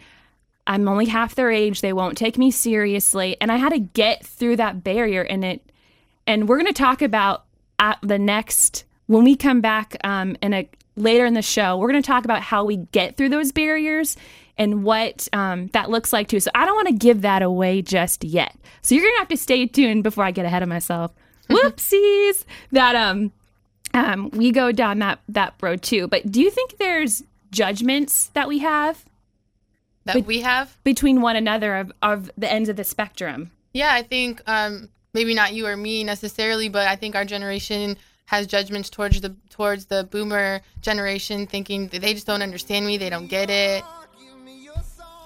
I'm 0.67 0.87
only 0.89 1.07
half 1.07 1.35
their 1.35 1.51
age. 1.51 1.81
They 1.81 1.93
won't 1.93 2.19
take 2.19 2.37
me 2.37 2.51
seriously. 2.51 3.37
And 3.41 3.51
I 3.51 3.57
had 3.57 3.71
to 3.71 3.79
get 3.79 4.27
through 4.27 4.57
that 4.57 4.85
barrier. 4.85 5.23
And 5.23 5.45
it, 5.45 5.73
and 6.27 6.49
we're 6.49 6.59
going 6.59 6.67
to 6.67 6.73
talk 6.73 7.01
about 7.01 7.46
at 7.79 7.99
the 8.03 8.19
next 8.19 8.85
when 9.07 9.25
we 9.25 9.37
come 9.37 9.61
back 9.61 9.97
um, 10.05 10.37
in 10.43 10.53
a 10.53 10.69
later 10.97 11.27
in 11.27 11.35
the 11.35 11.43
show, 11.43 11.77
we're 11.77 11.91
going 11.91 12.03
to 12.03 12.07
talk 12.07 12.25
about 12.25 12.43
how 12.43 12.65
we 12.65 12.79
get 12.93 13.17
through 13.17 13.29
those 13.29 13.53
barriers 13.53 14.17
and 14.59 14.83
what 14.83 15.29
um, 15.33 15.69
that 15.69 15.91
looks 15.91 16.13
like 16.13 16.29
too. 16.29 16.41
So 16.41 16.51
I 16.55 16.65
don't 16.65 16.75
want 16.75 16.89
to 16.89 16.95
give 16.95 17.23
that 17.23 17.43
away 17.43 17.83
just 17.83 18.25
yet. 18.25 18.57
So 18.83 18.95
you're 18.95 19.05
going 19.05 19.15
to 19.15 19.19
have 19.19 19.29
to 19.29 19.37
stay 19.37 19.67
tuned 19.67 20.03
before 20.03 20.25
I 20.25 20.31
get 20.31 20.47
ahead 20.47 20.63
of 20.63 20.69
myself. 20.69 21.13
Whoopsies! 21.51 22.45
that 22.73 22.97
um, 22.97 23.31
um, 23.95 24.31
we 24.31 24.51
go 24.51 24.73
down 24.73 24.99
that 24.99 25.21
that 25.29 25.55
road 25.61 25.83
too. 25.83 26.09
But 26.09 26.31
do 26.31 26.41
you 26.41 26.51
think 26.51 26.79
there's 26.79 27.23
judgments 27.53 28.31
that 28.35 28.49
we 28.49 28.59
have 28.59 29.05
that 30.05 30.15
be- 30.15 30.23
we 30.23 30.41
have 30.41 30.77
between 30.83 31.21
one 31.21 31.37
another 31.37 31.77
of, 31.77 31.93
of 32.03 32.31
the 32.37 32.51
ends 32.51 32.69
of 32.69 32.77
the 32.77 32.85
spectrum? 32.85 33.53
Yeah, 33.73 33.93
I 33.93 34.03
think 34.03 34.43
um, 34.47 34.89
maybe 35.17 35.33
not 35.33 35.55
you 35.55 35.67
or 35.67 35.77
me 35.79 36.05
necessarily, 36.05 36.69
but 36.69 36.87
I 36.87 36.95
think 36.95 37.17
our 37.17 37.25
generation 37.25 37.97
has 38.27 38.47
judgments 38.47 38.91
towards 38.91 39.21
the 39.23 39.35
towards 39.49 39.87
the 39.87 40.05
boomer 40.05 40.61
generation, 40.83 41.47
thinking 41.47 41.89
that 41.89 42.03
they 42.03 42.13
just 42.13 42.27
don't 42.27 42.43
understand 42.43 42.87
me, 42.87 42.99
they 42.99 43.09
don't 43.09 43.27
get 43.27 43.49
it. 43.49 43.83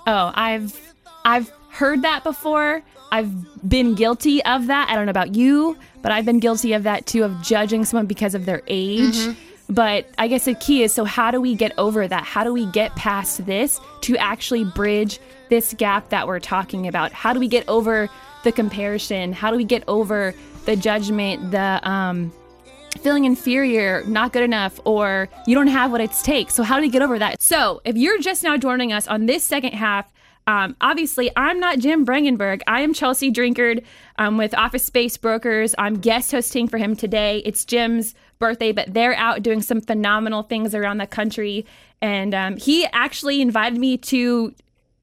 Oh, 0.06 0.32
I've 0.34 0.94
I've 1.24 1.50
heard 1.70 2.02
that 2.02 2.22
before. 2.22 2.82
I've 3.10 3.68
been 3.68 3.96
guilty 3.96 4.42
of 4.44 4.68
that. 4.68 4.88
I 4.88 4.94
don't 4.94 5.06
know 5.06 5.10
about 5.10 5.34
you, 5.34 5.76
but 6.02 6.12
I've 6.12 6.24
been 6.24 6.38
guilty 6.38 6.72
of 6.74 6.84
that 6.84 7.06
too, 7.06 7.24
of 7.24 7.42
judging 7.42 7.84
someone 7.84 8.06
because 8.06 8.36
of 8.36 8.46
their 8.46 8.62
age. 8.68 9.16
Mm-hmm. 9.16 9.74
But 9.74 10.06
I 10.18 10.28
guess 10.28 10.44
the 10.44 10.54
key 10.54 10.84
is 10.84 10.92
so 10.92 11.04
how 11.04 11.32
do 11.32 11.40
we 11.40 11.56
get 11.56 11.72
over 11.78 12.06
that? 12.06 12.24
How 12.24 12.44
do 12.44 12.52
we 12.52 12.66
get 12.66 12.94
past 12.94 13.44
this 13.44 13.80
to 14.02 14.16
actually 14.18 14.64
bridge 14.64 15.18
this 15.48 15.74
gap 15.74 16.10
that 16.10 16.28
we're 16.28 16.40
talking 16.40 16.86
about? 16.86 17.12
How 17.12 17.32
do 17.32 17.40
we 17.40 17.48
get 17.48 17.68
over 17.68 18.08
the 18.44 18.52
comparison? 18.52 19.32
How 19.32 19.50
do 19.50 19.56
we 19.56 19.64
get 19.64 19.84
over 19.88 20.34
the 20.64 20.76
judgment, 20.76 21.50
the 21.50 21.80
um, 21.88 22.32
feeling 22.98 23.24
inferior, 23.24 24.04
not 24.06 24.32
good 24.32 24.42
enough, 24.42 24.80
or 24.84 25.28
you 25.46 25.54
don't 25.54 25.68
have 25.68 25.92
what 25.92 26.00
it 26.00 26.12
takes. 26.22 26.54
So, 26.54 26.62
how 26.62 26.76
do 26.76 26.82
we 26.82 26.88
get 26.88 27.02
over 27.02 27.18
that? 27.18 27.40
So, 27.42 27.80
if 27.84 27.96
you're 27.96 28.18
just 28.18 28.42
now 28.42 28.56
joining 28.56 28.92
us 28.92 29.06
on 29.08 29.26
this 29.26 29.44
second 29.44 29.72
half, 29.72 30.10
um, 30.46 30.76
obviously, 30.80 31.30
I'm 31.36 31.60
not 31.60 31.78
Jim 31.78 32.04
Brangenberg. 32.04 32.62
I 32.66 32.80
am 32.80 32.92
Chelsea 32.92 33.30
Drinkard 33.30 33.84
um, 34.18 34.36
with 34.36 34.54
Office 34.54 34.82
Space 34.82 35.16
Brokers. 35.16 35.74
I'm 35.78 35.98
guest 35.98 36.32
hosting 36.32 36.66
for 36.66 36.78
him 36.78 36.96
today. 36.96 37.42
It's 37.44 37.64
Jim's 37.64 38.14
birthday, 38.38 38.72
but 38.72 38.92
they're 38.92 39.14
out 39.14 39.42
doing 39.42 39.62
some 39.62 39.80
phenomenal 39.80 40.42
things 40.42 40.74
around 40.74 40.98
the 40.98 41.06
country. 41.06 41.66
And 42.02 42.34
um, 42.34 42.56
he 42.56 42.86
actually 42.86 43.40
invited 43.40 43.78
me 43.78 43.98
to 43.98 44.54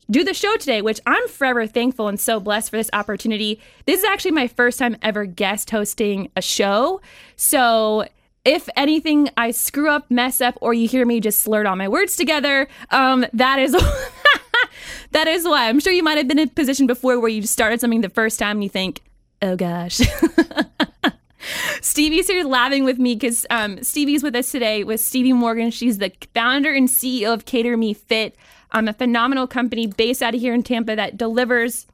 do 0.10 0.24
the 0.24 0.34
show 0.34 0.56
today, 0.58 0.82
which 0.82 1.00
I'm 1.06 1.28
forever 1.28 1.68
thankful 1.68 2.08
and 2.08 2.20
so 2.20 2.40
blessed 2.40 2.70
for 2.70 2.78
this 2.78 2.90
opportunity. 2.94 3.60
This 3.86 4.00
is 4.00 4.06
actually 4.06 4.32
my 4.32 4.48
first 4.48 4.80
time 4.80 4.98
ever 5.02 5.26
guest 5.26 5.70
hosting 5.70 6.30
a 6.36 6.42
show. 6.42 7.02
So 7.36 8.08
if 8.46 8.70
anything 8.78 9.30
I 9.36 9.52
screw 9.52 9.90
up, 9.90 10.10
mess 10.10 10.40
up, 10.40 10.58
or 10.62 10.74
you 10.74 10.88
hear 10.88 11.06
me 11.06 11.20
just 11.20 11.42
slurred 11.42 11.66
all 11.66 11.76
my 11.76 11.90
words 11.90 12.16
together, 12.16 12.68
um, 12.92 13.26
that 13.34 13.60
is 13.60 13.74
that 15.12 15.28
is 15.28 15.44
why. 15.44 15.68
I'm 15.68 15.80
sure 15.80 15.92
you 15.92 16.04
might 16.04 16.18
have 16.18 16.28
been 16.28 16.40
in 16.40 16.48
a 16.48 16.52
position 16.52 16.88
before 16.88 17.20
where 17.20 17.30
you 17.30 17.42
started 17.44 17.82
something 17.82 18.02
the 18.02 18.10
first 18.10 18.40
time 18.40 18.58
and 18.58 18.64
you 18.64 18.70
think, 18.70 19.02
oh 19.42 19.56
gosh. 19.56 20.00
Stevie's 21.82 22.28
here 22.28 22.44
laughing 22.44 22.84
with 22.84 22.98
me 22.98 23.16
because 23.16 23.46
um, 23.50 23.84
Stevie's 23.84 24.24
with 24.24 24.36
us 24.36 24.52
today 24.52 24.84
with 24.84 25.00
Stevie 25.00 25.34
Morgan. 25.34 25.72
She's 25.72 25.98
the 25.98 26.12
founder 26.34 26.72
and 26.74 26.88
CEO 26.88 27.34
of 27.34 27.46
Cater 27.46 27.78
Me 27.78 27.94
Fit 27.94 28.36
um, 28.72 28.88
a 28.88 28.94
phenomenal 28.94 29.48
company 29.48 29.88
based 29.88 30.22
out 30.22 30.36
of 30.36 30.42
here 30.42 30.54
in 30.54 30.64
Tampa 30.64 30.96
that 30.96 31.18
delivers 31.18 31.88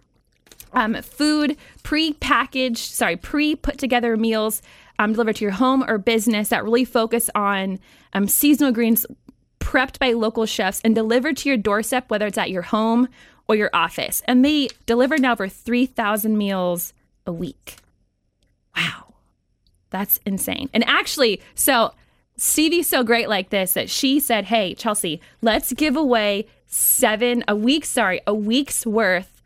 um, 0.73 0.95
food 1.01 1.57
pre-packaged, 1.83 2.91
sorry, 2.93 3.15
pre-put 3.15 3.77
together 3.77 4.17
meals 4.17 4.61
um, 4.99 5.13
delivered 5.13 5.35
to 5.37 5.45
your 5.45 5.51
home 5.51 5.83
or 5.87 5.97
business 5.97 6.49
that 6.49 6.63
really 6.63 6.85
focus 6.85 7.29
on 7.35 7.79
um, 8.13 8.27
seasonal 8.27 8.71
greens 8.71 9.05
prepped 9.59 9.99
by 9.99 10.11
local 10.13 10.45
chefs 10.45 10.81
and 10.83 10.93
delivered 10.93 11.37
to 11.37 11.49
your 11.49 11.57
doorstep, 11.57 12.09
whether 12.09 12.27
it's 12.27 12.37
at 12.37 12.49
your 12.49 12.61
home 12.63 13.07
or 13.47 13.55
your 13.55 13.69
office. 13.73 14.21
And 14.25 14.43
they 14.43 14.69
deliver 14.85 15.17
now 15.17 15.33
over 15.33 15.47
3,000 15.47 16.37
meals 16.37 16.93
a 17.25 17.31
week. 17.31 17.77
Wow. 18.75 19.13
That's 19.89 20.19
insane. 20.25 20.69
And 20.73 20.83
actually, 20.87 21.41
so 21.55 21.93
Stevie's 22.43 22.89
so 22.89 23.05
great 23.05 23.29
like 23.29 23.51
this 23.51 23.71
that 23.73 23.89
she 23.89 24.19
said, 24.19 24.43
Hey, 24.43 24.73
Chelsea, 24.75 25.21
let's 25.41 25.71
give 25.71 25.95
away 25.95 26.45
seven, 26.65 27.41
a 27.47 27.55
week, 27.55 27.85
sorry, 27.85 28.19
a 28.27 28.33
week's 28.33 28.85
worth 28.85 29.41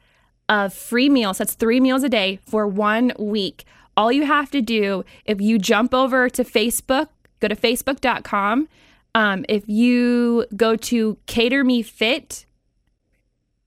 of 0.50 0.74
free 0.74 1.08
meals. 1.08 1.38
That's 1.38 1.54
three 1.54 1.80
meals 1.80 2.02
a 2.02 2.10
day 2.10 2.40
for 2.48 2.68
one 2.68 3.12
week. 3.20 3.66
All 3.96 4.12
you 4.12 4.26
have 4.26 4.50
to 4.50 4.64
do, 4.64 5.06
if 5.26 5.40
you 5.40 5.60
jump 5.60 5.94
over 5.94 6.28
to 6.28 6.44
Facebook, 6.44 7.10
go 7.40 7.48
to 7.48 7.56
facebook.com. 7.56 8.68
Um, 9.14 9.46
if 9.48 9.70
you 9.70 10.48
go 10.56 10.76
to 10.76 11.20
Cater 11.28 11.64
Me 11.64 11.84
Fit, 11.84 12.48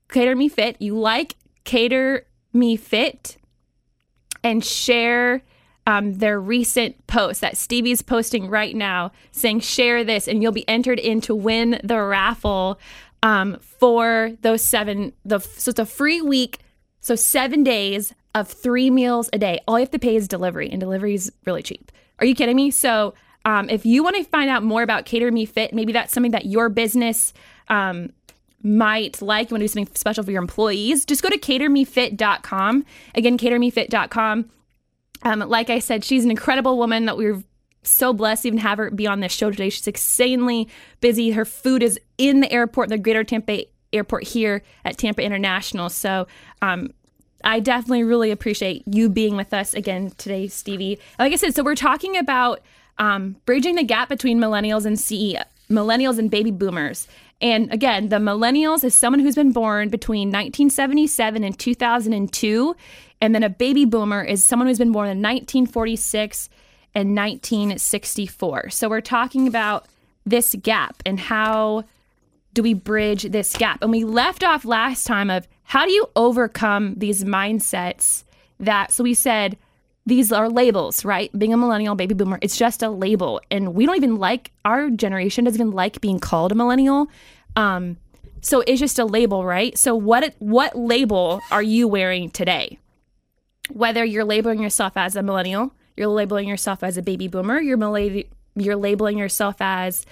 Cater 0.09 0.35
Me 0.35 0.49
Fit, 0.49 0.75
you 0.81 0.99
like 0.99 1.37
Cater 1.63 2.25
Me 2.51 2.75
Fit 2.75 3.37
and 4.43 4.63
share 4.63 5.41
um, 5.87 6.13
their 6.15 6.39
recent 6.39 7.07
post 7.07 7.41
that 7.41 7.57
Stevie's 7.57 8.01
posting 8.01 8.49
right 8.49 8.75
now 8.75 9.11
saying, 9.31 9.61
share 9.61 10.03
this, 10.03 10.27
and 10.27 10.41
you'll 10.41 10.51
be 10.51 10.67
entered 10.67 10.99
in 10.99 11.21
to 11.21 11.35
win 11.35 11.79
the 11.83 11.99
raffle 12.01 12.79
um, 13.23 13.57
for 13.59 14.31
those 14.41 14.61
seven. 14.61 15.13
The 15.25 15.39
so 15.39 15.69
it's 15.69 15.79
a 15.79 15.85
free 15.85 16.21
week, 16.21 16.59
so 16.99 17.15
seven 17.15 17.63
days 17.63 18.13
of 18.35 18.47
three 18.47 18.89
meals 18.89 19.29
a 19.33 19.37
day. 19.37 19.59
All 19.67 19.77
you 19.77 19.83
have 19.83 19.91
to 19.91 19.99
pay 19.99 20.15
is 20.15 20.27
delivery, 20.27 20.69
and 20.69 20.79
delivery 20.79 21.15
is 21.15 21.31
really 21.45 21.63
cheap. 21.63 21.91
Are 22.19 22.25
you 22.25 22.35
kidding 22.35 22.55
me? 22.55 22.71
So 22.71 23.13
um, 23.45 23.69
if 23.69 23.85
you 23.85 24.03
want 24.03 24.15
to 24.17 24.23
find 24.23 24.49
out 24.49 24.63
more 24.63 24.83
about 24.83 25.05
Cater 25.05 25.31
Me 25.31 25.45
Fit, 25.45 25.73
maybe 25.73 25.91
that's 25.93 26.13
something 26.13 26.31
that 26.31 26.45
your 26.45 26.69
business 26.69 27.33
um, 27.67 28.11
might 28.63 29.21
like. 29.21 29.49
You 29.49 29.55
want 29.55 29.61
to 29.61 29.65
do 29.65 29.67
something 29.69 29.95
special 29.95 30.23
for 30.23 30.31
your 30.31 30.41
employees? 30.41 31.05
Just 31.05 31.23
go 31.23 31.29
to 31.29 31.37
catermefit.com. 31.37 32.85
Again, 33.15 33.37
catermefit.com. 33.37 34.49
Um, 35.23 35.39
like 35.39 35.69
I 35.69 35.79
said, 35.79 36.03
she's 36.03 36.25
an 36.25 36.31
incredible 36.31 36.77
woman 36.77 37.05
that 37.05 37.17
we're 37.17 37.43
so 37.83 38.13
blessed 38.13 38.43
to 38.43 38.49
even 38.49 38.59
have 38.59 38.77
her 38.77 38.91
be 38.91 39.07
on 39.07 39.19
this 39.19 39.31
show 39.31 39.49
today. 39.51 39.69
She's 39.69 39.87
insanely 39.87 40.67
busy. 40.99 41.31
Her 41.31 41.45
food 41.45 41.83
is 41.83 41.99
in 42.17 42.41
the 42.41 42.51
airport, 42.51 42.89
the 42.89 42.97
Greater 42.97 43.23
Tampa 43.23 43.65
Airport 43.93 44.23
here 44.23 44.63
at 44.85 44.97
Tampa 44.97 45.21
International. 45.21 45.89
So, 45.89 46.27
um, 46.61 46.93
I 47.43 47.59
definitely 47.59 48.03
really 48.03 48.31
appreciate 48.31 48.83
you 48.85 49.09
being 49.09 49.35
with 49.35 49.53
us 49.53 49.73
again 49.73 50.11
today, 50.17 50.47
Stevie. 50.47 50.99
Like 51.17 51.33
I 51.33 51.35
said, 51.35 51.55
so 51.55 51.63
we're 51.63 51.75
talking 51.75 52.17
about 52.17 52.61
um, 52.97 53.35
bridging 53.45 53.75
the 53.75 53.83
gap 53.83 54.09
between 54.09 54.39
millennials 54.39 54.85
and 54.85 54.99
CE, 54.99 55.41
millennials 55.69 56.19
and 56.19 56.29
baby 56.29 56.51
boomers. 56.51 57.07
And 57.41 57.73
again, 57.73 58.09
the 58.09 58.17
millennials 58.17 58.83
is 58.83 58.93
someone 58.93 59.19
who's 59.19 59.35
been 59.35 59.51
born 59.51 59.89
between 59.89 60.27
1977 60.27 61.43
and 61.43 61.57
2002 61.57 62.75
And 63.21 63.35
then 63.35 63.43
a 63.43 63.49
baby 63.49 63.85
boomer 63.85 64.23
is 64.23 64.43
someone 64.43 64.67
who's 64.67 64.79
been 64.79 64.91
born 64.91 65.05
in 65.05 65.19
1946 65.19 66.49
and 66.95 67.15
1964. 67.15 68.71
So 68.71 68.89
we're 68.89 68.99
talking 68.99 69.47
about 69.47 69.85
this 70.25 70.55
gap 70.61 71.01
and 71.05 71.19
how 71.19 71.85
do 72.53 72.63
we 72.63 72.73
bridge 72.73 73.23
this 73.23 73.55
gap? 73.55 73.81
And 73.81 73.91
we 73.91 74.03
left 74.03 74.43
off 74.43 74.65
last 74.65 75.05
time 75.05 75.29
of 75.29 75.47
how 75.63 75.85
do 75.85 75.91
you 75.91 76.07
overcome 76.15 76.95
these 76.95 77.23
mindsets 77.23 78.23
that, 78.59 78.91
so 78.91 79.03
we 79.03 79.13
said, 79.13 79.57
these 80.05 80.31
are 80.31 80.49
labels, 80.49 81.05
right? 81.05 81.31
Being 81.37 81.53
a 81.53 81.57
millennial, 81.57 81.95
baby 81.95 82.15
boomer, 82.15 82.39
it's 82.41 82.57
just 82.57 82.81
a 82.81 82.89
label. 82.89 83.39
And 83.51 83.75
we 83.75 83.85
don't 83.85 83.95
even 83.95 84.15
like, 84.15 84.51
our 84.65 84.89
generation 84.89 85.45
doesn't 85.45 85.61
even 85.61 85.71
like 85.71 86.01
being 86.01 86.19
called 86.19 86.51
a 86.51 86.55
millennial. 86.55 87.07
Um, 87.55 87.97
so 88.41 88.63
it's 88.65 88.79
just 88.79 88.97
a 88.97 89.05
label, 89.05 89.45
right? 89.45 89.77
So 89.77 89.95
what 89.95 90.33
what 90.39 90.75
label 90.75 91.41
are 91.51 91.61
you 91.61 91.87
wearing 91.87 92.31
today? 92.31 92.79
Whether 93.73 94.03
you're 94.05 94.25
labeling 94.25 94.61
yourself 94.61 94.93
as 94.95 95.15
a 95.15 95.23
millennial, 95.23 95.73
you're 95.95 96.07
labeling 96.07 96.47
yourself 96.47 96.83
as 96.83 96.97
a 96.97 97.01
baby 97.01 97.27
boomer, 97.27 97.59
you're 97.59 97.77
mal- 97.77 97.97
you're 98.55 98.75
labeling 98.75 99.17
yourself 99.17 99.55
as 99.59 100.05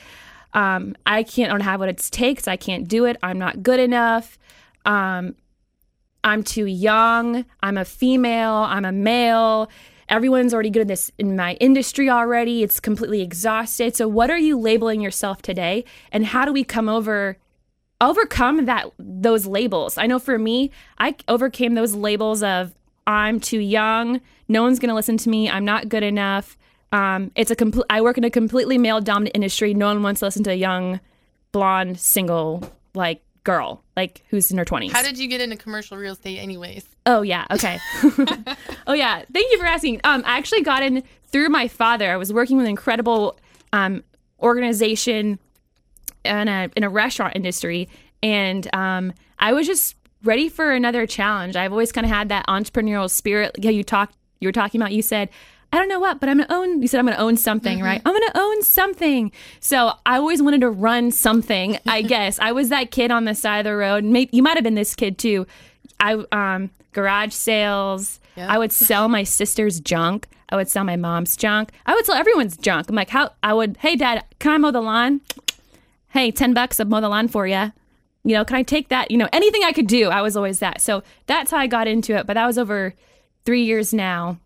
um, 0.54 0.95
I 1.06 1.24
can't 1.24 1.50
I 1.50 1.54
don't 1.54 1.62
have 1.62 1.80
what 1.80 1.89
it 1.89 1.98
takes, 1.98 2.48
I 2.48 2.56
can't 2.56 2.88
do 2.88 3.06
it, 3.06 3.17
I'm 3.22 3.38
not 3.38 3.63
good 3.63 3.80
enough. 3.80 4.38
Um, 4.86 5.36
I'm 6.24 6.43
too 6.43 6.65
young, 6.65 7.45
I'm 7.62 7.78
a 7.78 7.86
female, 7.86 8.54
I'm 8.54 8.86
a 8.86 8.91
male. 8.91 9.69
Everyone's 10.10 10.54
already 10.54 10.72
good 10.72 10.82
at 10.82 10.88
this 10.88 11.12
in 11.19 11.36
my 11.36 11.54
industry 11.56 12.10
already. 12.10 12.63
It's 12.63 12.80
completely 12.80 13.22
exhausted. 13.22 13.95
So 13.95 14.08
what 14.08 14.32
are 14.32 14.39
you 14.39 14.58
labeling 14.60 15.02
yourself 15.02 15.43
today? 15.43 15.86
And 16.12 16.26
how 16.26 16.45
do 16.45 16.52
we 16.52 16.63
come 16.63 16.89
over 16.89 17.38
overcome 18.02 18.65
that 18.65 18.86
those 18.98 19.45
labels. 19.45 19.98
I 19.98 20.08
know 20.08 20.19
for 20.19 20.38
me, 20.39 20.72
I 20.98 21.15
overcame 21.28 21.74
those 21.74 21.93
labels 21.95 22.41
of 22.43 22.74
I'm 23.10 23.39
too 23.39 23.60
young, 23.60 24.22
no 24.48 24.62
one's 24.62 24.78
going 24.78 24.89
to 24.89 24.95
listen 24.95 25.17
to 25.17 25.30
me, 25.30 25.50
I'm 25.50 25.65
not 25.65 25.89
good 25.89 26.04
enough. 26.04 26.56
Um, 26.91 27.32
it's 27.36 27.50
a 27.50 27.56
complete. 27.56 27.86
I 27.89 28.02
work 28.02 28.17
in 28.17 28.24
a 28.24 28.30
completely 28.30 28.78
male 28.78 29.02
dominant 29.02 29.36
industry. 29.36 29.74
No 29.74 29.88
one 29.88 30.02
wants 30.02 30.19
to 30.19 30.26
listen 30.26 30.43
to 30.45 30.52
a 30.52 30.56
young, 30.56 31.00
blonde, 31.52 32.00
single 32.00 32.63
like 32.95 33.24
girl 33.43 33.84
like 33.95 34.24
who's 34.30 34.52
in 34.52 34.58
her 34.58 34.65
20s. 34.65 34.91
How 34.91 35.02
did 35.02 35.17
you 35.17 35.28
get 35.28 35.41
into 35.41 35.56
commercial 35.56 35.98
real 35.98 36.13
estate 36.13 36.38
anyways? 36.38 36.86
Oh 37.06 37.22
yeah, 37.22 37.45
okay. 37.52 37.80
oh 38.88 38.93
yeah, 38.93 39.24
thank 39.32 39.52
you 39.52 39.58
for 39.58 39.65
asking. 39.65 40.02
Um, 40.04 40.24
I 40.26 40.38
actually 40.38 40.62
got 40.62 40.84
in 40.84 41.04
through 41.26 41.50
my 41.50 41.67
father. 41.67 42.12
I 42.12 42.17
was 42.17 42.32
working 42.32 42.58
with 42.58 42.65
an 42.65 42.72
incredible 42.72 43.39
um, 43.74 44.04
organization 44.39 45.39
in 46.26 46.48
a 46.48 46.69
in 46.76 46.84
a 46.84 46.89
restaurant 46.89 47.36
industry, 47.36 47.89
and 48.22 48.67
um, 48.76 49.13
I 49.39 49.54
was 49.54 49.67
just 49.67 49.95
ready 50.24 50.50
for 50.50 50.72
another 50.72 51.06
challenge. 51.06 51.56
I've 51.56 51.72
always 51.72 51.92
kind 51.92 52.06
of 52.06 52.12
had 52.12 52.30
that 52.30 52.46
entrepreneurial 52.48 53.10
spirit. 53.10 53.56
Yeah, 53.58 53.72
you 53.72 53.84
talked, 53.84 54.16
you 54.40 54.48
were 54.48 54.54
talking 54.54 54.82
about. 54.82 54.92
You 54.92 55.02
said, 55.02 55.30
I 55.72 55.78
don't 55.78 55.88
know 55.88 56.00
what, 56.00 56.20
but 56.20 56.30
I'm 56.30 56.38
gonna 56.38 56.54
own. 56.54 56.82
You 56.82 56.88
said 56.88 57.00
I'm 57.00 57.06
gonna 57.06 57.18
own 57.18 57.38
something, 57.38 57.78
mm-hmm. 57.78 57.86
right? 57.86 58.02
I'm 58.06 58.14
gonna 58.14 58.32
own 58.36 58.64
something. 58.64 59.32
So 59.60 59.94
I 60.06 60.18
always 60.18 60.42
wanted 60.42 60.62
to 60.62 60.70
run 60.70 61.12
something. 61.12 61.78
I 61.86 62.02
guess 62.14 62.40
I 62.40 62.52
was 62.52 62.70
that 62.70 62.92
kid 62.92 63.12
on 63.12 63.26
the 63.26 63.36
side 63.36 63.60
of 63.60 63.66
the 63.66 63.76
road. 63.76 64.04
Maybe 64.04 64.36
you 64.36 64.44
might 64.44 64.58
have 64.58 64.64
been 64.64 64.76
this 64.76 64.96
kid 64.96 65.18
too. 65.18 65.46
I 66.00 66.24
um 66.32 66.72
garage 66.94 67.34
sales. 67.34 68.20
Yep. 68.36 68.50
I 68.50 68.58
would 68.58 68.72
sell 68.72 69.10
my 69.10 69.24
sister's 69.24 69.80
junk. 69.80 70.28
I 70.52 70.56
would 70.56 70.70
sell 70.70 70.84
my 70.84 70.96
mom's 70.96 71.36
junk. 71.36 71.72
I 71.86 71.94
would 71.94 72.06
sell 72.06 72.16
everyone's 72.16 72.58
junk. 72.58 72.90
I'm 72.90 72.96
like, 72.96 73.10
how? 73.10 73.32
I 73.44 73.54
would, 73.54 73.78
hey, 73.78 73.96
dad, 73.96 74.24
can 74.40 74.54
I 74.54 74.58
mow 74.58 74.72
the 74.72 74.82
lawn? 74.82 75.22
hey, 76.10 76.32
10 76.32 76.54
bucks, 76.54 76.80
I'll 76.80 76.86
mow 76.86 77.02
the 77.02 77.10
lawn 77.10 77.28
for 77.28 77.48
you. 77.48 77.72
You 78.30 78.36
know, 78.36 78.46
can 78.46 78.58
I 78.58 78.63
take 78.63 78.89
that? 78.89 79.10
You 79.10 79.18
know, 79.18 79.28
anything 79.34 79.63
I 79.63 79.72
could 79.72 79.88
do, 79.88 80.10
I 80.10 80.22
was 80.22 80.38
always 80.38 80.60
that. 80.60 80.82
So 80.82 81.02
that's 81.26 81.50
how 81.50 81.58
I 81.58 81.65
got 81.65 81.88
into 81.88 82.15
it. 82.15 82.28
But 82.28 82.36
that 82.36 82.46
was 82.46 82.60
over 82.60 82.94
three 83.44 83.63
years 83.63 83.92
now. 83.92 84.38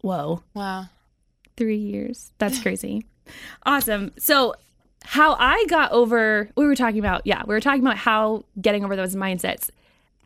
Whoa. 0.00 0.42
Wow. 0.54 0.86
Three 1.58 1.76
years. 1.76 2.32
That's 2.38 2.62
crazy. 2.62 3.04
awesome. 3.66 4.12
So, 4.18 4.54
how 5.04 5.36
I 5.38 5.64
got 5.68 5.92
over, 5.92 6.50
we 6.56 6.66
were 6.66 6.74
talking 6.74 6.98
about, 6.98 7.22
yeah, 7.26 7.42
we 7.46 7.54
were 7.54 7.60
talking 7.60 7.82
about 7.82 7.96
how 7.96 8.44
getting 8.60 8.84
over 8.84 8.96
those 8.96 9.14
mindsets. 9.14 9.70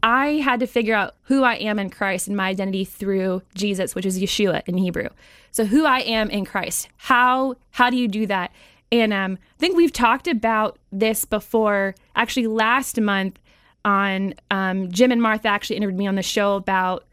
I 0.02 0.34
had 0.38 0.60
to 0.60 0.66
figure 0.66 0.94
out 0.94 1.14
who 1.24 1.42
I 1.42 1.54
am 1.56 1.78
in 1.78 1.90
Christ 1.90 2.28
and 2.28 2.36
my 2.36 2.48
identity 2.48 2.84
through 2.84 3.42
Jesus, 3.54 3.94
which 3.94 4.06
is 4.06 4.20
Yeshua 4.20 4.62
in 4.66 4.78
Hebrew. 4.78 5.08
So 5.50 5.64
who 5.64 5.84
I 5.84 6.00
am 6.00 6.30
in 6.30 6.44
Christ. 6.44 6.88
How 6.96 7.56
how 7.72 7.90
do 7.90 7.96
you 7.96 8.08
do 8.08 8.26
that? 8.26 8.52
And 8.92 9.12
um, 9.12 9.38
I 9.56 9.58
think 9.58 9.76
we've 9.76 9.92
talked 9.92 10.28
about 10.28 10.78
this 10.92 11.24
before. 11.24 11.94
Actually, 12.14 12.46
last 12.46 13.00
month 13.00 13.40
on 13.84 14.34
um, 14.50 14.92
Jim 14.92 15.10
and 15.10 15.20
Martha 15.20 15.48
actually 15.48 15.76
interviewed 15.76 15.98
me 15.98 16.06
on 16.06 16.14
the 16.14 16.22
show 16.22 16.54
about 16.54 17.04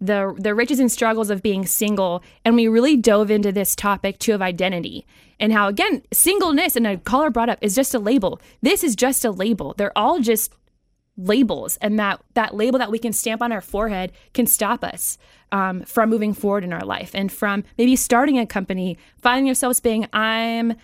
the 0.00 0.34
the 0.38 0.54
riches 0.54 0.80
and 0.80 0.90
struggles 0.90 1.30
of 1.30 1.42
being 1.42 1.66
single, 1.66 2.22
and 2.44 2.54
we 2.54 2.68
really 2.68 2.96
dove 2.96 3.30
into 3.30 3.52
this 3.52 3.74
topic 3.74 4.18
too 4.18 4.32
of 4.32 4.42
identity 4.42 5.06
and 5.40 5.52
how 5.52 5.68
again 5.68 6.02
singleness 6.12 6.76
and 6.76 6.86
a 6.86 6.96
caller 6.98 7.30
brought 7.30 7.48
up 7.48 7.58
is 7.60 7.74
just 7.74 7.94
a 7.94 7.98
label. 7.98 8.40
This 8.62 8.84
is 8.84 8.94
just 8.94 9.24
a 9.24 9.30
label. 9.30 9.74
They're 9.76 9.96
all 9.96 10.20
just 10.20 10.54
labels, 11.16 11.76
and 11.78 11.98
that 11.98 12.20
that 12.34 12.54
label 12.54 12.78
that 12.78 12.90
we 12.90 12.98
can 12.98 13.12
stamp 13.12 13.42
on 13.42 13.52
our 13.52 13.60
forehead 13.60 14.12
can 14.32 14.46
stop 14.46 14.84
us 14.84 15.18
um, 15.52 15.82
from 15.82 16.10
moving 16.10 16.34
forward 16.34 16.64
in 16.64 16.72
our 16.72 16.84
life 16.84 17.10
and 17.14 17.30
from 17.32 17.64
maybe 17.78 17.96
starting 17.96 18.38
a 18.38 18.46
company, 18.46 18.98
finding 19.16 19.46
yourselves 19.46 19.80
being 19.80 20.06
I'm 20.12 20.74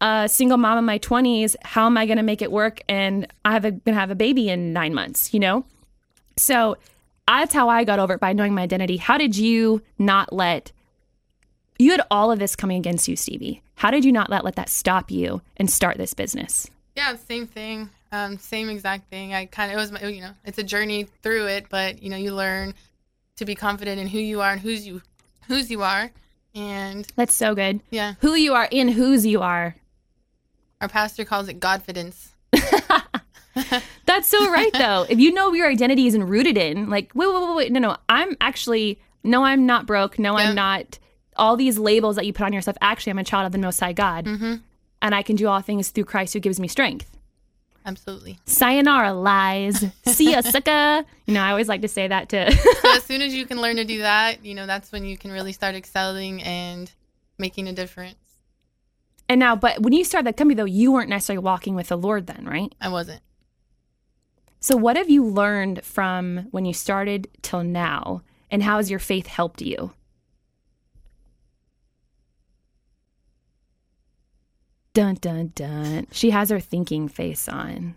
a 0.00 0.28
single 0.28 0.58
mom 0.58 0.78
in 0.78 0.84
my 0.84 0.98
20s 0.98 1.56
how 1.62 1.86
am 1.86 1.96
i 1.96 2.06
going 2.06 2.16
to 2.16 2.22
make 2.22 2.42
it 2.42 2.50
work? 2.50 2.80
And 2.88 3.26
i 3.44 3.52
have 3.52 3.62
going 3.62 3.80
to 3.84 3.94
have 3.94 4.10
a 4.10 4.14
baby 4.14 4.48
in 4.48 4.72
nine 4.72 4.94
months 4.94 5.32
you 5.34 5.40
know? 5.40 5.64
So 6.36 6.76
that's 7.26 7.54
how 7.54 7.68
i 7.68 7.84
got 7.84 7.98
over 7.98 8.14
it 8.14 8.20
by 8.20 8.32
knowing 8.32 8.54
my 8.54 8.62
identity. 8.62 8.96
How 8.96 9.18
did 9.18 9.36
you 9.36 9.82
not 9.98 10.32
let 10.32 10.72
you 11.78 11.92
had 11.92 12.02
all 12.10 12.30
of 12.30 12.38
this 12.38 12.56
coming 12.56 12.76
against 12.76 13.08
you 13.08 13.16
stevie. 13.16 13.62
How 13.76 13.90
did 13.90 14.04
you 14.04 14.12
not 14.12 14.28
let 14.28 14.44
let 14.44 14.56
that 14.56 14.68
stop 14.68 15.10
you 15.10 15.40
and 15.56 15.70
start 15.70 15.96
this 15.96 16.14
business? 16.14 16.68
Yeah 16.96 17.16
same 17.16 17.46
thing 17.46 17.90
um, 18.12 18.38
same 18.38 18.68
exact 18.68 19.08
thing. 19.08 19.34
I 19.34 19.46
kind 19.46 19.70
of 19.70 19.78
it 19.78 19.80
was 19.80 19.92
my, 19.92 20.02
you 20.04 20.20
know 20.20 20.32
it's 20.44 20.58
a 20.58 20.64
journey 20.64 21.06
through 21.22 21.46
it 21.46 21.66
but 21.68 22.02
you 22.02 22.10
know 22.10 22.16
you 22.16 22.34
learn 22.34 22.74
to 23.36 23.44
be 23.44 23.54
confident 23.54 24.00
in 24.00 24.06
who 24.06 24.18
you 24.18 24.40
are 24.40 24.52
and 24.52 24.60
who's 24.60 24.86
you 24.86 25.02
whose 25.46 25.70
you 25.70 25.82
are 25.82 26.10
and 26.54 27.06
that's 27.16 27.34
so 27.34 27.54
good. 27.54 27.80
Yeah. 27.90 28.14
Who 28.20 28.34
you 28.34 28.54
are 28.54 28.68
and 28.72 28.90
whose 28.90 29.24
you 29.24 29.40
are 29.40 29.76
our 30.80 30.88
pastor 30.88 31.24
calls 31.24 31.48
it 31.48 31.60
Godfidence. 31.60 32.28
That's 34.06 34.28
so 34.28 34.50
right, 34.50 34.72
though. 34.72 35.06
if 35.08 35.18
you 35.18 35.32
know 35.32 35.52
your 35.52 35.68
identity 35.68 36.06
isn't 36.06 36.26
rooted 36.26 36.56
in, 36.56 36.88
like, 36.88 37.12
wait, 37.14 37.28
wait, 37.28 37.42
wait, 37.42 37.56
wait, 37.56 37.72
no, 37.72 37.80
no, 37.80 37.96
I'm 38.08 38.36
actually, 38.40 39.00
no, 39.22 39.44
I'm 39.44 39.66
not 39.66 39.86
broke. 39.86 40.18
No, 40.18 40.36
I'm 40.36 40.54
not. 40.54 40.98
All 41.36 41.56
these 41.56 41.78
labels 41.78 42.16
that 42.16 42.26
you 42.26 42.32
put 42.32 42.44
on 42.44 42.52
yourself. 42.52 42.76
Actually, 42.80 43.10
I'm 43.10 43.18
a 43.18 43.24
child 43.24 43.46
of 43.46 43.52
the 43.52 43.58
Most 43.58 43.80
High 43.80 43.92
God, 43.92 44.26
mm-hmm. 44.26 44.56
and 45.02 45.14
I 45.14 45.22
can 45.22 45.36
do 45.36 45.48
all 45.48 45.60
things 45.60 45.90
through 45.90 46.04
Christ 46.04 46.34
who 46.34 46.40
gives 46.40 46.58
me 46.58 46.68
strength. 46.68 47.16
Absolutely. 47.86 48.38
Sayonara, 48.44 49.12
lies. 49.12 49.84
See 50.06 50.32
ya, 50.32 50.42
sucker. 50.42 51.04
You 51.26 51.34
know, 51.34 51.42
I 51.42 51.50
always 51.50 51.68
like 51.68 51.82
to 51.82 51.88
say 51.88 52.08
that 52.08 52.28
to. 52.30 52.52
so 52.52 52.96
as 52.96 53.02
soon 53.04 53.22
as 53.22 53.34
you 53.34 53.46
can 53.46 53.60
learn 53.60 53.76
to 53.76 53.84
do 53.84 54.00
that, 54.00 54.44
you 54.44 54.54
know, 54.54 54.66
that's 54.66 54.92
when 54.92 55.04
you 55.04 55.16
can 55.16 55.32
really 55.32 55.52
start 55.52 55.74
excelling 55.74 56.42
and 56.42 56.90
making 57.38 57.68
a 57.68 57.72
difference. 57.72 58.16
And 59.30 59.38
now, 59.38 59.54
but 59.54 59.80
when 59.80 59.92
you 59.92 60.02
started 60.02 60.26
that 60.26 60.36
company, 60.36 60.56
though, 60.56 60.64
you 60.64 60.90
weren't 60.90 61.08
necessarily 61.08 61.44
walking 61.44 61.76
with 61.76 61.86
the 61.86 61.96
Lord 61.96 62.26
then, 62.26 62.46
right? 62.46 62.74
I 62.80 62.88
wasn't. 62.88 63.22
So, 64.58 64.76
what 64.76 64.96
have 64.96 65.08
you 65.08 65.24
learned 65.24 65.84
from 65.84 66.48
when 66.50 66.64
you 66.64 66.74
started 66.74 67.28
till 67.40 67.62
now? 67.62 68.22
And 68.50 68.60
how 68.60 68.78
has 68.78 68.90
your 68.90 68.98
faith 68.98 69.28
helped 69.28 69.62
you? 69.62 69.92
Dun, 74.94 75.14
dun, 75.20 75.52
dun. 75.54 76.08
She 76.10 76.30
has 76.30 76.50
her 76.50 76.58
thinking 76.58 77.06
face 77.06 77.48
on. 77.48 77.94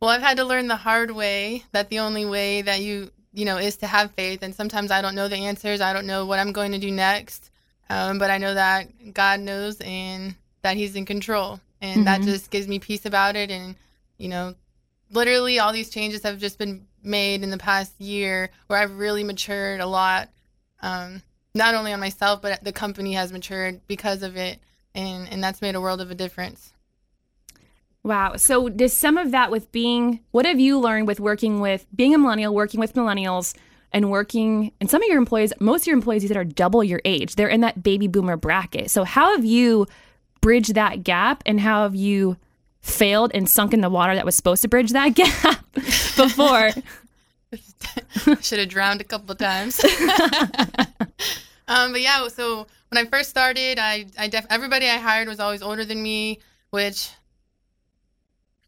Well, 0.00 0.10
I've 0.10 0.20
had 0.20 0.38
to 0.38 0.44
learn 0.44 0.66
the 0.66 0.74
hard 0.74 1.12
way 1.12 1.62
that 1.70 1.90
the 1.90 2.00
only 2.00 2.26
way 2.26 2.62
that 2.62 2.80
you, 2.80 3.12
you 3.32 3.44
know, 3.44 3.56
is 3.56 3.76
to 3.76 3.86
have 3.86 4.10
faith. 4.16 4.42
And 4.42 4.52
sometimes 4.52 4.90
I 4.90 5.00
don't 5.00 5.14
know 5.14 5.28
the 5.28 5.36
answers. 5.36 5.80
I 5.80 5.92
don't 5.92 6.08
know 6.08 6.26
what 6.26 6.40
I'm 6.40 6.50
going 6.50 6.72
to 6.72 6.78
do 6.78 6.90
next. 6.90 7.51
Um, 7.90 8.18
but 8.18 8.30
I 8.30 8.38
know 8.38 8.54
that 8.54 9.12
God 9.12 9.40
knows 9.40 9.80
and 9.80 10.34
that 10.62 10.76
He's 10.76 10.96
in 10.96 11.04
control. 11.04 11.60
And 11.80 11.96
mm-hmm. 11.96 12.04
that 12.04 12.22
just 12.22 12.50
gives 12.50 12.68
me 12.68 12.78
peace 12.78 13.06
about 13.06 13.36
it. 13.36 13.50
And, 13.50 13.76
you 14.18 14.28
know, 14.28 14.54
literally 15.10 15.58
all 15.58 15.72
these 15.72 15.90
changes 15.90 16.22
have 16.22 16.38
just 16.38 16.58
been 16.58 16.86
made 17.02 17.42
in 17.42 17.50
the 17.50 17.58
past 17.58 18.00
year 18.00 18.50
where 18.68 18.78
I've 18.78 18.96
really 18.98 19.24
matured 19.24 19.80
a 19.80 19.86
lot. 19.86 20.28
Um, 20.80 21.22
not 21.54 21.74
only 21.74 21.92
on 21.92 22.00
myself, 22.00 22.40
but 22.40 22.62
the 22.64 22.72
company 22.72 23.12
has 23.14 23.32
matured 23.32 23.80
because 23.86 24.22
of 24.22 24.36
it. 24.36 24.58
And, 24.94 25.28
and 25.30 25.42
that's 25.42 25.62
made 25.62 25.74
a 25.74 25.80
world 25.80 26.00
of 26.00 26.10
a 26.10 26.14
difference. 26.14 26.72
Wow. 28.04 28.36
So, 28.36 28.68
does 28.68 28.92
some 28.92 29.16
of 29.16 29.30
that 29.30 29.50
with 29.50 29.70
being, 29.70 30.20
what 30.32 30.44
have 30.44 30.58
you 30.58 30.78
learned 30.78 31.06
with 31.06 31.20
working 31.20 31.60
with 31.60 31.86
being 31.94 32.14
a 32.14 32.18
millennial, 32.18 32.52
working 32.52 32.80
with 32.80 32.94
millennials? 32.94 33.54
And 33.92 34.10
working 34.10 34.72
and 34.80 34.90
some 34.90 35.02
of 35.02 35.08
your 35.08 35.18
employees 35.18 35.52
most 35.60 35.82
of 35.82 35.86
your 35.86 35.96
employees 35.96 36.22
you 36.22 36.28
said 36.28 36.36
are 36.36 36.44
double 36.44 36.82
your 36.82 37.00
age 37.04 37.34
they're 37.34 37.48
in 37.48 37.60
that 37.60 37.82
baby 37.82 38.06
boomer 38.06 38.36
bracket 38.36 38.90
so 38.90 39.04
how 39.04 39.34
have 39.34 39.44
you 39.44 39.86
bridged 40.40 40.74
that 40.74 41.04
gap 41.04 41.42
and 41.46 41.60
how 41.60 41.82
have 41.82 41.94
you 41.94 42.36
failed 42.80 43.30
and 43.34 43.48
sunk 43.48 43.72
in 43.72 43.80
the 43.80 43.90
water 43.90 44.14
that 44.14 44.24
was 44.24 44.34
supposed 44.34 44.62
to 44.62 44.68
bridge 44.68 44.90
that 44.90 45.08
gap 45.14 45.64
before 46.16 46.70
Should 48.40 48.58
have 48.58 48.68
drowned 48.68 49.00
a 49.00 49.04
couple 49.04 49.32
of 49.32 49.38
times. 49.38 49.82
um, 51.68 51.92
but 51.92 52.00
yeah, 52.00 52.26
so 52.28 52.66
when 52.90 53.04
I 53.04 53.08
first 53.08 53.30
started, 53.30 53.78
I, 53.78 54.06
I 54.18 54.28
def- 54.28 54.46
everybody 54.50 54.88
I 54.88 54.98
hired 54.98 55.28
was 55.28 55.40
always 55.40 55.62
older 55.62 55.84
than 55.84 56.02
me, 56.02 56.40
which 56.70 57.10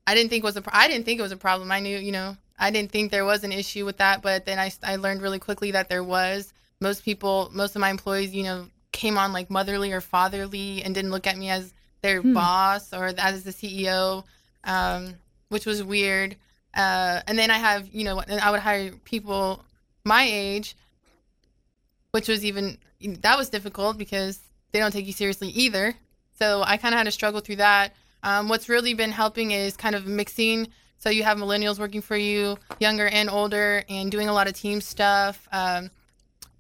I 0.07 0.15
didn't 0.15 0.31
think 0.31 0.45
was 0.45 0.57
a 0.57 0.63
pro- 0.63 0.79
I 0.79 0.89
didn't 0.89 1.05
think 1.05 1.19
it 1.19 1.23
was 1.23 1.33
a 1.33 1.37
problem. 1.37 1.73
I 1.73 1.81
knew, 1.81 1.99
you 1.99 2.13
know, 2.13 2.37
I 2.59 2.71
didn't 2.71 2.93
think 2.93 3.11
there 3.11 3.25
was 3.25 3.45
an 3.45 3.53
issue 3.53 3.85
with 3.85 3.97
that, 3.99 4.23
but 4.23 4.47
then 4.47 4.59
I, 4.59 4.73
I 4.83 4.97
learned 4.97 5.23
really 5.23 5.39
quickly 5.39 5.73
that 5.73 5.89
there 5.89 6.05
was. 6.05 6.53
Most 6.81 7.05
people, 7.05 7.51
most 7.53 7.75
of 7.75 7.81
my 7.81 7.91
employees, 7.91 8.35
you 8.35 8.45
know, 8.45 8.67
came 8.93 9.19
on 9.19 9.33
like 9.33 9.51
motherly 9.51 9.93
or 9.93 10.01
fatherly 10.01 10.83
and 10.83 10.95
didn't 10.95 11.11
look 11.11 11.27
at 11.27 11.37
me 11.37 11.51
as 11.51 11.75
their 12.03 12.21
hmm. 12.21 12.33
boss 12.33 12.93
or 12.93 13.13
as 13.19 13.43
the 13.43 13.51
CEO, 13.51 14.25
um, 14.65 15.15
which 15.49 15.67
was 15.67 15.83
weird. 15.83 16.37
Uh, 16.75 17.21
and 17.27 17.39
then 17.39 17.51
I 17.51 17.59
have, 17.59 17.89
you 17.93 18.05
know, 18.05 18.23
I 18.43 18.51
would 18.51 18.61
hire 18.61 18.93
people 19.05 19.65
my 20.05 20.25
age, 20.25 20.77
which 22.11 22.29
was 22.29 22.45
even 22.45 22.79
that 23.21 23.37
was 23.37 23.49
difficult 23.49 23.99
because 23.99 24.41
they 24.73 24.79
don't 24.79 24.93
take 24.93 25.07
you 25.07 25.13
seriously 25.13 25.49
either. 25.49 25.95
So 26.39 26.63
I 26.65 26.77
kind 26.77 26.95
of 26.95 26.99
had 26.99 27.05
to 27.05 27.13
struggle 27.13 27.41
through 27.41 27.57
that. 27.57 27.95
Um, 28.23 28.49
what's 28.49 28.69
really 28.69 28.95
been 28.95 29.13
helping 29.13 29.51
is 29.51 29.77
kind 29.77 29.95
of 29.95 30.07
mixing. 30.07 30.69
So 30.99 31.11
you 31.11 31.23
have 31.25 31.37
millennials 31.37 31.79
working 31.79 32.01
for 32.01 32.17
you, 32.17 32.57
younger 32.79 33.07
and 33.07 33.29
older, 33.29 33.85
and 33.89 34.11
doing 34.11 34.29
a 34.29 34.33
lot 34.33 34.49
of 34.49 34.55
team 34.55 34.81
stuff, 34.81 35.47
um, 35.53 35.91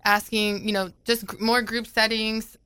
asking, 0.04 0.66
you 0.66 0.72
know, 0.72 0.90
just 1.04 1.40
more 1.40 1.62
group 1.62 1.86
settings, 1.86 2.56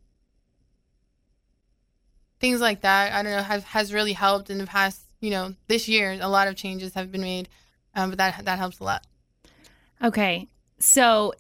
things 2.41 2.61
like 2.61 2.81
that. 2.81 3.13
I 3.13 3.23
don't 3.23 3.33
know, 3.33 3.43
have, 3.43 3.65
has 3.65 3.93
really 3.93 4.13
helped 4.13 4.51
in 4.51 4.59
the 4.59 4.67
past, 4.67 5.03
you 5.21 5.31
know, 5.31 5.55
this 5.69 5.89
year. 5.89 6.19
A 6.21 6.29
lot 6.29 6.49
of 6.49 6.57
changes 6.57 6.95
have 6.95 7.13
been 7.13 7.21
made, 7.21 7.49
um, 7.95 8.11
but 8.11 8.19
that 8.19 8.45
that 8.45 8.59
helps 8.59 8.81
a 8.81 8.85
lot. 8.85 9.07
Okay, 10.03 10.49
so 10.79 11.33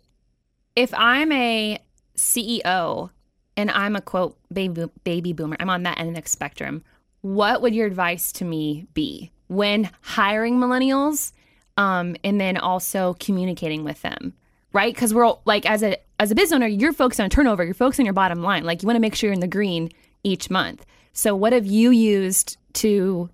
if 0.76 0.94
I'm 0.94 1.32
a 1.32 1.82
CEO 2.16 3.10
and 3.56 3.70
I'm 3.72 3.96
a 3.96 4.00
quote 4.00 4.38
baby 4.52 4.86
baby 5.02 5.32
boomer, 5.32 5.56
I'm 5.58 5.70
on 5.70 5.82
that 5.82 5.98
end 5.98 6.16
of 6.16 6.22
the 6.22 6.28
spectrum 6.28 6.84
what 7.20 7.62
would 7.62 7.74
your 7.74 7.86
advice 7.86 8.32
to 8.32 8.44
me 8.44 8.86
be 8.94 9.30
when 9.48 9.90
hiring 10.00 10.58
millennials 10.58 11.32
um, 11.76 12.16
and 12.24 12.40
then 12.40 12.56
also 12.56 13.14
communicating 13.18 13.84
with 13.84 14.00
them 14.02 14.34
right? 14.72 14.94
Because 14.94 15.14
we're 15.14 15.24
all, 15.24 15.42
like 15.44 15.66
as 15.66 15.82
a 15.82 15.96
as 16.18 16.30
a 16.30 16.34
business 16.34 16.56
owner 16.56 16.66
you're 16.66 16.92
focused 16.92 17.20
on 17.20 17.30
turnover 17.30 17.64
you're 17.64 17.74
focused 17.74 18.00
on 18.00 18.06
your 18.06 18.12
bottom 18.12 18.42
line. 18.42 18.64
Like 18.64 18.82
you 18.82 18.86
want 18.86 18.96
to 18.96 19.00
make 19.00 19.14
sure 19.14 19.28
you're 19.28 19.34
in 19.34 19.40
the 19.40 19.48
green 19.48 19.90
each 20.22 20.50
month. 20.50 20.84
So 21.12 21.34
what 21.34 21.52
have 21.52 21.66
you 21.66 21.90
used 21.90 22.56
to 22.74 23.30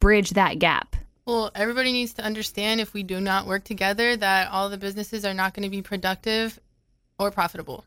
bridge 0.00 0.30
that 0.30 0.58
gap? 0.58 0.96
Well 1.26 1.50
everybody 1.54 1.92
needs 1.92 2.14
to 2.14 2.24
understand 2.24 2.80
if 2.80 2.94
we 2.94 3.02
do 3.02 3.20
not 3.20 3.46
work 3.46 3.64
together 3.64 4.16
that 4.16 4.50
all 4.50 4.68
the 4.68 4.78
businesses 4.78 5.24
are 5.24 5.34
not 5.34 5.54
going 5.54 5.64
to 5.64 5.70
be 5.70 5.82
productive 5.82 6.58
or 7.18 7.30
profitable. 7.30 7.84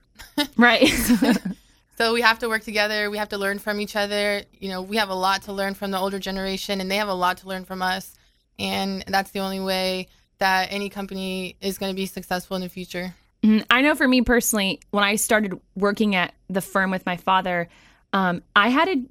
Right 0.58 0.90
So 1.98 2.14
we 2.14 2.22
have 2.22 2.40
to 2.40 2.50
work 2.50 2.64
together. 2.64 3.10
We 3.10 3.18
have 3.18 3.30
to 3.30 3.38
learn 3.38 3.60
from 3.60 3.80
each 3.80 3.96
other. 3.96 4.44
You 4.60 4.70
know, 4.70 4.82
we 4.82 4.98
have 4.98 5.10
a 5.10 5.16
lot 5.16 5.44
to 5.44 5.54
learn 5.54 5.74
from 5.76 5.92
the 5.92 5.98
older 5.98 6.20
generation, 6.20 6.82
and 6.82 6.92
they 6.92 6.98
have 6.98 7.08
a 7.08 7.14
lot 7.14 7.38
to 7.38 7.48
learn 7.48 7.64
from 7.64 7.82
us. 7.82 8.14
And 8.60 9.04
that's 9.08 9.32
the 9.32 9.40
only 9.40 9.62
way 9.62 10.08
that 10.40 10.68
any 10.72 10.90
company 10.90 11.56
is 11.62 11.78
going 11.78 11.92
to 11.92 11.96
be 11.96 12.06
successful 12.06 12.56
in 12.58 12.62
the 12.62 12.70
future. 12.70 13.16
Mm-hmm. 13.44 13.64
I 13.70 13.82
know 13.82 13.96
for 13.96 14.08
me 14.08 14.22
personally, 14.22 14.82
when 14.92 15.04
I 15.04 15.16
started 15.16 15.60
working 15.76 16.16
at 16.16 16.34
the 16.50 16.62
firm 16.62 16.92
with 16.92 17.06
my 17.06 17.16
father, 17.16 17.70
um, 18.12 18.44
I 18.56 18.70
had 18.70 18.86
to, 18.86 19.06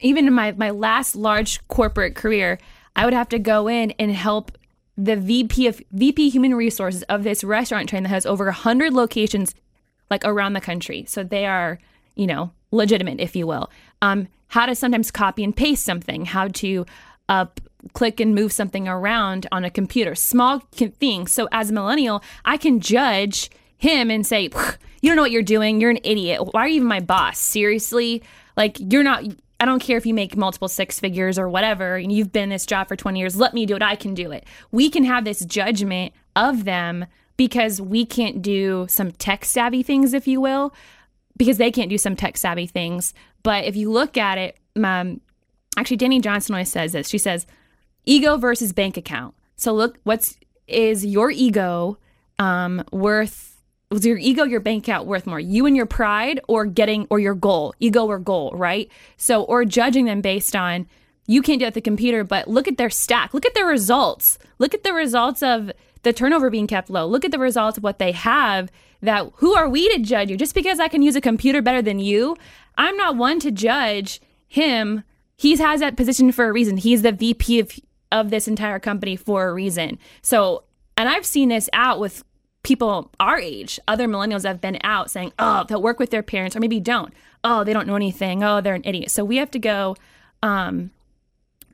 even 0.00 0.26
in 0.26 0.32
my, 0.32 0.52
my 0.52 0.70
last 0.70 1.14
large 1.16 1.66
corporate 1.68 2.14
career, 2.14 2.58
I 2.96 3.04
would 3.04 3.14
have 3.14 3.28
to 3.30 3.38
go 3.38 3.68
in 3.68 3.90
and 3.92 4.12
help 4.12 4.56
the 4.96 5.16
VP 5.16 5.66
of 5.66 5.80
VP 5.92 6.30
Human 6.30 6.54
Resources 6.54 7.02
of 7.04 7.22
this 7.22 7.44
restaurant 7.44 7.88
chain 7.88 8.04
that 8.04 8.10
has 8.10 8.24
over 8.24 8.46
100 8.46 8.92
locations 8.92 9.54
like 10.10 10.24
around 10.24 10.54
the 10.54 10.60
country. 10.60 11.04
So 11.06 11.22
they 11.22 11.46
are 11.46 11.78
you 12.14 12.26
know, 12.26 12.52
legitimate, 12.70 13.20
if 13.20 13.34
you 13.34 13.46
will. 13.46 13.70
Um, 14.02 14.28
how 14.48 14.66
to 14.66 14.74
sometimes 14.74 15.10
copy 15.10 15.44
and 15.44 15.56
paste 15.56 15.84
something, 15.84 16.26
how 16.26 16.48
to 16.48 16.84
uh, 17.28 17.46
click 17.92 18.20
and 18.20 18.34
move 18.34 18.52
something 18.52 18.88
around 18.88 19.46
on 19.52 19.64
a 19.64 19.70
computer, 19.70 20.14
small 20.14 20.60
things. 20.70 21.32
So 21.32 21.48
as 21.52 21.70
a 21.70 21.72
millennial, 21.72 22.22
I 22.44 22.56
can 22.56 22.80
judge 22.80 23.50
him 23.78 24.10
and 24.10 24.26
say, 24.26 24.50
you 25.00 25.08
don't 25.08 25.16
know 25.16 25.22
what 25.22 25.30
you're 25.30 25.42
doing. 25.42 25.80
You're 25.80 25.90
an 25.90 26.00
idiot. 26.04 26.52
Why 26.52 26.62
are 26.62 26.68
you 26.68 26.76
even 26.76 26.88
my 26.88 27.00
boss? 27.00 27.38
Seriously? 27.38 28.22
Like, 28.56 28.76
you're 28.78 29.04
not. 29.04 29.24
I 29.58 29.66
don't 29.66 29.82
care 29.82 29.98
if 29.98 30.06
you 30.06 30.14
make 30.14 30.36
multiple 30.36 30.68
six 30.68 30.98
figures 30.98 31.38
or 31.38 31.48
whatever, 31.48 31.96
and 31.96 32.10
you've 32.10 32.32
been 32.32 32.48
this 32.48 32.64
job 32.64 32.88
for 32.88 32.96
20 32.96 33.18
years. 33.18 33.36
Let 33.36 33.52
me 33.52 33.66
do 33.66 33.76
it. 33.76 33.82
I 33.82 33.94
can 33.94 34.14
do 34.14 34.32
it. 34.32 34.46
We 34.70 34.88
can 34.88 35.04
have 35.04 35.24
this 35.24 35.44
judgment 35.44 36.14
of 36.34 36.64
them 36.64 37.04
because 37.36 37.80
we 37.80 38.06
can't 38.06 38.40
do 38.40 38.86
some 38.88 39.12
tech 39.12 39.44
savvy 39.44 39.82
things, 39.82 40.14
if 40.14 40.26
you 40.26 40.40
will 40.40 40.72
because 41.40 41.56
they 41.56 41.70
can't 41.70 41.88
do 41.88 41.96
some 41.96 42.14
tech 42.14 42.36
savvy 42.36 42.66
things. 42.66 43.14
But 43.42 43.64
if 43.64 43.74
you 43.74 43.90
look 43.90 44.18
at 44.18 44.36
it, 44.36 44.58
um, 44.76 45.22
actually, 45.74 45.96
Dani 45.96 46.20
Johnson 46.20 46.54
always 46.54 46.70
says 46.70 46.92
this. 46.92 47.08
She 47.08 47.16
says, 47.16 47.46
ego 48.04 48.36
versus 48.36 48.74
bank 48.74 48.98
account. 48.98 49.34
So 49.56 49.72
look, 49.72 49.96
what's 50.02 50.36
is 50.66 51.02
your 51.02 51.30
ego 51.30 51.96
um, 52.38 52.84
worth? 52.92 53.56
Was 53.90 54.04
your 54.04 54.18
ego 54.18 54.44
your 54.44 54.60
bank 54.60 54.84
account 54.84 55.06
worth 55.06 55.26
more? 55.26 55.40
You 55.40 55.64
and 55.64 55.74
your 55.74 55.86
pride, 55.86 56.40
or 56.46 56.66
getting, 56.66 57.06
or 57.08 57.18
your 57.18 57.34
goal, 57.34 57.72
ego 57.80 58.04
or 58.06 58.18
goal, 58.18 58.52
right? 58.54 58.90
So, 59.16 59.42
or 59.44 59.64
judging 59.64 60.04
them 60.04 60.20
based 60.20 60.54
on 60.54 60.86
you 61.26 61.40
can't 61.40 61.58
do 61.58 61.64
it 61.64 61.68
at 61.68 61.74
the 61.74 61.80
computer, 61.80 62.22
but 62.22 62.48
look 62.48 62.68
at 62.68 62.76
their 62.76 62.90
stack, 62.90 63.32
look 63.32 63.46
at 63.46 63.54
their 63.54 63.66
results, 63.66 64.38
look 64.58 64.74
at 64.74 64.84
the 64.84 64.92
results 64.92 65.42
of 65.42 65.72
the 66.02 66.12
turnover 66.12 66.50
being 66.50 66.66
kept 66.66 66.90
low, 66.90 67.06
look 67.06 67.24
at 67.24 67.30
the 67.30 67.38
results 67.38 67.78
of 67.78 67.84
what 67.84 67.98
they 67.98 68.12
have 68.12 68.70
that 69.02 69.30
who 69.36 69.54
are 69.54 69.68
we 69.68 69.88
to 69.94 69.98
judge 69.98 70.30
you? 70.30 70.36
Just 70.36 70.54
because 70.54 70.80
I 70.80 70.88
can 70.88 71.02
use 71.02 71.16
a 71.16 71.20
computer 71.20 71.62
better 71.62 71.82
than 71.82 71.98
you, 71.98 72.36
I'm 72.76 72.96
not 72.96 73.16
one 73.16 73.40
to 73.40 73.50
judge 73.50 74.20
him. 74.46 75.04
He 75.36 75.56
has 75.56 75.80
that 75.80 75.96
position 75.96 76.32
for 76.32 76.46
a 76.48 76.52
reason. 76.52 76.76
He's 76.76 77.02
the 77.02 77.12
VP 77.12 77.60
of 77.60 77.72
of 78.12 78.30
this 78.30 78.48
entire 78.48 78.80
company 78.80 79.14
for 79.14 79.48
a 79.48 79.54
reason. 79.54 79.96
So, 80.20 80.64
and 80.96 81.08
I've 81.08 81.24
seen 81.24 81.48
this 81.48 81.70
out 81.72 82.00
with 82.00 82.24
people 82.62 83.10
our 83.20 83.38
age, 83.38 83.78
other 83.86 84.08
millennials 84.08 84.44
have 84.44 84.60
been 84.60 84.78
out 84.82 85.10
saying, 85.10 85.32
"Oh, 85.38 85.64
they'll 85.64 85.82
work 85.82 85.98
with 85.98 86.10
their 86.10 86.22
parents 86.22 86.56
or 86.56 86.60
maybe 86.60 86.80
don't. 86.80 87.14
Oh, 87.44 87.64
they 87.64 87.72
don't 87.72 87.86
know 87.86 87.96
anything. 87.96 88.42
Oh, 88.42 88.60
they're 88.60 88.74
an 88.74 88.82
idiot." 88.84 89.10
So 89.10 89.24
we 89.24 89.36
have 89.36 89.50
to 89.52 89.58
go 89.58 89.96
um 90.42 90.90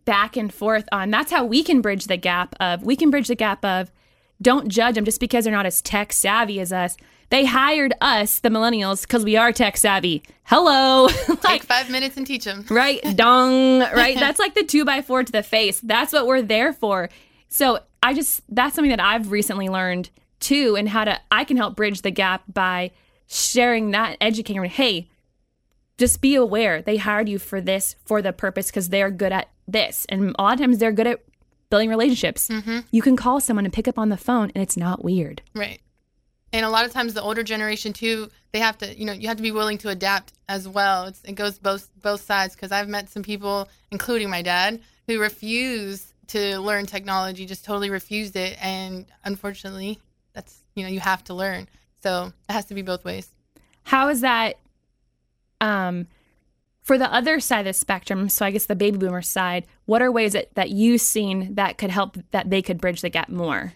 back 0.05 0.37
and 0.37 0.53
forth 0.55 0.89
on 0.93 1.11
that's 1.11 1.33
how 1.33 1.45
we 1.45 1.62
can 1.62 1.81
bridge 1.81 2.07
the 2.07 2.17
gap 2.17 2.55
of 2.61 2.83
we 2.85 2.95
can 2.97 3.11
bridge 3.11 3.29
the 3.29 3.35
gap 3.35 3.65
of 3.65 3.91
don't 4.40 4.68
judge 4.68 4.94
them 4.94 5.05
just 5.05 5.20
because 5.20 5.44
they're 5.44 5.53
not 5.53 5.66
as 5.66 5.83
tech 5.83 6.12
savvy 6.12 6.61
as 6.61 6.72
us 6.72 6.96
they 7.29 7.44
hired 7.44 7.92
us, 8.01 8.38
the 8.38 8.51
millennials, 8.51 9.03
because 9.03 9.25
we 9.25 9.37
are 9.37 9.53
tech 9.53 9.77
savvy. 9.77 10.22
Hello. 10.44 11.05
like, 11.29 11.42
Take 11.42 11.62
five 11.64 11.90
minutes 11.90 12.16
and 12.16 12.27
teach 12.27 12.44
them. 12.44 12.64
Right. 12.70 13.01
Dong. 13.16 13.81
Right. 13.96 14.18
that's 14.18 14.38
like 14.38 14.55
the 14.55 14.62
two 14.62 14.85
by 14.85 15.03
four 15.03 15.25
to 15.25 15.33
the 15.33 15.42
face. 15.42 15.81
That's 15.81 16.12
what 16.12 16.27
we're 16.27 16.42
there 16.42 16.72
for. 16.72 17.09
So 17.49 17.81
I 18.03 18.14
just, 18.14 18.42
that's 18.49 18.75
something 18.75 18.90
that 18.90 19.01
I've 19.01 19.33
recently 19.33 19.68
learned 19.68 20.11
too, 20.38 20.77
and 20.77 20.88
how 20.88 21.05
to, 21.05 21.18
I 21.31 21.44
can 21.44 21.57
help 21.57 21.77
bridge 21.77 22.03
the 22.03 22.11
gap 22.11 22.42
by 22.53 22.90
sharing 23.27 23.90
that, 23.92 24.18
educating. 24.20 24.62
Hey, 24.64 25.09
just 25.99 26.20
be 26.20 26.35
aware 26.35 26.83
they 26.83 26.99
hired 26.99 27.29
you 27.29 27.38
for 27.38 27.61
this, 27.61 27.96
for 28.05 28.22
the 28.22 28.33
purpose, 28.33 28.66
because 28.66 28.90
they're 28.90 29.11
good 29.11 29.33
at 29.33 29.49
this. 29.66 30.07
And 30.09 30.35
a 30.38 30.42
lot 30.42 30.55
of 30.55 30.61
times 30.61 30.79
they're 30.79 30.92
good 30.92 31.07
at 31.07 31.20
building 31.70 31.88
relationships. 31.88 32.48
Mm-hmm. 32.48 32.81
You 32.90 33.02
can 33.02 33.16
call 33.16 33.40
someone 33.40 33.64
and 33.64 33.72
pick 33.72 33.88
up 33.88 33.98
on 33.98 34.09
the 34.09 34.16
phone, 34.16 34.50
and 34.55 34.62
it's 34.62 34.76
not 34.76 35.05
weird. 35.05 35.42
Right 35.55 35.81
and 36.52 36.64
a 36.64 36.70
lot 36.70 36.85
of 36.85 36.92
times 36.92 37.14
the 37.14 37.22
older 37.22 37.42
generation 37.42 37.92
too 37.92 38.31
they 38.52 38.59
have 38.59 38.79
to 38.79 38.98
you 38.98 39.05
know 39.05 39.12
you 39.12 39.29
have 39.29 39.37
to 39.37 39.42
be 39.42 39.50
willing 39.50 39.79
to 39.79 39.88
adapt 39.88 40.33
as 40.48 40.68
well 40.68 41.05
it's, 41.05 41.22
it 41.24 41.35
goes 41.35 41.59
both 41.59 41.88
both 42.00 42.22
sides 42.22 42.55
because 42.55 42.72
i've 42.72 42.88
met 42.88 43.09
some 43.09 43.22
people 43.22 43.68
including 43.90 44.31
my 44.31 44.42
dad 44.42 44.81
who 45.07 45.20
refused 45.20 46.12
to 46.26 46.59
learn 46.59 46.87
technology 46.87 47.46
just 47.46 47.64
totally 47.64 47.90
refused 47.90 48.37
it 48.37 48.57
and 48.61 49.07
unfortunately 49.24 49.98
that's 50.33 50.62
you 50.74 50.83
know 50.83 50.88
you 50.88 51.00
have 51.00 51.22
to 51.22 51.35
learn 51.35 51.68
so 52.02 52.33
it 52.48 52.52
has 52.52 52.64
to 52.64 52.75
be 52.75 52.83
both 52.83 53.04
ways 53.04 53.33
how 53.85 54.08
is 54.08 54.21
that 54.21 54.56
um 55.60 56.06
for 56.87 56.97
the 56.97 57.13
other 57.13 57.41
side 57.41 57.61
of 57.61 57.67
the 57.67 57.73
spectrum 57.73 58.29
so 58.29 58.47
i 58.47 58.51
guess 58.51 58.67
the 58.67 58.77
baby 58.77 58.97
boomer 58.97 59.23
side 59.23 59.67
what 59.87 60.01
are 60.01 60.11
ways 60.11 60.33
that, 60.33 60.55
that 60.55 60.71
you've 60.71 61.01
seen 61.01 61.55
that 61.55 61.79
could 61.79 61.91
help 61.91 62.17
that 62.31 62.49
they 62.49 62.63
could 62.63 62.81
bridge 62.81 63.01
the 63.01 63.11
gap 63.11 63.29
more 63.29 63.73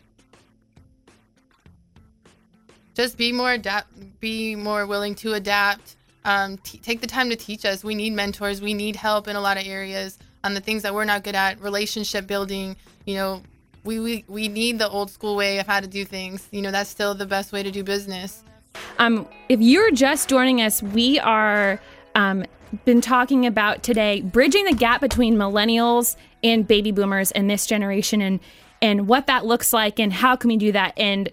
just 3.00 3.16
be 3.16 3.32
more 3.32 3.52
adapt, 3.52 4.20
be 4.20 4.54
more 4.54 4.86
willing 4.86 5.14
to 5.16 5.32
adapt. 5.34 5.96
Um, 6.24 6.58
t- 6.58 6.78
take 6.78 7.00
the 7.00 7.06
time 7.06 7.30
to 7.30 7.36
teach 7.36 7.64
us. 7.64 7.82
We 7.82 7.94
need 7.94 8.12
mentors. 8.12 8.60
We 8.60 8.74
need 8.74 8.94
help 8.94 9.26
in 9.26 9.36
a 9.36 9.40
lot 9.40 9.56
of 9.56 9.66
areas 9.66 10.18
on 10.44 10.52
the 10.52 10.60
things 10.60 10.82
that 10.82 10.92
we're 10.92 11.06
not 11.06 11.24
good 11.24 11.34
at. 11.34 11.60
Relationship 11.60 12.26
building. 12.26 12.76
You 13.06 13.14
know, 13.14 13.42
we, 13.84 14.00
we 14.00 14.24
we 14.28 14.48
need 14.48 14.78
the 14.78 14.88
old 14.88 15.10
school 15.10 15.34
way 15.34 15.58
of 15.58 15.66
how 15.66 15.80
to 15.80 15.86
do 15.86 16.04
things. 16.04 16.46
You 16.50 16.60
know, 16.60 16.70
that's 16.70 16.90
still 16.90 17.14
the 17.14 17.24
best 17.24 17.52
way 17.52 17.62
to 17.62 17.70
do 17.70 17.82
business. 17.82 18.44
Um, 18.98 19.26
if 19.48 19.60
you're 19.60 19.90
just 19.92 20.28
joining 20.28 20.60
us, 20.60 20.82
we 20.82 21.18
are 21.20 21.80
um, 22.14 22.44
been 22.84 23.00
talking 23.00 23.46
about 23.46 23.82
today 23.82 24.20
bridging 24.20 24.64
the 24.64 24.74
gap 24.74 25.00
between 25.00 25.36
millennials 25.36 26.16
and 26.42 26.66
baby 26.66 26.92
boomers 26.92 27.30
in 27.32 27.48
this 27.48 27.66
generation 27.66 28.20
and 28.20 28.40
and 28.82 29.08
what 29.08 29.26
that 29.26 29.44
looks 29.44 29.72
like 29.72 29.98
and 29.98 30.12
how 30.12 30.36
can 30.36 30.48
we 30.48 30.56
do 30.56 30.72
that. 30.72 30.94
And 30.96 31.30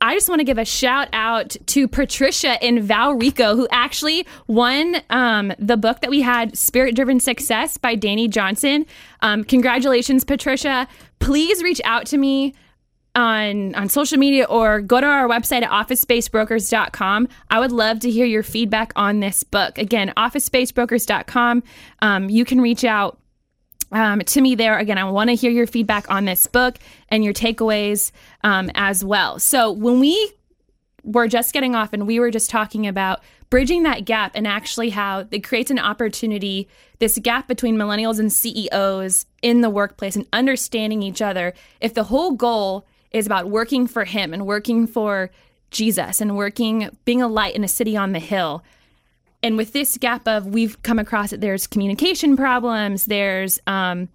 I 0.00 0.14
just 0.14 0.28
want 0.28 0.40
to 0.40 0.44
give 0.44 0.58
a 0.58 0.64
shout 0.64 1.08
out 1.12 1.56
to 1.66 1.88
Patricia 1.88 2.58
in 2.64 2.86
Valrico, 2.86 3.56
who 3.56 3.66
actually 3.70 4.26
won 4.46 5.00
um, 5.08 5.52
the 5.58 5.76
book 5.76 6.02
that 6.02 6.10
we 6.10 6.20
had, 6.20 6.58
Spirit 6.58 6.94
Driven 6.94 7.20
Success 7.20 7.78
by 7.78 7.96
Dani 7.96 8.28
Johnson. 8.28 8.86
Um, 9.22 9.44
congratulations, 9.44 10.22
Patricia. 10.22 10.86
Please 11.20 11.62
reach 11.62 11.80
out 11.84 12.06
to 12.06 12.18
me 12.18 12.54
on 13.14 13.74
on 13.74 13.88
social 13.88 14.18
media 14.18 14.44
or 14.44 14.80
go 14.80 15.00
to 15.00 15.06
our 15.06 15.28
website 15.28 15.62
at 15.62 15.70
officespacebrokers.com. 15.70 17.28
I 17.50 17.60
would 17.60 17.72
love 17.72 18.00
to 18.00 18.10
hear 18.10 18.26
your 18.26 18.42
feedback 18.42 18.92
on 18.96 19.20
this 19.20 19.42
book. 19.42 19.78
Again, 19.78 20.12
officespacebrokers.com. 20.16 21.62
Um, 22.00 22.28
you 22.28 22.44
can 22.44 22.60
reach 22.60 22.84
out 22.84 23.18
um, 23.92 24.20
to 24.20 24.40
me 24.40 24.54
there. 24.54 24.78
Again, 24.78 24.98
I 24.98 25.04
want 25.04 25.30
to 25.30 25.36
hear 25.36 25.50
your 25.50 25.66
feedback 25.66 26.10
on 26.10 26.24
this 26.24 26.46
book 26.46 26.78
and 27.08 27.24
your 27.24 27.32
takeaways 27.32 28.10
um, 28.42 28.70
as 28.74 29.04
well. 29.04 29.38
So 29.38 29.70
when 29.70 30.00
we 30.00 30.32
were 31.04 31.28
just 31.28 31.52
getting 31.52 31.74
off 31.74 31.92
and 31.92 32.06
we 32.06 32.18
were 32.18 32.30
just 32.30 32.50
talking 32.50 32.86
about 32.86 33.20
bridging 33.50 33.84
that 33.84 34.04
gap 34.04 34.32
and 34.34 34.48
actually 34.48 34.90
how 34.90 35.26
it 35.30 35.44
creates 35.44 35.70
an 35.70 35.78
opportunity, 35.78 36.68
this 36.98 37.18
gap 37.18 37.46
between 37.46 37.76
millennials 37.76 38.18
and 38.18 38.32
CEOs 38.32 39.26
in 39.42 39.60
the 39.60 39.70
workplace 39.70 40.16
and 40.16 40.26
understanding 40.32 41.02
each 41.02 41.22
other. 41.22 41.54
If 41.80 41.94
the 41.94 42.04
whole 42.04 42.32
goal 42.32 42.86
is 43.14 43.24
about 43.24 43.48
working 43.48 43.86
for 43.86 44.04
Him 44.04 44.34
and 44.34 44.46
working 44.46 44.86
for 44.86 45.30
Jesus 45.70 46.20
and 46.20 46.36
working, 46.36 46.90
being 47.06 47.22
a 47.22 47.28
light 47.28 47.54
in 47.54 47.64
a 47.64 47.68
city 47.68 47.96
on 47.96 48.12
the 48.12 48.18
hill, 48.18 48.62
and 49.44 49.58
with 49.58 49.72
this 49.74 49.96
gap 49.98 50.26
of 50.26 50.46
we've 50.46 50.82
come 50.82 50.98
across 50.98 51.32
it 51.32 51.40
there's 51.40 51.66
communication 51.66 52.36
problems 52.36 53.04
there's 53.04 53.60
um, 53.66 54.08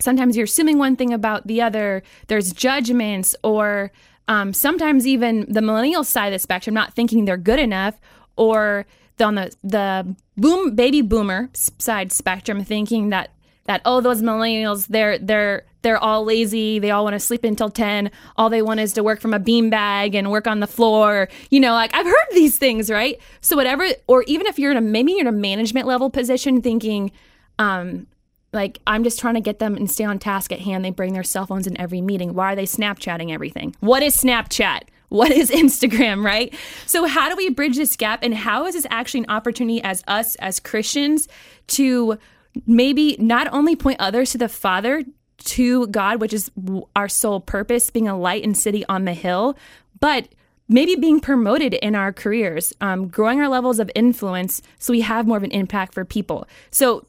sometimes 0.00 0.36
you're 0.36 0.44
assuming 0.44 0.78
one 0.78 0.96
thing 0.96 1.12
about 1.12 1.46
the 1.46 1.60
other 1.60 2.02
there's 2.28 2.52
judgments 2.52 3.36
or 3.42 3.90
um, 4.28 4.54
sometimes 4.54 5.06
even 5.06 5.44
the 5.52 5.60
millennial 5.60 6.04
side 6.04 6.28
of 6.28 6.32
the 6.34 6.38
spectrum 6.38 6.72
not 6.72 6.94
thinking 6.94 7.24
they're 7.24 7.36
good 7.36 7.58
enough 7.58 8.00
or 8.36 8.86
on 9.20 9.34
the 9.34 9.52
the 9.62 10.16
boom 10.36 10.74
baby 10.74 11.02
boomer 11.02 11.50
side 11.52 12.12
spectrum 12.12 12.64
thinking 12.64 13.10
that 13.10 13.30
that 13.64 13.80
oh 13.84 14.00
those 14.00 14.22
millennials 14.22 14.86
they're 14.88 15.18
they're 15.18 15.64
they're 15.82 15.98
all 15.98 16.24
lazy. 16.24 16.78
They 16.78 16.90
all 16.90 17.04
want 17.04 17.12
to 17.12 17.20
sleep 17.20 17.44
until 17.44 17.68
10 17.68 18.10
all 18.36 18.48
they 18.48 18.62
want 18.62 18.80
is 18.80 18.94
to 18.94 19.02
work 19.02 19.20
from 19.20 19.34
a 19.34 19.40
beanbag 19.40 20.14
and 20.14 20.30
work 20.30 20.46
on 20.46 20.60
the 20.60 20.66
floor. 20.66 21.28
You 21.50 21.60
know 21.60 21.72
like 21.72 21.94
i've 21.94 22.06
heard 22.06 22.26
these 22.32 22.58
things 22.58 22.90
right? 22.90 23.20
So 23.40 23.56
whatever 23.56 23.86
or 24.06 24.22
even 24.24 24.46
if 24.46 24.58
you're 24.58 24.70
in 24.70 24.76
a 24.76 24.80
maybe 24.80 25.12
you're 25.12 25.22
in 25.22 25.26
a 25.26 25.32
management 25.32 25.86
level 25.86 26.10
position 26.10 26.62
thinking 26.62 27.12
um 27.58 28.06
like 28.52 28.78
i'm 28.86 29.04
just 29.04 29.18
trying 29.18 29.34
to 29.34 29.40
get 29.40 29.58
them 29.58 29.76
and 29.76 29.90
stay 29.90 30.04
on 30.04 30.18
task 30.18 30.52
at 30.52 30.60
hand. 30.60 30.84
They 30.84 30.90
bring 30.90 31.12
their 31.12 31.24
cell 31.24 31.46
phones 31.46 31.66
in 31.66 31.78
every 31.80 32.00
meeting. 32.00 32.34
Why 32.34 32.52
are 32.52 32.56
they 32.56 32.66
snapchatting 32.66 33.30
everything? 33.32 33.74
What 33.80 34.02
is 34.02 34.16
snapchat? 34.16 34.82
What 35.14 35.30
is 35.30 35.50
Instagram, 35.62 36.24
right? 36.24 36.52
So, 36.86 37.06
how 37.06 37.28
do 37.28 37.36
we 37.36 37.50
bridge 37.50 37.76
this 37.76 37.96
gap? 37.96 38.20
And 38.22 38.34
how 38.34 38.66
is 38.66 38.74
this 38.74 38.86
actually 38.90 39.20
an 39.20 39.30
opportunity 39.30 39.82
as 39.82 40.02
us, 40.08 40.34
as 40.36 40.58
Christians, 40.60 41.28
to 41.68 42.18
maybe 42.66 43.16
not 43.18 43.52
only 43.52 43.76
point 43.76 44.00
others 44.00 44.32
to 44.32 44.38
the 44.38 44.48
Father, 44.48 45.04
to 45.38 45.86
God, 45.88 46.20
which 46.20 46.32
is 46.32 46.50
our 46.94 47.08
sole 47.08 47.40
purpose, 47.40 47.90
being 47.90 48.08
a 48.08 48.18
light 48.18 48.44
and 48.44 48.56
city 48.56 48.84
on 48.88 49.04
the 49.04 49.12
hill, 49.12 49.56
but 50.00 50.28
maybe 50.68 50.96
being 50.96 51.20
promoted 51.20 51.74
in 51.74 51.94
our 51.94 52.12
careers, 52.12 52.72
um, 52.80 53.08
growing 53.08 53.40
our 53.40 53.48
levels 53.48 53.78
of 53.78 53.90
influence 53.94 54.62
so 54.78 54.92
we 54.92 55.02
have 55.02 55.26
more 55.26 55.36
of 55.36 55.42
an 55.42 55.50
impact 55.50 55.94
for 55.94 56.04
people. 56.04 56.48
So, 56.70 57.06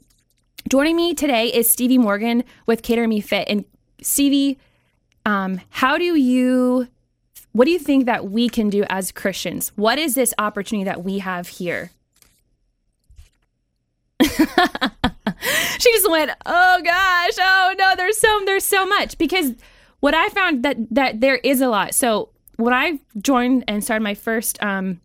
joining 0.70 0.96
me 0.96 1.14
today 1.14 1.48
is 1.48 1.70
Stevie 1.70 1.98
Morgan 1.98 2.44
with 2.66 2.82
Cater 2.82 3.08
Me 3.08 3.22
Fit. 3.22 3.48
And 3.48 3.66
Stevie, 4.02 4.60
um, 5.26 5.62
how 5.70 5.98
do 5.98 6.16
you, 6.16 6.88
what 7.54 7.66
do 7.66 7.72
you 7.72 7.80
think 7.80 8.06
that 8.06 8.30
we 8.30 8.50
can 8.50 8.70
do 8.70 8.84
as 8.90 9.12
Christians? 9.12 9.72
What 9.76 9.98
is 10.00 10.16
this 10.16 10.34
opportunity 10.38 10.86
that 10.86 11.04
we 11.04 11.20
have 11.20 11.48
here? 11.48 11.92
she 15.80 15.92
just 15.92 16.10
went, 16.10 16.32
"Oh 16.46 16.82
gosh, 16.84 17.34
oh 17.40 17.76
no, 17.78 17.96
there's 17.96 18.18
so 18.18 18.42
there's 18.46 18.66
so 18.66 18.86
much." 18.86 19.18
Because 19.18 19.54
what 20.00 20.14
I 20.14 20.30
found 20.30 20.64
that 20.64 20.78
that 20.92 21.22
there 21.22 21.38
is 21.38 21.62
a 21.62 21.68
lot. 21.68 21.94
So 21.94 22.30
when 22.58 22.74
I 22.74 23.00
joined 23.22 23.64
and 23.68 23.84
started 23.84 24.04
my 24.04 24.14
first 24.14 24.62
um, 24.64 25.02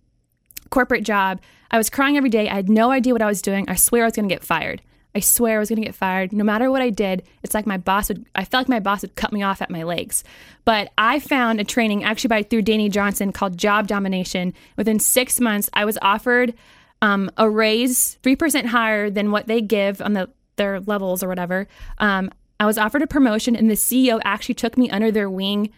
corporate 0.70 1.04
job, 1.04 1.40
I 1.70 1.78
was 1.78 1.90
crying 1.90 2.16
every 2.16 2.30
day. 2.30 2.48
I 2.48 2.54
had 2.54 2.68
no 2.68 2.90
idea 2.90 3.12
what 3.12 3.22
I 3.22 3.26
was 3.26 3.42
doing. 3.42 3.68
I 3.68 3.74
swear 3.74 4.04
I 4.04 4.06
was 4.06 4.14
going 4.14 4.28
to 4.28 4.34
get 4.34 4.44
fired. 4.44 4.82
I 5.14 5.20
swear 5.20 5.56
I 5.56 5.58
was 5.58 5.68
going 5.68 5.80
to 5.80 5.86
get 5.86 5.94
fired. 5.94 6.32
No 6.32 6.44
matter 6.44 6.70
what 6.70 6.82
I 6.82 6.90
did, 6.90 7.24
it's 7.42 7.54
like 7.54 7.66
my 7.66 7.78
boss 7.78 8.08
would, 8.08 8.24
I 8.34 8.44
felt 8.44 8.62
like 8.62 8.68
my 8.68 8.80
boss 8.80 9.02
would 9.02 9.16
cut 9.16 9.32
me 9.32 9.42
off 9.42 9.60
at 9.60 9.70
my 9.70 9.82
legs. 9.82 10.22
But 10.64 10.92
I 10.96 11.18
found 11.18 11.60
a 11.60 11.64
training 11.64 12.04
actually 12.04 12.28
by 12.28 12.42
through 12.44 12.62
Dani 12.62 12.90
Johnson 12.90 13.32
called 13.32 13.56
Job 13.58 13.88
Domination. 13.88 14.54
Within 14.76 15.00
six 15.00 15.40
months, 15.40 15.68
I 15.72 15.84
was 15.84 15.98
offered 16.00 16.54
um, 17.02 17.30
a 17.36 17.50
raise 17.50 18.18
3% 18.22 18.66
higher 18.66 19.10
than 19.10 19.32
what 19.32 19.46
they 19.46 19.60
give 19.60 20.00
on 20.00 20.12
the 20.12 20.28
their 20.60 20.80
levels 20.80 21.22
or 21.22 21.28
whatever. 21.28 21.66
Um, 21.98 22.30
I 22.60 22.66
was 22.66 22.76
offered 22.76 23.02
a 23.02 23.06
promotion, 23.06 23.56
and 23.56 23.70
the 23.70 23.74
CEO 23.74 24.20
actually 24.24 24.54
took 24.54 24.76
me 24.76 24.90
under 24.90 25.10
their 25.10 25.30
wing 25.30 25.70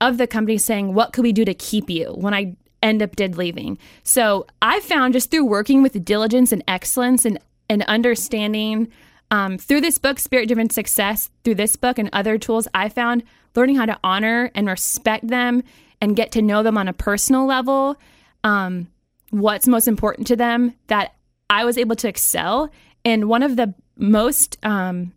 of 0.00 0.18
the 0.18 0.26
company 0.26 0.58
saying, 0.58 0.92
What 0.94 1.12
could 1.12 1.24
we 1.24 1.32
do 1.32 1.44
to 1.46 1.54
keep 1.54 1.88
you 1.88 2.12
when 2.12 2.34
I 2.34 2.56
end 2.82 3.02
up 3.02 3.16
did 3.16 3.38
leaving? 3.38 3.78
So 4.02 4.46
I 4.60 4.80
found 4.80 5.14
just 5.14 5.30
through 5.30 5.46
working 5.46 5.82
with 5.82 6.04
diligence 6.04 6.52
and 6.52 6.62
excellence 6.68 7.24
and, 7.24 7.38
and 7.70 7.82
understanding 7.84 8.88
um, 9.30 9.56
through 9.56 9.80
this 9.80 9.96
book, 9.96 10.18
Spirit 10.18 10.48
Driven 10.48 10.68
Success, 10.68 11.30
through 11.44 11.54
this 11.54 11.76
book 11.76 11.98
and 11.98 12.10
other 12.12 12.36
tools, 12.36 12.68
I 12.74 12.88
found 12.88 13.22
learning 13.54 13.76
how 13.76 13.86
to 13.86 13.98
honor 14.04 14.50
and 14.54 14.68
respect 14.68 15.26
them 15.26 15.62
and 16.00 16.16
get 16.16 16.32
to 16.32 16.42
know 16.42 16.62
them 16.62 16.76
on 16.76 16.88
a 16.88 16.92
personal 16.92 17.46
level. 17.46 17.96
Um, 18.44 18.88
what's 19.30 19.66
most 19.68 19.88
important 19.88 20.26
to 20.26 20.36
them 20.36 20.74
that 20.88 21.14
I 21.48 21.64
was 21.64 21.78
able 21.78 21.96
to 21.96 22.08
excel. 22.08 22.70
And 23.04 23.28
one 23.28 23.42
of 23.42 23.56
the 23.56 23.74
most, 24.00 24.58
um, 24.62 25.12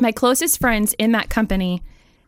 my 0.00 0.12
closest 0.12 0.58
friends 0.58 0.94
in 0.98 1.12
that 1.12 1.30
company, 1.30 1.82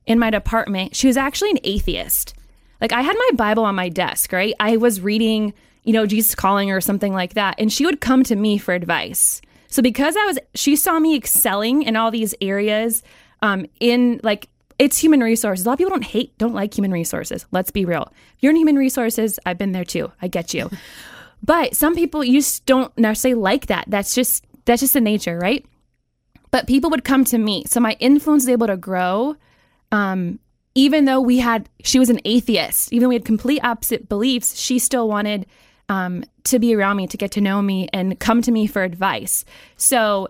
in 0.07 0.19
my 0.19 0.31
department, 0.31 0.97
she 0.97 1.07
was 1.07 1.17
actually 1.17 1.51
an 1.51 1.59
atheist. 1.65 2.35
Like 2.81 2.93
I 2.93 3.03
had 3.03 3.17
my 3.17 3.31
Bible 3.35 3.65
on 3.65 3.75
my 3.75 3.89
desk, 3.89 4.33
right? 4.33 4.55
I 4.59 4.77
was 4.77 5.01
reading, 5.01 5.55
you 5.85 5.93
know, 5.93 6.07
Jesus 6.07 6.35
Calling 6.35 6.71
or 6.71 6.81
something 6.81 7.13
like 7.13 7.35
that. 7.35 7.55
And 7.59 7.73
she 7.73 7.87
would 7.87 8.01
come 8.01 8.25
to 8.25 8.37
me 8.37 8.59
for 8.59 8.75
advice. 8.75 9.41
So 9.69 9.81
because 9.81 10.17
I 10.17 10.27
was, 10.27 10.39
she 10.55 10.77
saw 10.77 10.99
me 10.99 11.17
excelling 11.17 11.83
in 11.83 11.97
all 11.97 12.11
these 12.11 12.35
areas, 12.41 13.03
um, 13.41 13.67
in 13.81 14.21
like 14.23 14.49
it's 14.79 14.99
human 14.99 15.21
resources. 15.21 15.65
A 15.65 15.69
lot 15.69 15.75
of 15.75 15.79
people 15.79 15.91
don't 15.91 16.05
hate, 16.05 16.37
don't 16.39 16.55
like 16.55 16.77
human 16.77 16.91
resources. 16.91 17.47
Let's 17.53 17.71
be 17.71 17.85
real. 17.85 18.13
If 18.37 18.43
you're 18.43 18.51
in 18.51 18.57
human 18.57 18.77
resources, 18.77 19.39
I've 19.47 19.59
been 19.59 19.73
there 19.73 19.85
too. 19.85 20.11
I 20.21 20.29
get 20.29 20.53
you. 20.53 20.71
but 21.43 21.77
some 21.77 21.95
people 21.95 22.25
you 22.25 22.41
just 22.41 22.67
don't 22.67 22.97
necessarily 22.99 23.41
like 23.41 23.67
that. 23.67 23.85
That's 23.87 24.15
just 24.15 24.45
that's 24.65 24.81
just 24.81 24.93
the 24.93 25.01
nature, 25.01 25.39
right? 25.39 25.65
But 26.51 26.67
people 26.67 26.91
would 26.91 27.05
come 27.05 27.25
to 27.27 27.39
me, 27.39 27.65
so 27.67 27.81
my 27.81 27.97
influence 27.99 28.45
was 28.45 28.51
able 28.51 28.67
to 28.67 28.77
grow. 28.77 29.37
Um, 29.91 30.39
even 30.75 31.05
though 31.05 31.21
we 31.21 31.39
had, 31.39 31.69
she 31.83 31.99
was 31.99 32.11
an 32.11 32.21
atheist. 32.25 32.93
Even 32.93 33.05
though 33.05 33.09
we 33.09 33.15
had 33.15 33.25
complete 33.25 33.63
opposite 33.63 34.09
beliefs, 34.09 34.59
she 34.59 34.79
still 34.79 35.09
wanted 35.09 35.47
um, 35.89 36.25
to 36.45 36.59
be 36.59 36.75
around 36.75 36.97
me, 36.97 37.07
to 37.07 37.17
get 37.17 37.31
to 37.33 37.41
know 37.41 37.61
me, 37.61 37.89
and 37.93 38.19
come 38.19 38.43
to 38.43 38.51
me 38.51 38.67
for 38.67 38.83
advice. 38.83 39.45
So, 39.77 40.29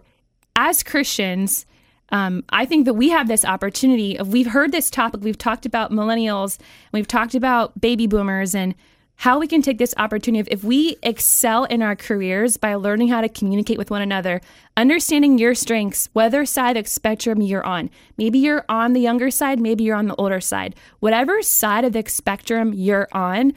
as 0.57 0.83
Christians, 0.83 1.64
um, 2.11 2.45
I 2.51 2.66
think 2.66 2.85
that 2.85 2.95
we 2.95 3.09
have 3.11 3.28
this 3.28 3.45
opportunity 3.45 4.18
of 4.18 4.33
we've 4.33 4.47
heard 4.47 4.72
this 4.72 4.91
topic, 4.91 5.22
we've 5.22 5.39
talked 5.39 5.64
about 5.64 5.91
millennials, 5.93 6.59
we've 6.93 7.09
talked 7.09 7.35
about 7.35 7.80
baby 7.80 8.07
boomers, 8.07 8.55
and 8.55 8.74
how 9.23 9.39
we 9.39 9.47
can 9.47 9.62
take 9.62 9.79
this 9.79 9.95
opportunity 9.99 10.41
of 10.41 10.49
if 10.51 10.64
we 10.64 10.97
excel 11.01 11.62
in 11.66 11.81
our 11.81 11.95
careers 11.95 12.57
by 12.57 12.75
learning 12.75 13.07
how 13.07 13.20
to 13.20 13.29
communicate 13.29 13.79
with 13.79 13.89
one 13.89 14.03
another, 14.03 14.41
understanding 14.77 15.39
your 15.39 15.55
strengths, 15.55 16.09
whether 16.12 16.45
side 16.45 16.77
of 16.77 16.89
spectrum 16.89 17.41
you're 17.41 17.64
on. 17.64 17.89
Maybe 18.18 18.41
you're 18.41 18.64
on 18.68 18.95
the 18.95 19.01
younger 19.01 19.31
side, 19.31 19.61
maybe 19.61 19.85
you're 19.85 19.95
on 19.95 20.09
the 20.09 20.16
older 20.16 20.41
side. 20.41 20.75
Whatever 20.99 21.41
side 21.41 21.85
of 21.85 21.93
the 21.93 22.03
spectrum 22.09 22.73
you're 22.75 23.07
on, 23.12 23.53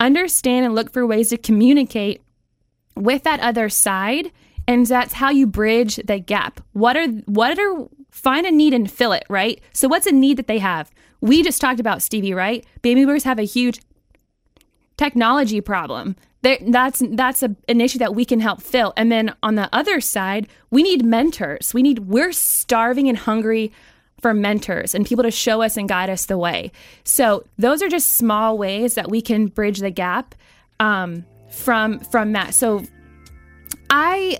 understand 0.00 0.66
and 0.66 0.74
look 0.74 0.92
for 0.92 1.06
ways 1.06 1.28
to 1.28 1.36
communicate 1.36 2.20
with 2.96 3.22
that 3.22 3.38
other 3.38 3.68
side 3.68 4.32
and 4.66 4.86
that's 4.86 5.12
how 5.12 5.30
you 5.30 5.46
bridge 5.46 5.96
the 6.04 6.18
gap 6.18 6.60
what 6.72 6.96
are 6.96 7.06
what 7.26 7.56
are 7.56 7.86
find 8.10 8.44
a 8.44 8.50
need 8.50 8.74
and 8.74 8.90
fill 8.90 9.12
it 9.12 9.24
right 9.28 9.60
so 9.72 9.86
what's 9.86 10.06
a 10.06 10.12
need 10.12 10.36
that 10.36 10.48
they 10.48 10.58
have 10.58 10.90
we 11.20 11.42
just 11.42 11.60
talked 11.60 11.78
about 11.78 12.02
stevie 12.02 12.34
right 12.34 12.66
baby 12.82 13.04
boomers 13.04 13.24
have 13.24 13.38
a 13.38 13.44
huge 13.44 13.80
technology 14.96 15.60
problem. 15.60 16.16
That's 16.42 17.02
that's 17.10 17.42
a, 17.42 17.56
an 17.68 17.80
issue 17.80 17.98
that 17.98 18.14
we 18.14 18.24
can 18.24 18.38
help 18.38 18.62
fill 18.62 18.92
and 18.96 19.10
then 19.10 19.34
on 19.42 19.56
the 19.56 19.68
other 19.72 20.00
side 20.00 20.46
we 20.70 20.84
need 20.84 21.04
mentors 21.04 21.74
we 21.74 21.82
need 21.82 22.00
we're 22.00 22.30
starving 22.30 23.08
and 23.08 23.18
hungry 23.18 23.72
for 24.20 24.32
mentors 24.32 24.94
and 24.94 25.04
people 25.04 25.24
to 25.24 25.32
show 25.32 25.60
us 25.60 25.76
and 25.76 25.88
guide 25.88 26.08
us 26.08 26.26
the 26.26 26.38
way 26.38 26.70
so 27.02 27.44
those 27.58 27.82
are 27.82 27.88
just 27.88 28.12
small 28.12 28.56
ways 28.56 28.94
that 28.94 29.10
we 29.10 29.20
can 29.20 29.48
bridge 29.48 29.80
the 29.80 29.90
gap 29.90 30.36
um, 30.78 31.24
from 31.50 31.98
from 31.98 32.30
that 32.30 32.54
so 32.54 32.84
I 33.90 34.38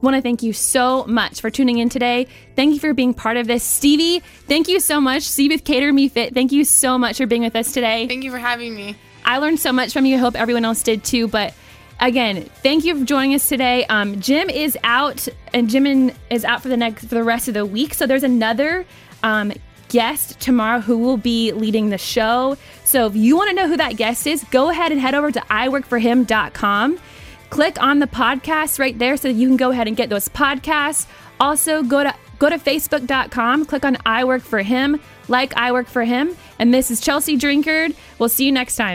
want 0.00 0.16
to 0.16 0.22
thank 0.22 0.42
you 0.42 0.52
so 0.52 1.04
much 1.06 1.40
for 1.40 1.50
tuning 1.50 1.78
in 1.78 1.88
today. 1.88 2.26
Thank 2.56 2.74
you 2.74 2.80
for 2.80 2.92
being 2.92 3.14
part 3.14 3.36
of 3.36 3.46
this. 3.46 3.64
Stevie, 3.64 4.20
thank 4.46 4.68
you 4.68 4.78
so 4.78 5.00
much. 5.00 5.22
Stevie 5.22 5.54
with 5.54 5.64
Cater 5.64 5.92
Me 5.92 6.08
Fit, 6.08 6.34
thank 6.34 6.52
you 6.52 6.64
so 6.64 6.98
much 6.98 7.16
for 7.16 7.26
being 7.26 7.42
with 7.42 7.56
us 7.56 7.72
today. 7.72 8.06
Thank 8.06 8.22
you 8.22 8.30
for 8.30 8.38
having 8.38 8.74
me. 8.74 8.96
I 9.24 9.38
learned 9.38 9.60
so 9.60 9.72
much 9.72 9.92
from 9.92 10.06
you. 10.06 10.16
I 10.16 10.18
hope 10.18 10.36
everyone 10.36 10.64
else 10.64 10.82
did 10.82 11.04
too. 11.04 11.28
But 11.28 11.54
again, 12.00 12.48
thank 12.62 12.84
you 12.84 12.98
for 12.98 13.04
joining 13.04 13.34
us 13.34 13.48
today. 13.48 13.84
Um, 13.86 14.20
Jim 14.20 14.50
is 14.50 14.76
out, 14.84 15.26
and 15.52 15.68
Jim 15.68 16.10
is 16.30 16.44
out 16.44 16.62
for 16.62 16.68
the 16.68 16.76
next 16.76 17.06
for 17.06 17.14
the 17.14 17.24
rest 17.24 17.48
of 17.48 17.54
the 17.54 17.66
week. 17.66 17.94
So 17.94 18.06
there's 18.06 18.22
another 18.22 18.86
um, 19.22 19.52
guest 19.88 20.40
tomorrow 20.40 20.80
who 20.80 20.98
will 20.98 21.16
be 21.16 21.52
leading 21.52 21.90
the 21.90 21.98
show. 21.98 22.56
So 22.84 23.06
if 23.06 23.16
you 23.16 23.36
want 23.36 23.50
to 23.50 23.56
know 23.56 23.68
who 23.68 23.76
that 23.76 23.96
guest 23.96 24.26
is, 24.26 24.44
go 24.50 24.70
ahead 24.70 24.92
and 24.92 25.00
head 25.00 25.14
over 25.14 25.30
to 25.30 25.40
iworkforhim.com. 25.40 26.98
Click 27.50 27.80
on 27.80 28.00
the 28.00 28.06
podcast 28.06 28.78
right 28.78 28.98
there 28.98 29.16
so 29.16 29.28
you 29.28 29.46
can 29.46 29.56
go 29.56 29.70
ahead 29.70 29.86
and 29.86 29.96
get 29.96 30.10
those 30.10 30.28
podcasts. 30.28 31.06
Also, 31.38 31.82
go 31.82 32.02
to 32.02 32.14
go 32.38 32.50
to 32.50 32.58
facebook.com, 32.58 33.64
click 33.64 33.84
on 33.84 33.96
I 34.04 34.24
Work 34.24 34.42
for 34.42 34.60
Him, 34.60 35.00
like 35.28 35.54
I 35.56 35.72
Work 35.72 35.86
for 35.86 36.04
Him. 36.04 36.36
And 36.58 36.74
this 36.74 36.90
is 36.90 37.00
Chelsea 37.00 37.38
Drinkard. 37.38 37.94
We'll 38.18 38.28
see 38.28 38.44
you 38.44 38.52
next 38.52 38.76
time. 38.76 38.92